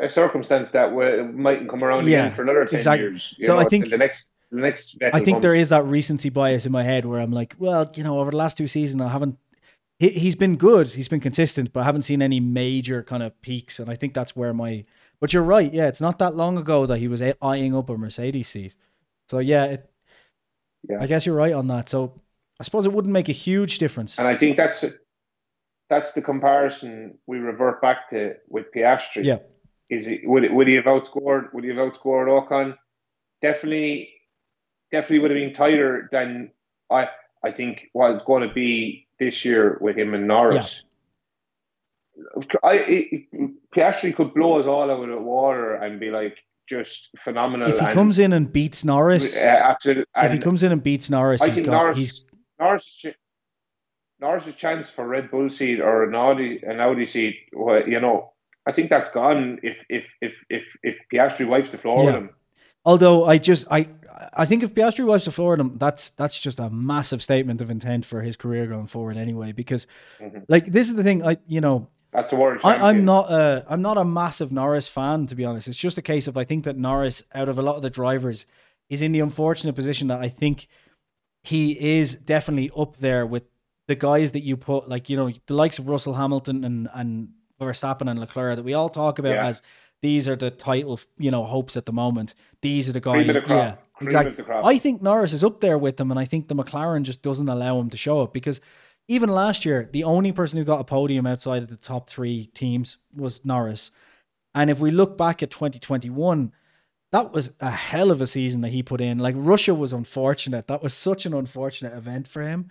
[0.00, 3.08] a circumstance that will, mightn't come around Yeah, again for another 10 exactly.
[3.08, 3.34] years.
[3.40, 6.64] So know, I think- the next the next I think there is that recency bias
[6.64, 9.08] in my head where I'm like, well, you know, over the last two seasons, I
[9.08, 9.36] haven't.
[9.98, 10.88] He, he's been good.
[10.88, 13.78] He's been consistent, but I haven't seen any major kind of peaks.
[13.78, 14.84] And I think that's where my.
[15.20, 15.72] But you're right.
[15.72, 18.74] Yeah, it's not that long ago that he was eyeing up a Mercedes seat.
[19.28, 19.90] So yeah, it,
[20.88, 20.98] Yeah.
[21.00, 21.88] I guess you're right on that.
[21.88, 22.20] So
[22.60, 24.18] I suppose it wouldn't make a huge difference.
[24.18, 24.84] and I think that's
[25.90, 29.24] that's the comparison we revert back to with Piastri.
[29.24, 29.38] Yeah,
[29.90, 32.76] Is it would would he have outscored would he have outscored Ocon?
[33.42, 34.10] Definitely
[34.92, 36.50] definitely would have been tighter than
[36.90, 37.08] I
[37.44, 40.82] I think what it's going to be this year with him and Norris.
[42.62, 46.36] I it, Piastri could blow us all out of the water and be like
[46.68, 47.68] just phenomenal.
[47.68, 50.04] if he and- comes in and beats Norris, Uh, absolutely.
[50.16, 52.24] if he comes in and beats Norris, I he's got Norris, he's
[52.58, 53.04] Norris,
[54.20, 58.32] Norris's chance for Red Bull seat or an Audi, an Audi seat, well, you know,
[58.66, 62.30] I think that's gone if if if if if Piastri wipes the floor with him.
[62.84, 63.88] Although I just I
[64.32, 67.60] I think if Piastri wipes the floor with him, that's that's just a massive statement
[67.60, 69.52] of intent for his career going forward anyway.
[69.52, 69.86] Because
[70.20, 70.44] Mhm.
[70.48, 73.64] like this is the thing, I you know That's a world I, I'm not a
[73.68, 75.68] I'm not a massive Norris fan to be honest.
[75.68, 77.90] It's just a case of I think that Norris, out of a lot of the
[77.90, 78.46] drivers,
[78.88, 80.68] is in the unfortunate position that I think
[81.42, 83.44] he is definitely up there with
[83.88, 87.28] the guys that you put like you know the likes of Russell Hamilton and and
[87.60, 89.46] Verstappen and Leclerc that we all talk about Yeah.
[89.46, 89.62] as
[90.04, 92.34] these are the title you know hopes at the moment.
[92.60, 93.26] These are the guys.
[93.26, 93.42] The.
[93.48, 94.32] Yeah, exactly.
[94.32, 94.62] of the crop.
[94.62, 97.48] I think Norris is up there with them, and I think the McLaren just doesn't
[97.48, 98.60] allow him to show it because
[99.08, 102.50] even last year, the only person who got a podium outside of the top three
[102.54, 103.90] teams was Norris.
[104.54, 106.52] And if we look back at 2021,
[107.10, 109.18] that was a hell of a season that he put in.
[109.18, 110.66] Like Russia was unfortunate.
[110.68, 112.70] That was such an unfortunate event for him.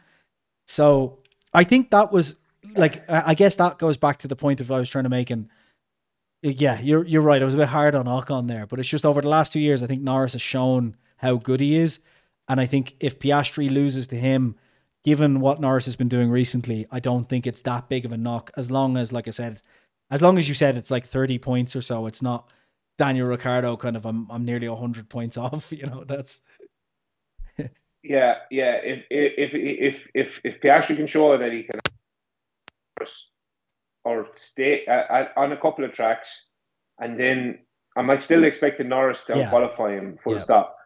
[0.67, 1.17] So
[1.51, 2.35] I think that was
[2.75, 5.05] like I I guess that goes back to the point of what I was trying
[5.05, 5.49] to make and
[6.43, 7.41] yeah, you're you're right.
[7.41, 9.59] I was a bit hard on Ocon there, but it's just over the last two
[9.59, 11.99] years, I think Norris has shown how good he is,
[12.47, 14.55] and I think if Piastri loses to him,
[15.05, 18.17] given what Norris has been doing recently, I don't think it's that big of a
[18.17, 18.51] knock.
[18.57, 19.61] As long as, like I said,
[20.11, 22.51] as long as you said it's like thirty points or so, it's not
[22.97, 25.71] Daniel Ricciardo kind of I'm I'm nearly hundred points off.
[25.71, 26.41] You know, that's
[28.03, 28.79] Yeah, yeah.
[28.83, 31.79] If if if if if Piastri can show that he can
[34.05, 36.43] or stay uh, on a couple of tracks,
[36.99, 37.59] and then
[37.95, 39.49] I might still expect Norris to Yeah.
[39.49, 40.39] qualify him full Yeah.
[40.39, 40.77] stop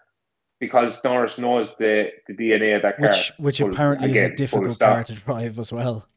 [0.60, 3.08] because Norris knows the, the DNA of that car.
[3.08, 6.08] which which full- apparently is a difficult car to drive as well.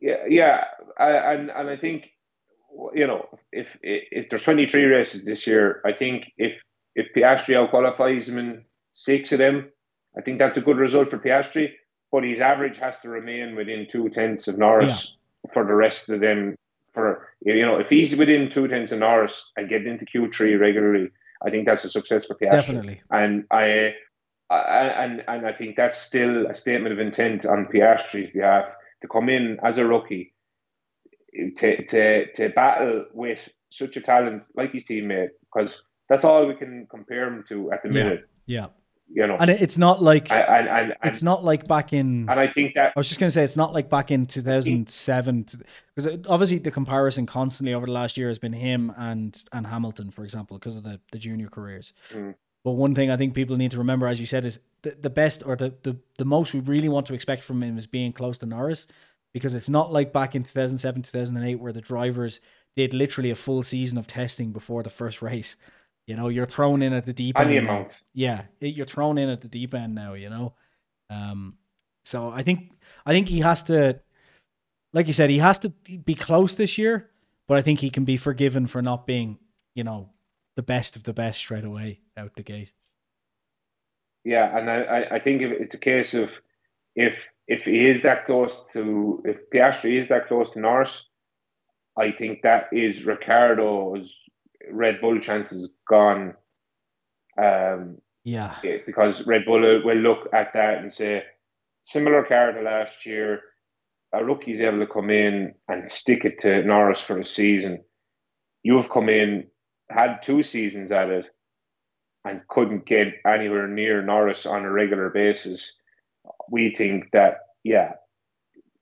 [0.00, 0.64] Yeah, yeah,
[0.98, 2.06] I, and and I think
[2.94, 6.60] you know if if there's 23 races this year, I think if
[6.96, 9.70] if Piastri out qualifies him in six of them,
[10.18, 11.72] I think that's a good result for Piastri.
[12.10, 15.16] But his average has to remain within two tenths of Norris
[15.52, 16.56] for the rest of them.
[16.94, 21.08] For you know, if he's within two tenths of Norris and getting into Q3 regularly,
[21.44, 22.50] I think that's a success for Piastri.
[22.50, 23.00] Definitely.
[23.10, 23.94] And I,
[24.50, 28.66] I and and I think that's still a statement of intent on Piastri's behalf
[29.00, 30.34] to come in as a rookie
[31.58, 36.54] to to to battle with such a talent like his teammate because that's all we
[36.54, 38.04] can compare him to at the Yeah.
[38.04, 38.28] minute.
[38.44, 38.66] Yeah.
[39.14, 42.92] You know, And it's not like it's not like back in and I think that
[42.96, 45.46] I was just going to say it's not like back in 2007
[45.94, 50.10] because obviously the comparison constantly over the last year has been him and and Hamilton
[50.10, 51.92] for example because of the the junior careers.
[52.14, 52.34] Mm.
[52.64, 55.10] But one thing I think people need to remember as you said is the, the
[55.10, 58.12] best or the, the the most we really want to expect from him is being
[58.14, 58.86] close to Norris.
[59.32, 62.40] because it's not like back in 2007, 2008 where the drivers
[62.76, 65.56] did literally a full season of testing before the first race.
[66.06, 67.66] You know, you're thrown in at the deep Any end.
[67.68, 67.88] amount.
[68.12, 70.14] Yeah, you're thrown in at the deep end now.
[70.14, 70.54] You know,
[71.10, 71.56] um,
[72.04, 72.72] so I think
[73.06, 74.00] I think he has to,
[74.92, 75.68] like you said, he has to
[76.04, 77.08] be close this year.
[77.48, 79.38] But I think he can be forgiven for not being,
[79.74, 80.10] you know,
[80.56, 82.72] the best of the best straight away out the gate.
[84.24, 86.30] Yeah, and I, I- think if it's a case of
[86.94, 87.14] if
[87.48, 91.02] if he is that close to if Piastri is that close to Norris,
[91.98, 94.16] I think that is Ricciardo's
[94.70, 96.34] Red Bull chances gone.
[97.40, 97.98] Um,
[98.62, 101.24] Yeah, because Red Bull will, will look at that and say,
[101.82, 103.40] similar car to last year,
[104.12, 107.82] a rookie's able to come in and stick it to Norris for a season.
[108.62, 109.48] You have come in,
[109.90, 111.26] had two seasons at it,
[112.24, 115.72] and couldn't get anywhere near Norris on a regular basis.
[116.48, 117.94] We think that, yeah,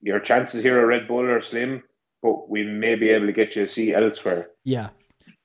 [0.02, 1.82] your chances here at Red Bull are slim,
[2.22, 4.48] but we may be able to get you a seat elsewhere.
[4.64, 4.88] yeah.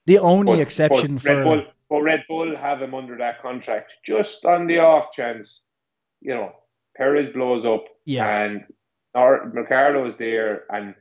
[0.06, 3.42] The only But- exception but for Red Bull, but Red Bull have him under that
[3.42, 5.62] contract just on the off chance,
[6.22, 6.52] you know,
[6.98, 8.66] Perez blows up yeah, and
[9.14, 10.94] or Ricciardo is there, and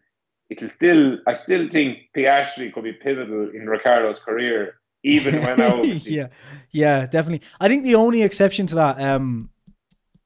[0.50, 1.18] it'll still.
[1.26, 5.84] I still think Piastri could be pivotal in Ricciardo's career, even when out.
[6.06, 6.28] yeah,
[6.70, 7.46] yeah, definitely.
[7.60, 9.50] I think the only exception to that, um,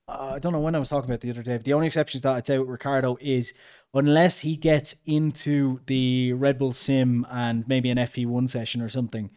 [0.08, 1.56] uh, I don't know when I was talking about the other day.
[1.56, 3.52] But the only exception to that I'd say with Ricciardo is
[3.92, 9.30] unless he gets into the Red Bull Sim and maybe an FP1 session or something,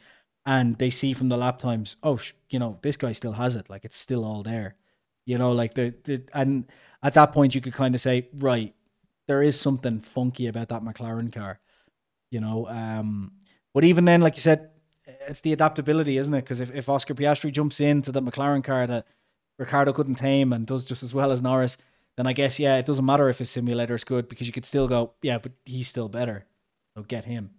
[0.45, 2.19] and they see from the lap times, oh,
[2.49, 3.69] you know, this guy still has it.
[3.69, 4.75] Like it's still all there.
[5.25, 6.65] You know, like the, the and
[7.03, 8.73] at that point you could kind of say, right,
[9.27, 11.59] there is something funky about that McLaren car.
[12.31, 13.33] You know, um,
[13.73, 14.69] but even then, like you said,
[15.27, 16.41] it's the adaptability, isn't it?
[16.41, 19.05] Because if, if Oscar Piastri jumps into the McLaren car that
[19.61, 21.77] Ricciardo couldn't tame and does just as well as Norris,
[22.17, 24.65] then I guess yeah, it doesn't matter if his simulator is good because you could
[24.65, 26.45] still go, yeah, but he's still better,
[26.97, 27.51] so get him.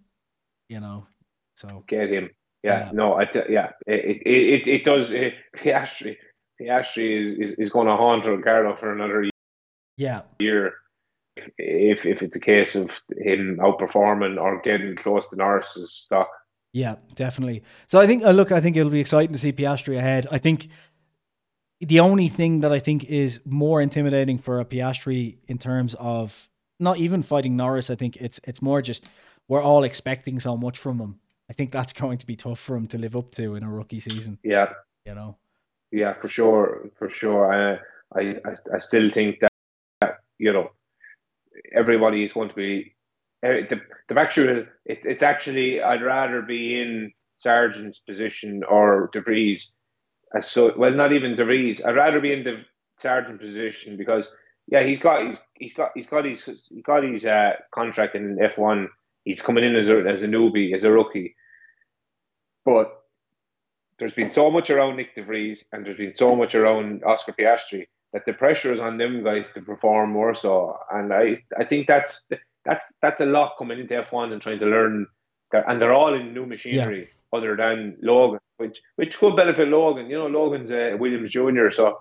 [0.69, 1.07] You know,
[1.55, 2.29] so Get him.
[2.63, 2.91] Yeah, Yeah.
[2.93, 5.11] no, I t- yeah, it it it, it does.
[5.13, 6.15] It, Piastri,
[6.61, 9.31] Piastri is, is, is going to haunt Ricciardo for another year.
[9.97, 10.73] yeah, year.
[11.57, 16.29] If if it's a case of him outperforming or getting close to Norris's stock.
[16.73, 17.61] Yeah, definitely.
[17.87, 20.25] So I think, uh, look, I think it'll be exciting to see Piastri ahead.
[20.31, 20.69] I think
[21.85, 26.49] the only thing that I think is more intimidating for a Piastri in terms of
[26.79, 29.05] not even fighting Norris, I think it's it's more just
[29.47, 31.19] we're all expecting so much from him.
[31.49, 33.69] I think that's going to be tough for him to live up to in a
[33.69, 34.39] rookie season.
[34.43, 34.73] Yeah,
[35.05, 35.37] You know.
[35.91, 37.53] Yeah, for sure, for sure.
[37.53, 38.35] I, I,
[38.73, 39.51] I- still think that,
[40.01, 40.71] that you know
[41.75, 42.95] everybody is going to be
[43.43, 44.65] eh, the the actual.
[44.85, 49.73] It, it's actually I'd rather be in Sargeant's position or de Vries
[50.41, 50.73] so.
[50.77, 51.83] Well, not even de Vries.
[51.83, 52.63] I'd rather be in the
[53.01, 54.31] Sargeant position because
[54.67, 58.41] yeah, he's got he's, he's got he's got his he got his uh, contract in
[58.41, 58.89] F one.
[59.25, 61.35] He's coming in as a as a newbie as a rookie,
[62.65, 63.03] but
[63.99, 67.33] there's been so much around Nick de Vries and there's been so much around Oscar
[67.33, 70.77] Piastri that the pressure is on them guys to perform more so.
[70.91, 72.25] And I I think that's
[72.65, 75.07] that's that's a lot coming into F1 and trying to learn
[75.51, 80.09] that and they're all in new machinery other than Logan, which which could benefit Logan.
[80.11, 81.97] You know, Logan's a Williams Junior, so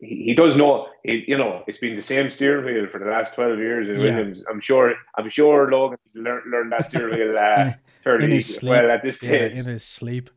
[0.00, 0.72] he, he does know
[1.08, 3.94] he, you know it's been the same steering wheel for the last twelve years in
[3.96, 4.02] Yeah.
[4.16, 4.44] Williams.
[4.50, 7.72] I'm sure I'm sure Logan's learned learned that steering wheel uh,
[8.04, 8.70] fairly in his sleep.
[8.70, 9.52] well at this Yeah, stage.
[9.60, 10.30] in his sleep.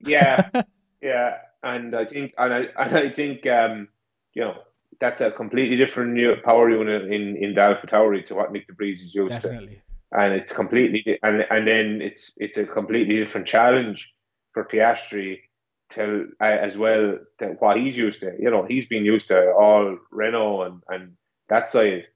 [0.00, 0.50] Yeah,
[1.02, 1.30] yeah,
[1.62, 3.88] and I think, and I, and I think, um,
[4.34, 4.54] you know,
[5.00, 6.12] that's a completely different
[6.44, 9.48] power unit in in the Alpha Tauri to what Nick de Vries is used to,
[10.12, 14.13] and it's completely, and and then it's it's a completely different challenge
[14.54, 15.40] for Piastri
[15.90, 18.32] to uh, as well than what he's used to.
[18.38, 21.12] You know, he's been used to all Renault and and
[21.48, 22.06] that side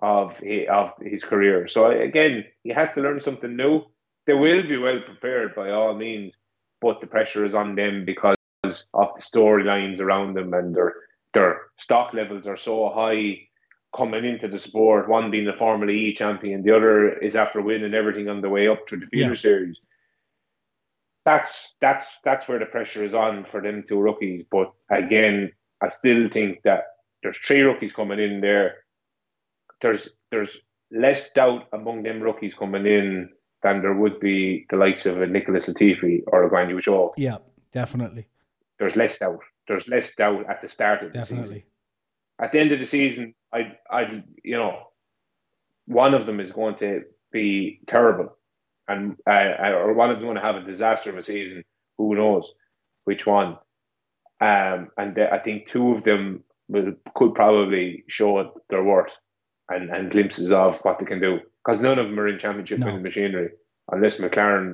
[0.00, 1.68] of his, of his career.
[1.68, 3.82] So again, he has to learn something new.
[4.26, 6.34] They will be well prepared by all means,
[6.80, 10.94] but the pressure is on them because of the storylines around them and their
[11.34, 13.38] their stock levels are so high
[13.96, 15.08] coming into the sport.
[15.08, 18.68] One being the Formula E champion, the other is after winning everything on the way
[18.68, 19.34] up to the feeder Yeah.
[19.34, 19.78] series.
[21.28, 24.46] That's that's that's where the pressure is on for them two rookies.
[24.50, 25.52] But again,
[25.82, 26.84] I still think that
[27.22, 28.76] there's three rookies coming in there.
[29.82, 30.56] There's there's
[30.90, 33.28] less doubt among them rookies coming in
[33.62, 37.12] than there would be the likes of a Nicholas Latifi or a Yu Zhou.
[37.18, 37.36] Yeah,
[37.72, 38.26] definitely.
[38.78, 39.40] There's less doubt.
[39.66, 41.62] There's less doubt at the start of the season.
[42.40, 44.78] At the end of the season, I I you know
[45.84, 48.37] one of them is going to be terrible,
[48.88, 51.64] and uh, or one of them going to have a disaster of a season.
[51.98, 52.50] Who knows
[53.04, 53.58] which one?
[54.40, 59.16] Um, and th- I think two of them will could probably show their worth.
[59.70, 62.78] and, and glimpses of what they can do because none of them are in championship
[62.78, 62.98] No.
[62.98, 63.50] machinery
[63.92, 64.72] unless McLaren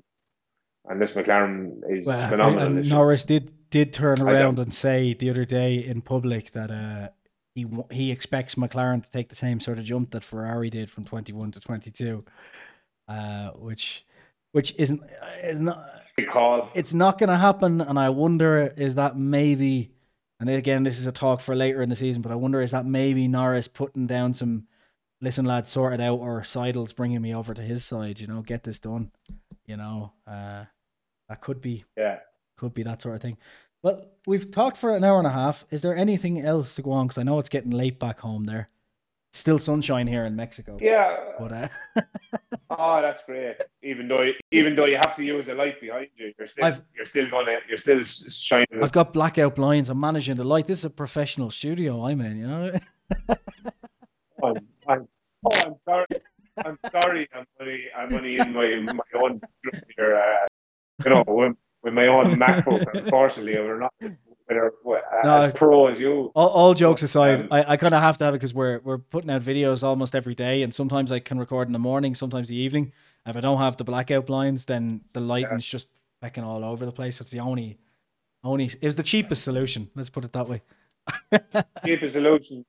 [0.87, 2.79] unless McLaren is Well, phenomenal.
[2.79, 2.89] and.
[2.89, 7.09] Norris did did turn around and say the other day in public that uh,
[7.57, 11.05] he he expects McLaren to take the same sort of jump that Ferrari did from
[11.05, 12.25] twenty one to twenty two,
[13.09, 14.05] uh, which
[14.53, 15.03] which isn't
[15.43, 15.91] is not
[16.75, 17.81] it's not going to happen.
[17.81, 19.91] And I wonder is that maybe,
[20.41, 22.71] and again this is a talk for later in the season, but I wonder is
[22.71, 24.67] that maybe Norris putting down some.
[25.21, 28.21] Listen, lads, sort it out, or Seidl's bringing me over to his side.
[28.21, 29.11] You know, get this done.
[29.65, 30.65] You know, uh,
[31.29, 32.19] that could be Yeah.
[32.59, 33.39] could be that sort of thing.
[33.83, 35.65] Well, we've talked for an hour and a half.
[35.71, 37.07] Is there anything else to go on?
[37.07, 38.69] Because I know it's getting late back home there.
[39.33, 40.77] Still sunshine here in Mexico.
[40.81, 41.17] Yeah.
[41.39, 41.53] But
[41.97, 42.03] uh,
[42.71, 43.57] Oh, that's great.
[43.83, 46.81] Even though even though you have to use a light behind you, you're still I've-
[46.97, 48.67] you're still gonna you're still shining.
[48.83, 49.91] I've got blackout blinds.
[49.91, 50.67] I'm managing the light.
[50.67, 52.37] This is a professional studio I'm in.
[52.39, 52.81] You know.
[54.43, 54.55] I'm,
[54.89, 55.09] I'm,
[55.45, 56.07] oh, I'm sorry.
[56.65, 57.29] I'm sorry.
[57.35, 59.41] I'm only I'm only in my my own
[59.97, 60.17] here.
[60.17, 60.47] Uh,
[61.05, 62.87] you know, with, with my own MacBook.
[62.95, 63.93] Unfortunately, we're not
[64.51, 64.55] uh,
[65.25, 65.41] No.
[65.43, 66.31] as pro as you.
[66.35, 68.81] all, all jokes aside, Um, I, I kind of have to have it because we're
[68.85, 72.15] we're putting out videos almost every day, and sometimes I can record in the morning,
[72.15, 72.93] sometimes the evening.
[73.27, 75.89] If I don't have the blackout blinds, then the lighting's just
[76.21, 77.21] fucking all over the place.
[77.21, 77.79] It's the only
[78.43, 79.91] only was the cheapest solution.
[79.95, 80.63] Let's put it that way.
[81.85, 82.65] Cheapest solution.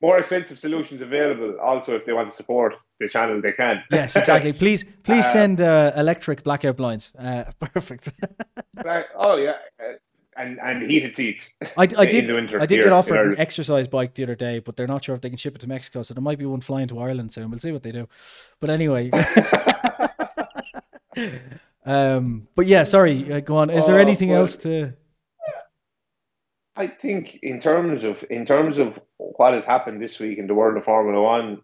[0.00, 1.58] More expensive solutions available.
[1.60, 3.82] Also, if they want to support the channel, they can.
[3.90, 4.52] Yes, exactly.
[4.52, 7.12] Please, please Uh, send uh, electric blackout blinds.
[7.18, 8.10] Uh, perfect.
[9.16, 9.94] Oh yeah, uh,
[10.38, 11.54] and and heated seats.
[11.76, 14.86] I, I did I did get offered an exercise bike the other day, but they're
[14.86, 16.88] not sure if they can ship it to Mexico, so there might be one flying
[16.88, 17.50] to Ireland soon.
[17.50, 18.08] We'll see what they do.
[18.60, 19.10] But anyway,
[21.84, 23.32] um, but yeah, sorry.
[23.32, 23.70] Uh, go on.
[23.70, 24.94] Is there Oh, anything well- else to?
[26.76, 30.54] I think in terms of in terms of what has happened this week in the
[30.54, 31.60] world of Formula One,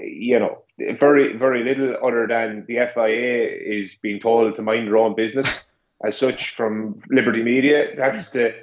[0.00, 4.98] you know, very very little other than the FIA is being told to mind their
[4.98, 5.64] own business
[6.04, 7.94] as such from Liberty Media.
[7.96, 8.54] That's the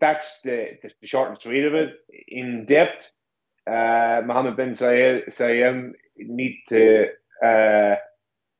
[0.00, 1.90] that's the, the short and sweet of it.
[2.28, 3.10] In depth,
[3.66, 7.06] uh, Mohammed bin Zayed need to
[7.44, 7.96] uh,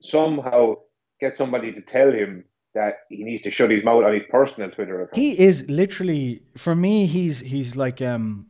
[0.00, 0.74] somehow
[1.20, 4.70] get somebody to tell him that he needs to shut his mouth on his personal
[4.70, 5.16] Twitter account.
[5.16, 7.06] He is literally for me.
[7.06, 8.46] He's he's like um.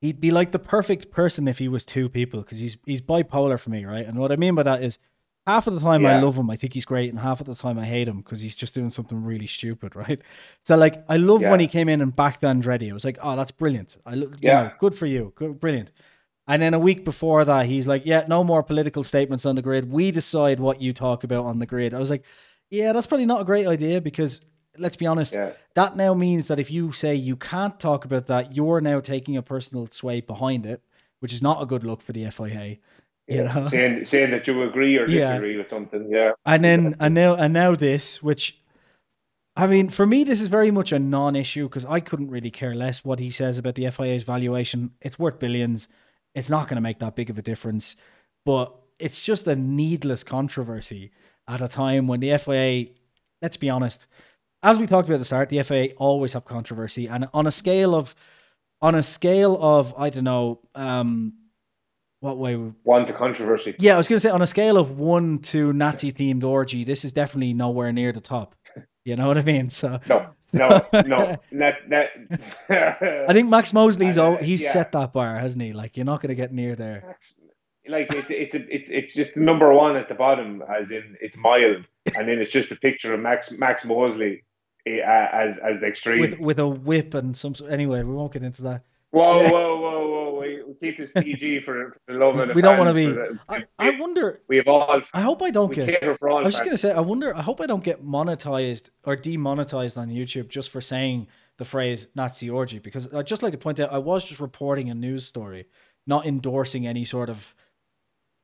[0.00, 3.58] He'd be like the perfect person if he was two people because he's he's bipolar
[3.58, 4.04] for me, right?
[4.06, 4.98] And what I mean by that is,
[5.46, 7.54] half of the time I love him, I think he's great, and half of the
[7.54, 10.20] time I hate him because he's just doing something really stupid, right?
[10.62, 12.90] So like, I love when he came in and backed Andretti.
[12.90, 13.96] I was like, oh, that's brilliant.
[14.06, 14.62] I lo- you Yeah.
[14.62, 15.92] know, good for you, good, brilliant.
[16.46, 19.62] And then a week before that, he's like, yeah, no more political statements on the
[19.62, 19.90] grid.
[19.90, 21.94] We decide what you talk about on the grid.
[21.94, 22.24] I was like,
[22.70, 24.40] yeah, that's probably not a great idea because
[24.76, 25.52] let's be honest, Yeah.
[25.74, 29.36] that now means that if you say you can't talk about that, you're now taking
[29.36, 30.82] a personal sway behind it,
[31.20, 32.76] which is not a good look for the FIA.
[33.26, 33.68] You Yeah, know?
[33.68, 35.30] saying saying that you agree or Yeah.
[35.30, 36.08] disagree with something.
[36.10, 38.60] Yeah, And then and now and now this, which
[39.56, 42.74] I mean, for me, this is very much a non-issue because I couldn't really care
[42.74, 44.90] less what he says about the FIA's valuation.
[45.00, 45.86] It's worth billions.
[46.34, 47.94] It's not going to make that big of a difference,
[48.44, 51.12] but it's just a needless controversy
[51.46, 52.86] at a time when the FIA,
[53.40, 54.08] let's be honest,
[54.64, 57.50] as we talked about at the start, the FIA always have controversy, and on a
[57.52, 58.14] scale of,
[58.82, 61.34] on a scale of I don't know, um,
[62.24, 62.54] what way?
[62.84, 63.74] one to controversy.
[63.78, 66.82] Yeah, I was going to say on a scale of one to Nazi themed orgy,
[66.82, 68.54] this is definitely nowhere near the top.
[69.04, 69.68] You know what I mean?
[69.68, 71.36] So No, no, no.
[71.52, 73.26] That that.
[73.28, 74.72] I think Max Mosley's oh, he's yeah.
[74.72, 75.74] set that bar, hasn't he?
[75.74, 77.18] Like you're not going to get near there.
[77.86, 81.84] like it's it's it's it's just number one at the bottom, as in it's mild,
[82.16, 84.42] and then it's just a picture of Max Max Mosley
[84.86, 86.20] eh, uh, as as the extreme.
[86.20, 87.54] With with a whip and some.
[87.68, 88.84] Anyway, we won't get into that.
[89.10, 89.50] whoa, yeah.
[89.50, 90.23] whoa, whoa, whoa!
[90.80, 93.64] Keep this PG for, for the love of the We don't wanna be- the- I,
[93.78, 94.40] I wonder.
[94.48, 95.00] we have all.
[95.12, 96.02] I hope I don't get.
[96.02, 97.34] I was just gonna say, I wonder.
[97.36, 101.26] I hope I don't get monetized or demonetized on YouTube just for saying
[101.58, 102.78] the phrase Nazi orgy.
[102.78, 105.66] Because I'd just like to point out, I was just reporting a news story,
[106.06, 107.54] not endorsing any sort of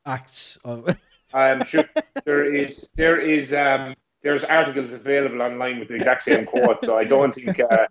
[0.06, 0.96] acts of.
[1.34, 1.84] I'm sure
[2.24, 6.84] there is there is um there's articles available online with the exact same quote.
[6.84, 7.86] So I don't think uh,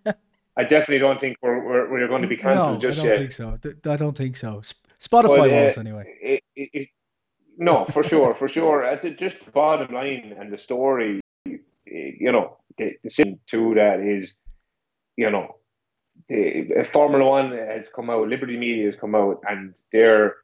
[0.58, 3.12] I definitely don't think we're we're, we're going to be cancelled no, just I don't
[3.12, 3.20] yet.
[3.20, 3.92] think so.
[3.92, 4.62] I don't think so.
[5.00, 6.16] Spotify But, uh, won't anyway.
[6.22, 6.88] It, it, it,
[7.58, 8.84] no, for sure, for sure.
[8.84, 11.22] At the, just the bottom line and the story,
[11.86, 14.38] you know, the, the thing to that is,
[15.18, 15.56] you know,
[16.28, 20.36] the Formula One has come out, Liberty Media has come out, and their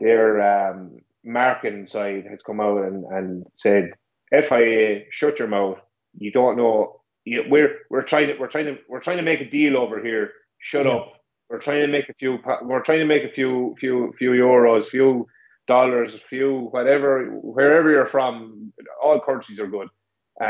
[0.00, 3.92] their um, marketing side has come out and, and said,
[4.30, 5.78] FIA, shut your mouth.
[6.16, 6.97] You don't know.
[7.30, 9.96] You, we're we're trying to we're trying to we're trying to make a deal over
[10.08, 10.32] here.
[10.70, 10.92] Shut Yeah.
[10.96, 11.06] up.
[11.50, 12.38] we're trying to make a few.
[12.62, 15.26] We're trying to make a few, few, few euros, few
[15.66, 17.10] dollars, a few whatever,
[17.56, 18.72] wherever you're from.
[19.02, 19.88] All currencies are good.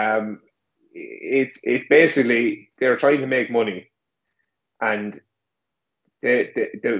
[0.00, 0.40] Um,
[0.92, 3.90] it's it's basically they're trying to make money,
[4.80, 5.20] and
[6.22, 6.94] the the, the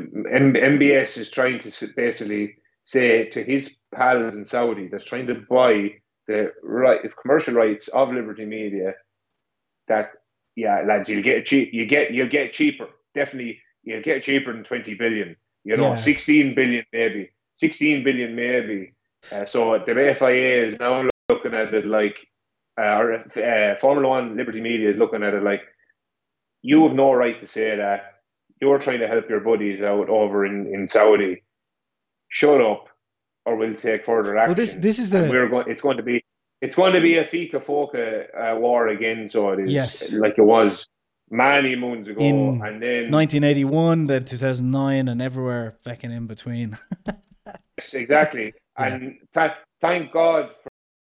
[0.73, 5.91] MBS is trying to basically say to his pals in Saudi that's trying to buy
[6.29, 8.95] the right commercial rights of Liberty Media
[9.89, 10.13] that
[10.57, 14.65] yeah lads you'll get cheap you get you'll get cheaper definitely you'll get cheaper than
[14.65, 15.97] 20 billion you know yeah.
[15.97, 18.93] 16 billion maybe 16 billion maybe
[19.33, 22.17] uh, so the FIA is now looking at it like
[22.79, 25.63] uh, or uh, Formula One Liberty Media is looking at it like
[26.63, 28.21] you have no right to say that
[28.61, 31.43] you're trying to help your buddies out over in, in Saudi.
[32.29, 32.89] Shut up,
[33.47, 34.49] or we'll take further action.
[34.49, 35.69] Well, this this is the and we're going.
[35.69, 36.25] It's going to be
[36.61, 39.29] it's going to be a FISA FOCA uh, war again.
[39.29, 40.13] So it is yes.
[40.15, 40.89] like it was
[41.31, 46.79] many moons ago, in and then 1981, then 2009, and everywhere fucking in between.
[47.79, 48.55] yes, exactly.
[48.79, 48.87] Yeah.
[48.87, 50.55] And th- thank God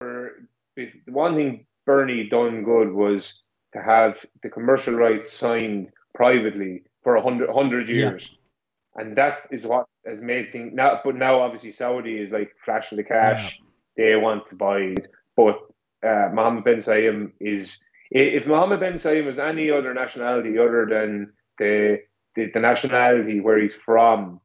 [0.00, 0.46] for,
[0.76, 7.16] for one thing Bernie done good was to have the commercial rights signed privately for
[7.16, 8.30] a hundred hundred years.
[8.30, 9.02] Yeah.
[9.02, 12.96] And that is what has made things now but now obviously Saudi is like flashing
[12.96, 13.60] the cash.
[13.96, 14.10] Yeah.
[14.12, 15.06] They want to buy it.
[15.46, 17.78] But uh, Mohammed bin Salman is
[18.10, 22.00] if Mohammed bin Salman was any other nationality other than the
[22.36, 24.40] the, the nationality where he's from,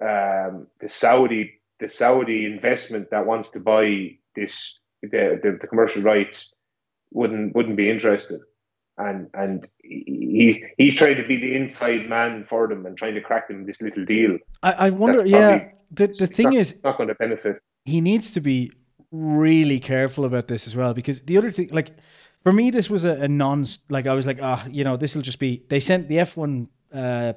[0.00, 6.02] um, the Saudi the Saudi investment that wants to buy this the, the, the commercial
[6.02, 6.52] rights
[7.12, 8.40] wouldn't wouldn't be interested
[8.98, 13.20] and and he's he's trying to be the inside man for them and trying to
[13.20, 14.38] crack them this little deal.
[14.62, 15.70] I, I wonder, yeah.
[15.90, 17.62] The the thing not, is, not going to benefit.
[17.84, 18.70] He needs to be
[19.10, 21.90] really careful about this as well because the other thing, like
[22.42, 24.96] for me, this was a, a non like I was like, ah, oh, you know,
[24.96, 25.64] this will just be.
[25.68, 26.68] They sent the F one.
[26.92, 27.34] Uh,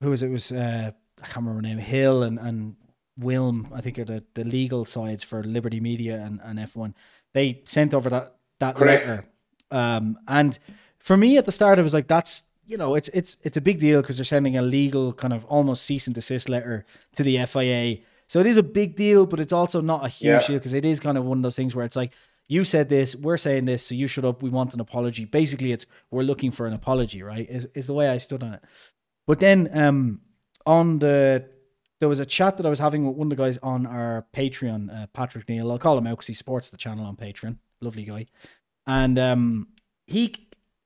[0.00, 0.28] who was it?
[0.28, 0.90] it was uh,
[1.22, 1.78] I can't remember her name.
[1.78, 2.76] Hill and and
[3.20, 6.94] Wilm, I think are the, the legal sides for Liberty Media and, and F one.
[7.34, 9.06] They sent over that that Correct.
[9.06, 9.24] letter
[9.70, 10.58] um, and
[10.98, 13.60] for me at the start, it was like, that's, you know, it's it's it's a
[13.60, 16.84] big deal because they're sending a legal kind of almost cease and desist letter
[17.16, 17.98] to the FIA.
[18.30, 20.46] So it is a big deal, but it's also not a huge yeah.
[20.46, 22.12] deal because it is kind of one of those things where it's like,
[22.48, 24.42] you said this, we're saying this, so you shut up.
[24.42, 25.24] We want an apology.
[25.24, 27.46] Basically, it's we're looking for an apology, right?
[27.48, 28.62] Is is the way I stood on it.
[29.26, 30.20] But then um,
[30.64, 31.44] on the
[32.00, 34.26] there was a chat that I was having with one of the guys on our
[34.34, 35.70] Patreon, uh, Patrick Neal.
[35.70, 37.58] I'll call him out because he supports the channel on Patreon.
[37.80, 38.26] Lovely guy
[38.90, 39.68] and um,
[40.06, 40.34] he.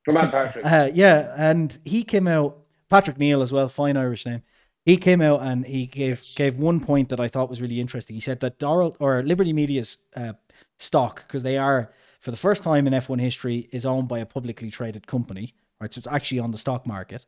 [0.07, 0.67] Come on, Patrick.
[0.67, 2.59] Uh, yeah, and he came out.
[2.91, 4.43] Patrick Neal as well, fine Irish name.
[4.85, 8.15] He came out and he gave gave one point that I thought was really interesting.
[8.15, 10.35] He said that Doral or Liberty Media's uh,
[10.79, 14.27] stock, because they are for the first time in F1 history, is owned by a
[14.27, 15.55] publicly traded company.
[15.81, 17.27] Right, so it's actually on the stock market.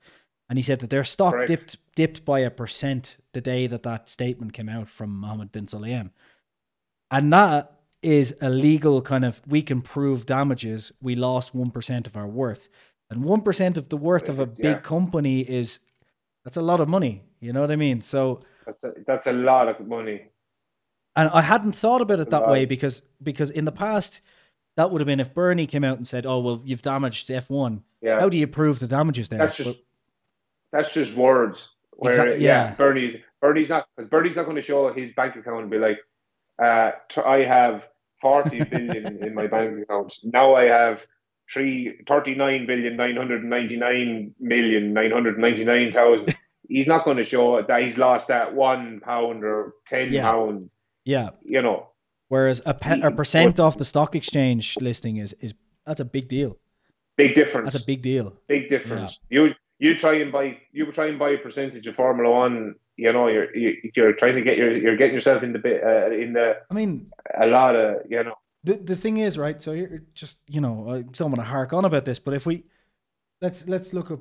[0.48, 1.48] And he said that their stock Correct.
[1.48, 5.66] dipped dipped by a percent the day that that statement came out from Mohammed bin
[5.66, 6.10] Sulayem,
[7.10, 7.72] and that
[8.02, 10.92] is a legal kind of we can prove damages.
[11.00, 12.68] We lost one percent of our worth,
[13.10, 14.80] and one percent of the worth of a big yeah.
[14.80, 15.80] company is
[16.46, 17.24] that's a lot of money.
[17.40, 18.00] You know what I mean?
[18.00, 20.28] So that's a, that's a lot of money.
[21.16, 24.20] And I hadn't thought about it that way because because in the past
[24.76, 27.50] that would have been if Bernie came out and said, "Oh well, you've damaged F
[27.50, 28.20] one." Yeah.
[28.20, 29.40] How do you prove the damages there?
[29.40, 29.84] That's just
[30.70, 31.68] but, that's just words.
[31.94, 32.44] Where, exactly.
[32.44, 32.68] Yeah.
[32.68, 32.74] yeah.
[32.76, 35.98] Bernie's Bernie's not because Bernie's not going to show his bank account and be like,
[36.62, 36.92] uh,
[37.26, 37.88] "I have
[38.22, 40.14] 40 billion in my bank account.
[40.22, 41.04] Now I have
[41.52, 46.36] three, 39 billion, 999 million, 999,000.
[46.68, 50.22] he's not going to show that he's lost that one pound or 10 yeah.
[50.22, 50.76] pounds.
[51.04, 51.30] Yeah.
[51.42, 51.88] You know.
[52.28, 55.54] Whereas a, pe- a percent off the stock exchange listing is, is
[55.86, 56.58] that's a big deal.
[57.16, 57.72] Big difference.
[57.72, 58.36] That's a big deal.
[58.48, 59.20] Big difference.
[59.30, 59.42] Yeah.
[59.42, 63.12] You you try and buy you try and buy a percentage of Formula One you
[63.12, 66.32] know you're you're trying to get your you're getting yourself in the bit uh, in
[66.32, 68.34] the I mean a lot of you know
[68.66, 71.72] the the thing is right so you're just you know I don't want to hark
[71.72, 72.64] on about this but if we
[73.40, 74.20] let's let's look up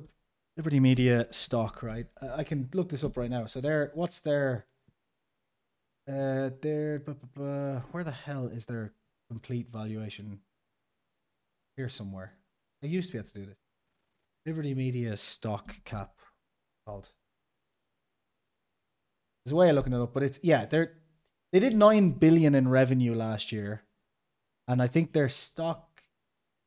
[0.56, 2.06] Liberty Media stock right?
[2.34, 3.46] I can look this up right now.
[3.46, 4.66] So there what's their
[6.08, 6.98] uh their
[7.92, 8.92] where the hell is their
[9.28, 10.40] complete valuation?
[11.76, 12.32] Here somewhere.
[12.82, 13.58] I used to be able to do this.
[14.46, 16.12] Liberty Media stock cap
[16.86, 17.10] called.
[19.44, 20.94] There's a way of looking it up, but it's yeah, they're
[21.52, 23.82] they did nine billion in revenue last year,
[24.68, 26.02] and I think their stock,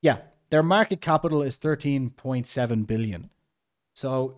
[0.02, 0.18] yeah,
[0.50, 3.30] their market capital is thirteen point seven billion.
[3.96, 4.38] So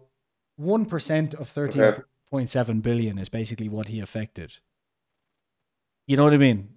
[0.56, 4.58] one percent of thirteen point seven billion is basically what he affected.
[6.08, 6.70] You know what I mean?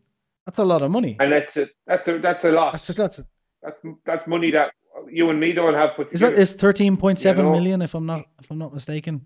[0.47, 2.73] That's a lot of money, and that's a that's a that's a lot.
[2.74, 3.27] That's a, that's a,
[3.62, 4.73] that's that's money that
[5.11, 6.43] you and me don't have put Is that together.
[6.43, 7.56] is thirteen point seven You know?
[7.56, 7.82] million?
[7.82, 9.23] If I'm not if I'm not mistaken,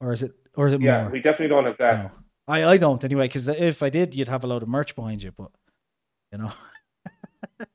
[0.00, 1.10] or is it or is it yeah, more?
[1.12, 2.02] we definitely don't have that.
[2.02, 2.10] No.
[2.46, 3.28] I I don't anyway.
[3.28, 5.32] Because if I did, you'd have a load of merch behind you.
[5.32, 5.50] But
[6.32, 6.52] you know,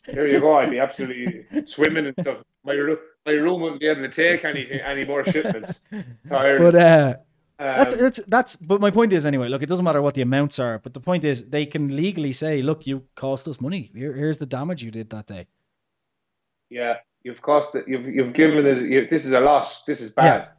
[0.05, 0.57] There you go.
[0.57, 2.37] I'd be absolutely swimming and stuff.
[2.63, 5.81] My room, my room wouldn't be able to take anything, any more shipments.
[6.27, 6.59] Tired.
[6.61, 7.15] but uh,
[7.59, 8.55] Um, that's that's that's.
[8.55, 9.47] But my point is anyway.
[9.49, 10.77] Look, it doesn't matter what the amounts are.
[10.79, 13.89] But the point is, they can legally say, "Look, you cost us money.
[13.95, 15.47] Here, here's the damage you did that day."
[16.69, 17.85] yeah, you've cost it.
[17.87, 18.81] You've you've given us.
[18.81, 19.83] You, this is a loss.
[19.85, 20.49] This is bad.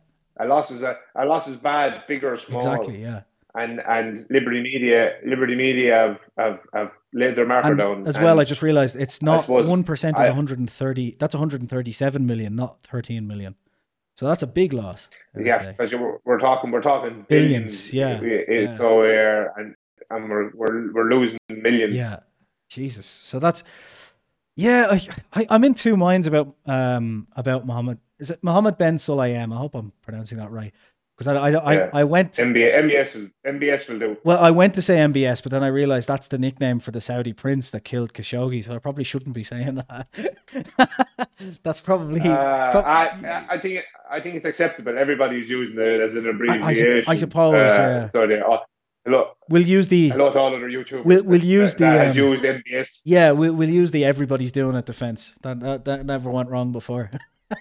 [0.41, 2.59] A loss is a a loss is bad, big or small.
[2.59, 3.01] Exactly.
[3.03, 3.21] Yeah.
[3.63, 5.01] And and Liberty Media,
[5.33, 8.07] Liberty Media have have, have laid their marker And down.
[8.07, 11.17] as well, I just realized it's not one percent is 130.
[11.19, 13.55] That's 137 million, not 13 million.
[14.15, 15.09] So that's a big loss.
[15.39, 17.95] yeah, because we're, we're talking we're talking Billions, billions.
[17.95, 18.77] yeah, We- it- yeah.
[18.77, 19.75] So we're and
[20.11, 21.95] and we're we're we're losing millions.
[21.95, 22.21] Yeah,
[22.69, 23.07] Jesus.
[23.07, 23.63] So that's
[24.57, 24.89] yeah.
[24.91, 24.99] I,
[25.41, 27.99] I I'm in two minds about um about Mohammed.
[28.19, 29.53] Is it Mohammed Ben Sulayem?
[29.55, 30.75] I hope I'm pronouncing that right.
[31.19, 31.91] Because I, I, Yeah.
[31.93, 34.17] I, I went MBS, MBS, MBS will do.
[34.23, 37.01] well, I went to say MBS, but then I realized that's the nickname for the
[37.01, 38.65] Saudi prince that killed Khashoggi.
[38.65, 40.07] So I probably shouldn't be saying that.
[41.65, 42.21] that's probably.
[42.21, 44.97] Uh, prob- I, I think I think it's acceptable.
[44.97, 47.03] Everybody's using it as an abbreviation.
[47.03, 48.09] sup- I suppose, Uh, yeah.
[48.11, 48.59] So they, uh,
[49.05, 50.11] hello, we'll use the.
[50.11, 51.05] hello to all of the YouTubers.
[51.05, 53.03] We'll- we'll that- use that, that the, has um, used MBS.
[53.07, 55.35] Yeah, we'll, we'll use the everybody's doing it defense.
[55.43, 57.11] That, that that never went wrong before.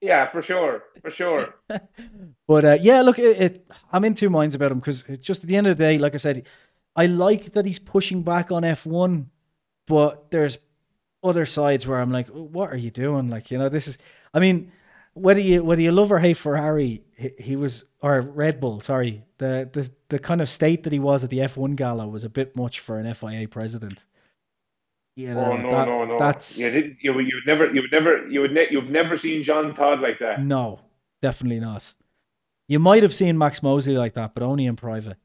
[0.00, 1.54] Yeah, for sure, for sure.
[2.46, 5.48] But uh, yeah, look, it, it, I'm in two minds about him because just at
[5.48, 6.48] the end of the day, like I said,
[6.96, 9.26] I like that he's pushing back on F1,
[9.86, 10.58] but there's
[11.22, 13.30] other sides where I'm like, what are you doing?
[13.30, 13.98] Like, you know, this is,
[14.34, 14.72] I mean,
[15.12, 19.22] whether you whether you love or hate Ferrari, he, he was or Red Bull, sorry,
[19.38, 22.28] the, the the kind of state that he was at the F1 gala was a
[22.28, 24.06] bit much for an FIA president.
[25.20, 26.18] You know, oh no, that- no, no.
[26.18, 29.16] That's you, did, you you would never you would never you would ne- you've never
[29.16, 30.42] seen Jean Todt like that.
[30.42, 30.80] No,
[31.22, 31.94] definitely not.
[32.68, 35.16] You might have seen Max Mosley like that, but only in private.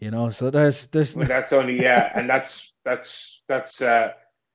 [0.00, 4.12] You know, so there's there's But that's only yeah, and that's that's that's uh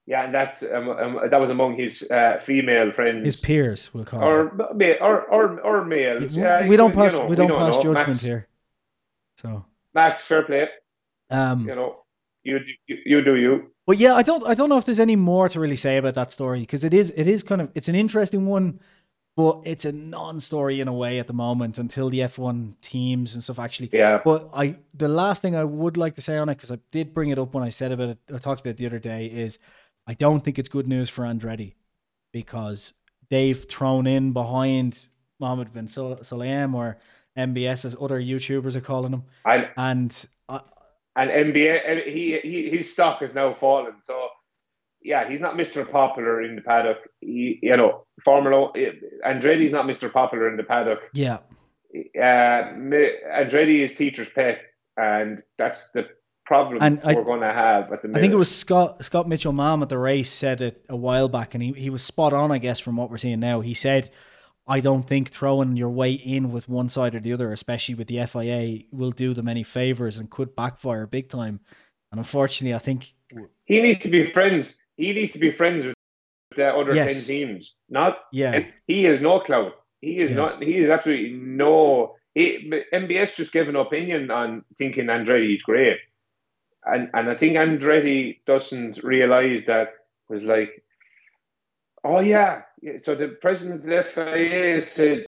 [0.07, 3.26] yeah, and that's um, um, that was among his uh, female friends.
[3.26, 4.23] his peers we'll call.
[4.23, 4.95] or, them.
[5.02, 6.35] or or or males.
[6.35, 7.93] Yeah, we don't you pass know, we don't don't pass know.
[7.93, 8.47] judgment Max, here.
[9.38, 9.65] So
[9.95, 10.69] Max, fair play.
[11.31, 12.03] um You know,
[12.43, 13.72] you you, you do you.
[13.88, 16.16] But yeah, I don't I don't know if there's any more to really say about
[16.16, 18.80] that story because it is it is kind of it's an interesting one,
[19.38, 23.44] but it's a non-story in a way at the moment until the F1 teams and
[23.44, 23.90] stuff actually.
[23.94, 24.22] Yeah.
[24.24, 27.14] But I the last thing I would like to say on it because I did
[27.14, 29.28] bring it up when I said about it I talked about it the other day
[29.28, 29.60] is
[30.07, 31.74] I don't think it's good news for Andretti
[32.32, 32.94] because
[33.30, 35.07] they've thrown in behind
[35.40, 36.98] Mohammed bin Sul- Sulayem or
[37.38, 40.62] MBS as other YouTubers are calling him And and I,
[41.16, 43.94] and NBA, and he, he his stock has now fallen.
[44.02, 44.28] So
[45.02, 46.98] yeah, he's not Mister Popular in the paddock.
[47.22, 48.72] He, you know, Formula
[49.26, 51.00] Andretti's not Mister Popular in the paddock.
[51.14, 51.38] yeah
[51.94, 52.74] Uh,
[53.40, 54.60] Andretti is teacher's pet,
[54.98, 56.08] and that's the
[56.46, 58.20] problem And I- we're going to have at the minute.
[58.20, 61.54] I think it was Scott Scott Mitchell-Malm at the race said it a while back,
[61.54, 63.62] and he, he was spot on, I guess, from what we're seeing now.
[63.62, 64.10] He said,
[64.68, 68.08] I don't think throwing your way in with one side or the other, especially with
[68.08, 71.60] the FIA, will do them any favors and could backfire big time.
[72.12, 73.14] And unfortunately, I think
[73.66, 74.78] he needs to be friends.
[74.98, 75.96] He needs to be friends with
[76.56, 77.26] the other Yes.
[77.28, 77.76] ten teams.
[77.90, 79.74] Not yeah, he has no clout.
[80.02, 80.38] He is Yeah.
[80.38, 80.64] not.
[80.64, 82.16] He is absolutely no.
[82.34, 85.98] He, MBS just gave an opinion on thinking Andretti is great,
[86.86, 89.94] and and I think Andretti doesn't realize that
[90.30, 90.84] was like,
[92.04, 92.64] oh yeah.
[93.03, 95.26] So the president of the FIA said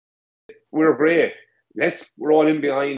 [0.73, 1.33] we're great.
[1.77, 2.97] Let's roll in behind.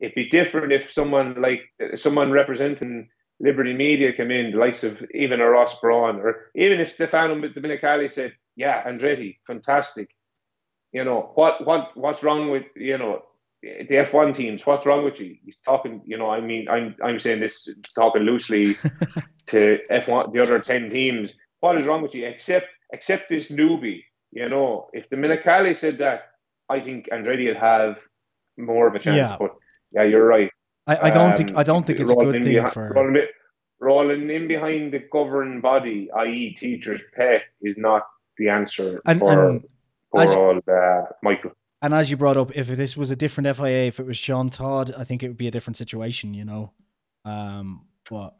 [0.00, 1.60] It'd be different if someone like
[1.96, 3.08] someone representing
[3.40, 7.34] Liberty Media came in, the likes of even a Ross Brawn, or even if Stefano
[7.34, 10.10] Dominicali said, "Yeah, Andretti, fantastic."
[10.92, 11.66] You know what?
[11.66, 11.90] What?
[11.94, 13.22] What's wrong with you know
[13.62, 14.64] the F one teams?
[14.64, 15.36] What's wrong with you?
[15.44, 16.02] He's talking.
[16.04, 18.76] You know, I mean, I'm I'm saying this talking loosely
[19.48, 21.34] to F one, the other ten teams.
[21.60, 22.26] What is wrong with you?
[22.26, 24.02] Except except this newbie.
[24.32, 26.22] You know, if the Dominicali said that,
[26.68, 27.98] I think Andretti would have
[28.58, 29.16] more of a chance.
[29.16, 29.36] Yeah.
[29.38, 29.54] But
[29.92, 30.50] yeah, you're right.
[30.86, 32.92] I, I don't think Um, I don't think it's a good thing behi- for.
[32.94, 33.26] rolling,
[33.80, 38.02] rolling in behind the governing body, i.e., teachers' pay, is not
[38.38, 39.64] the answer And- for and
[40.12, 41.52] poor as- old uh, Michael.
[41.80, 44.48] And as you brought up, if this was a different FIA, if it was Jean
[44.48, 46.72] Todt, I think it would be a different situation, you know.
[47.26, 48.34] Um, but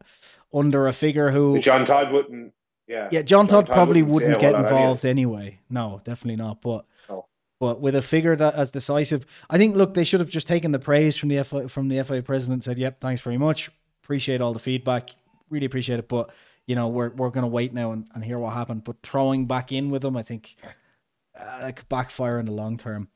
[0.52, 2.52] under a figure who, Jean Todt wouldn't.
[2.86, 4.80] Yeah, yeah, Jean Todt probably wouldn't get whole lot anyway.
[4.82, 5.58] involved anyway.
[5.70, 6.60] No, definitely not.
[6.60, 7.26] But No.
[7.58, 9.74] but with a figure that as decisive, I think.
[9.74, 12.56] Look, they should have just taken the praise from the FIA, from the FIA president.
[12.56, 13.70] and Said, "Yep, thanks very much.
[14.02, 15.10] Appreciate all the feedback.
[15.48, 16.30] Really appreciate it." But
[16.66, 18.84] you know we're we're gonna wait now and, and hear what happened.
[18.84, 20.54] But throwing back in with them, I think
[21.38, 23.08] uh, could backfire in the long term.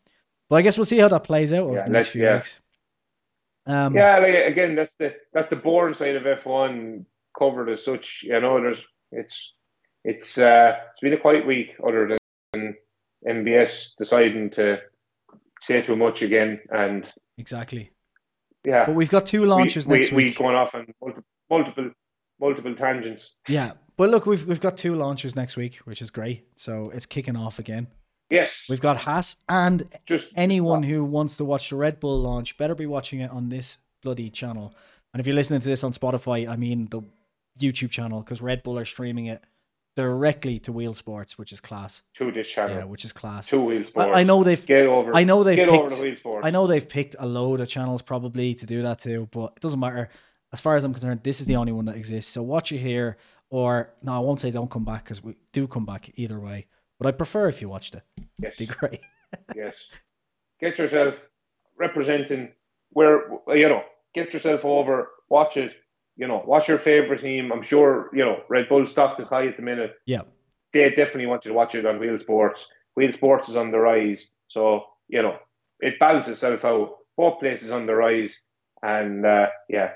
[0.48, 2.36] But I guess we'll see how that plays out over Yeah, the next few yeah.
[2.36, 2.60] weeks.
[3.66, 7.04] Um, yeah, like, again, that's the that's the boring side of F one
[7.38, 8.22] covered as such.
[8.22, 8.82] You know, there's
[9.12, 9.52] it's
[10.09, 12.16] it's uh it's been a quiet week other
[12.52, 12.74] than
[13.26, 14.78] MBS deciding to
[15.60, 17.90] say too much again, and exactly.
[18.64, 20.39] yeah, But we've got two launches we, next we, week.
[20.39, 21.90] We going off on multiple multiple,
[22.40, 23.35] multiple tangents.
[23.48, 26.47] Yeah, but look, we've we've got two launches next week, which is great.
[26.56, 27.89] So it's kicking off again.
[28.30, 32.59] Yes, We've got Haas and just anyone who wants to watch the Red Bull launch
[32.59, 34.74] better be watching it on this bloody channel.
[35.12, 37.01] And if you're listening to this on Spotify, I mean the
[37.59, 39.43] YouTube channel because Red Bull are streaming it
[39.98, 42.02] directly to Wheel Sports, which is class.
[42.14, 43.48] to this channel, Yeah, which is class.
[43.48, 44.14] two wheel sports.
[44.14, 45.10] I, I know they've Get over.
[45.12, 46.46] I know they've get picked over the wheel sports.
[46.46, 49.60] I know they've picked a load of channels probably to do that too, but it
[49.60, 50.08] doesn't matter.
[50.52, 52.30] As far as I'm concerned, this is the only one that exists.
[52.32, 53.16] So watch it here,
[53.50, 56.68] or no, I won't say don't come back because we do come back either way.
[57.00, 58.02] But I prefer if you watched it.
[58.40, 59.00] Yes, It'd be great.
[59.56, 59.74] yes.
[60.60, 61.20] Get yourself
[61.76, 62.52] representing
[62.90, 63.82] where you know.
[64.14, 65.08] Get yourself over.
[65.28, 65.74] Watch it.
[66.18, 67.50] You know, watch your favorite team.
[67.52, 69.94] I'm sure you know Red Bull stock is high at the minute.
[70.04, 70.22] Yeah,
[70.72, 72.66] They definitely want you to watch it on Wheel Sports.
[72.96, 75.38] Wheel Sports is on the rise, so you know
[75.80, 76.96] it balances itself out.
[77.16, 78.36] Both places on the rise,
[78.82, 79.92] and uh, yeah,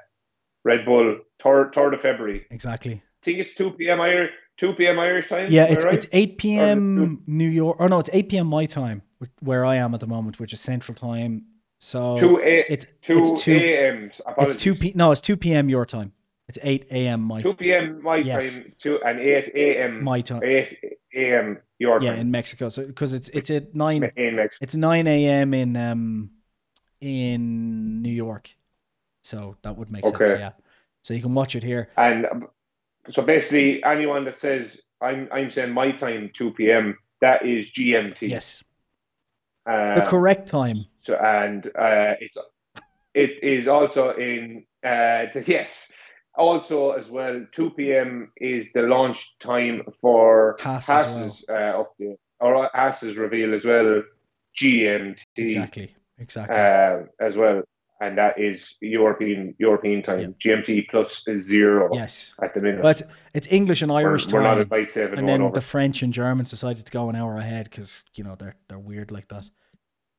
[0.64, 2.46] Red Bull third third of February.
[2.50, 2.94] exactly.
[2.94, 4.00] I think it's two p.m.
[4.00, 4.98] Irish two p.m.
[4.98, 5.48] Irish time.
[5.50, 5.94] Yeah, it's right?
[5.94, 7.22] it's eight p.m.
[7.26, 7.76] New York.
[7.80, 8.46] Or no, it's eight p.m.
[8.46, 9.02] my time,
[9.40, 11.46] where I am at the moment, which is Central Time.
[11.84, 14.10] So two a it's two it's two a.m.
[14.38, 14.92] it's two p.
[14.94, 15.68] No, it's two p.m.
[15.68, 16.12] your time.
[16.46, 17.20] It's eight a.m.
[17.20, 18.00] my Two p.m.
[18.00, 18.54] my Yes.
[18.54, 20.04] time, two and eight a.m.
[20.04, 20.44] my time.
[20.44, 20.78] eight
[21.12, 21.58] a.m.
[21.80, 22.68] your Yeah, time in Mexico.
[22.68, 24.62] So because it's it's at nine in Mexico.
[24.62, 25.52] it's nine a.m.
[25.54, 26.30] in um
[27.00, 28.54] in New York.
[29.22, 30.20] So that would make sense.
[30.38, 30.52] Yeah.
[31.00, 31.88] So you can watch it here.
[31.96, 32.46] And um,
[33.10, 36.96] so basically, anyone that says I'm I'm saying my time two p.m.
[37.20, 38.28] that is GMT.
[38.28, 38.62] Yes,
[39.66, 40.86] Uh, the correct time.
[41.02, 42.36] So and uh, it's
[43.14, 45.90] it is also in uh, the, yes.
[46.34, 48.32] Also, as well, two p.m.
[48.38, 54.02] is the launch time for Haas as Haas's uh, update or Haas's reveal as well.
[54.58, 55.94] GMT Exactly.
[56.18, 56.56] Exactly.
[56.56, 57.62] uh, as well,
[58.00, 60.34] and that is European European time.
[60.42, 62.34] GMT plus zero yes.
[62.42, 62.82] at the minute.
[62.82, 63.02] Well, it's
[63.34, 64.86] it's English and we're, Irish we're not time.
[64.88, 68.24] seven and then the French and Germans decided to go an hour ahead because you
[68.24, 69.44] know they're they're weird like that.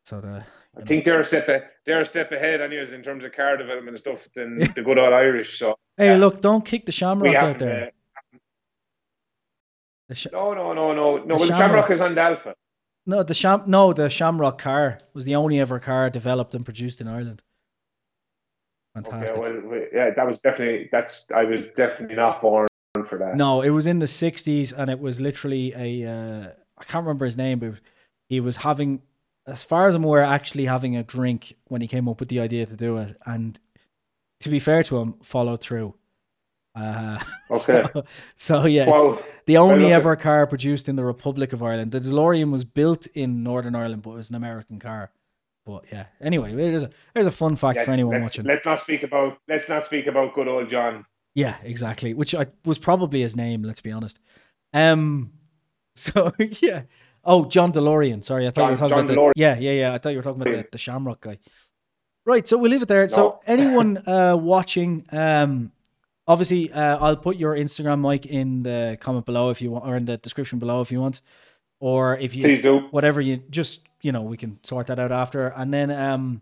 [0.06, 0.44] So the
[0.78, 3.58] I think they're a step a, they're a step ahead, anyways, in terms of car
[3.58, 5.60] development and stuff than the good old Irish.
[5.60, 6.18] So hey, yeah.
[6.18, 7.88] look, don't kick the Shamrock out there.
[7.88, 8.38] Uh,
[10.10, 11.20] The sh- no, no, no, no, no.
[11.20, 11.58] The Well, Shamrock.
[11.58, 12.56] Shamrock is on Alpha.
[13.06, 17.00] no, the Sham no, the Shamrock car was the only ever car developed and produced
[17.02, 17.42] in Ireland.
[18.96, 19.38] Fantastic.
[19.38, 21.28] Okay, well, yeah, that was definitely that's.
[21.34, 22.68] I was definitely not born
[23.08, 23.36] for that.
[23.38, 26.10] No, it was in the '60s, and it was literally a.
[26.10, 26.48] Uh,
[26.78, 27.76] I can't remember his name, but
[28.30, 29.02] he was having,
[29.48, 32.40] as far as I'm aware, actually having a drink when he came up with the
[32.40, 33.18] idea to do it.
[33.26, 33.60] And
[34.42, 35.96] to be fair to him, followed through.
[36.76, 37.20] Uh,
[37.52, 37.84] Okay.
[37.94, 38.04] So,
[38.36, 39.20] so yeah, Wow.
[39.46, 41.92] the only ever car produced in the Republic of Ireland.
[41.92, 45.12] The DeLorean was built in Northern Ireland, but it was an American car.
[45.66, 48.46] But yeah, anyway, there's a there's a fun fact Yeah, for anyone let's, watching.
[48.46, 51.06] let's not speak about let's not speak about good old John.
[51.36, 52.14] Yeah, exactly.
[52.14, 53.64] Which I, was probably his name.
[53.64, 54.20] Let's be honest.
[54.74, 55.32] Um.
[55.96, 56.84] So yeah.
[57.24, 58.24] Oh, John DeLorean.
[58.24, 59.34] Sorry, I thought you were talking John about DeLorean.
[59.36, 59.94] the, yeah, yeah, yeah.
[59.94, 61.40] I thought you were talking about the, the Shamrock guy.
[62.26, 62.48] Right.
[62.48, 63.08] So we'll leave it there.
[63.10, 65.72] So anyone uh, watching, um,
[66.28, 69.96] obviously, uh, I'll put your Instagram, Mike, in the comment below if you want, or
[69.96, 71.22] in the description below if you want,
[71.80, 72.88] or if you Please do.
[72.92, 76.42] whatever you just you know we can sort that out after, and then um,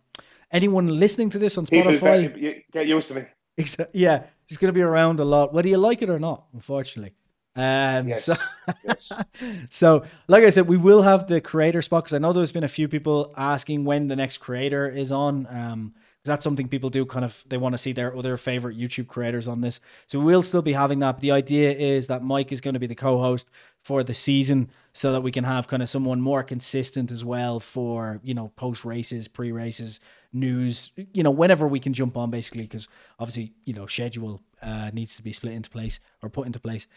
[0.52, 2.64] anyone listening to this on Spotify.
[2.72, 3.24] get, used to me.
[3.94, 6.45] Yeah, he's going to be around a lot, whether you like it or not.
[6.53, 7.14] Unfortunately,
[7.56, 8.23] um, Yes.
[8.26, 8.36] so
[8.84, 9.11] yes.
[9.69, 12.64] so like I said, we will have the creator spot because I know there's been
[12.64, 15.48] a few people asking when the next creator is on.
[15.49, 18.78] Um, 'cause that's something people do kind of they want to see their other favorite
[18.78, 19.80] YouTube creators on this.
[20.06, 21.14] So we will still be having that.
[21.14, 23.49] But the idea is that Mike is going to be the co-host
[23.80, 27.60] for the season, so that we can have kind of someone more consistent as well
[27.60, 29.99] for you know post races, pre races,
[30.32, 30.91] news.
[31.14, 32.88] You know whenever we can jump on basically because
[33.19, 36.88] obviously you know schedule uh, needs to be split into place or put into place.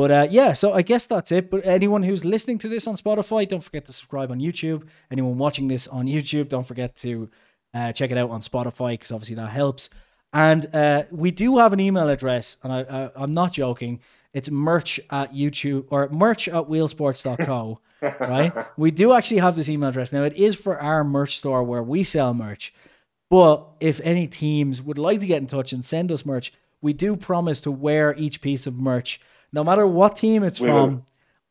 [0.00, 1.50] But uh, yeah, so I guess that's it.
[1.50, 4.84] But anyone who's listening to this on Spotify, don't forget to subscribe on YouTube.
[5.10, 7.28] Anyone watching this on YouTube, don't forget to
[7.74, 9.90] uh, check it out on Spotify because obviously that helps.
[10.32, 14.00] And uh, we do have an email address, and I, I'm not joking.
[14.32, 17.80] It's merch at YouTube or merch at wheelsports.co,
[18.20, 18.66] right?
[18.78, 20.14] We do actually have this email address.
[20.14, 22.72] Now, it is for our merch store where we sell merch.
[23.28, 26.94] But if any teams would like to get in touch and send us merch, we
[26.94, 29.20] do promise to wear each piece of merch
[29.52, 31.06] no matter what team it's We from, will.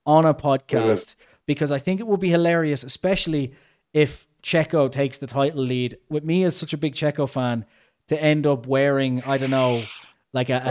[0.06, 1.16] on a podcast
[1.46, 3.54] because I think it would be hilarious, especially
[3.94, 5.98] if Checo takes the title lead.
[6.10, 7.66] With me as such a big Checo fan,
[8.08, 9.84] to end up wearing, I don't know,
[10.34, 10.62] like a,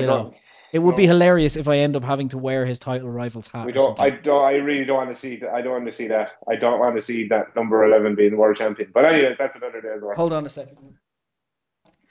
[0.00, 0.34] you know,
[0.72, 3.66] it would be hilarious if I end up having to wear his title rival's hat.
[3.66, 3.98] We don't.
[4.00, 4.44] I don't.
[4.44, 5.50] I really don't want to see that.
[5.50, 6.32] I don't want to see that.
[6.48, 8.90] I don't want to see that number eleven being world champion.
[8.92, 10.16] But anyway, that's another day's work.
[10.16, 10.76] Hold on a second.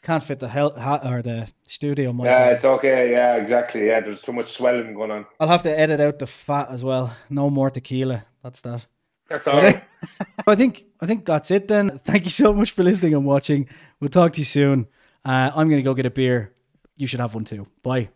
[0.08, 2.28] Can't fit the hell hat or the studio mic.
[2.28, 3.12] Yeah, it's okay.
[3.12, 3.88] Yeah, exactly.
[3.88, 5.26] Yeah, there's too much swelling going on.
[5.38, 7.14] I'll have to edit out the fat as well.
[7.30, 8.24] No more tequila.
[8.42, 8.86] That's that.
[9.28, 9.62] That's all.
[9.62, 9.84] Right.
[10.48, 12.00] I think I think that's it then.
[12.00, 13.68] Thank you so much for listening and watching.
[14.00, 14.88] We'll talk to you soon.
[15.26, 16.54] Uh, I'm gonna go get a beer.
[16.96, 17.68] You should have one too.
[17.84, 18.08] Bye.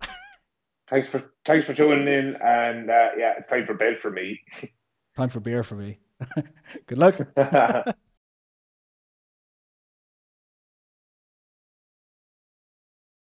[0.88, 4.40] Thanks for thanks for tuning in, and uh, yeah, it's time for bed for me.
[5.16, 5.98] Time for beer for me.
[6.86, 7.18] Good luck.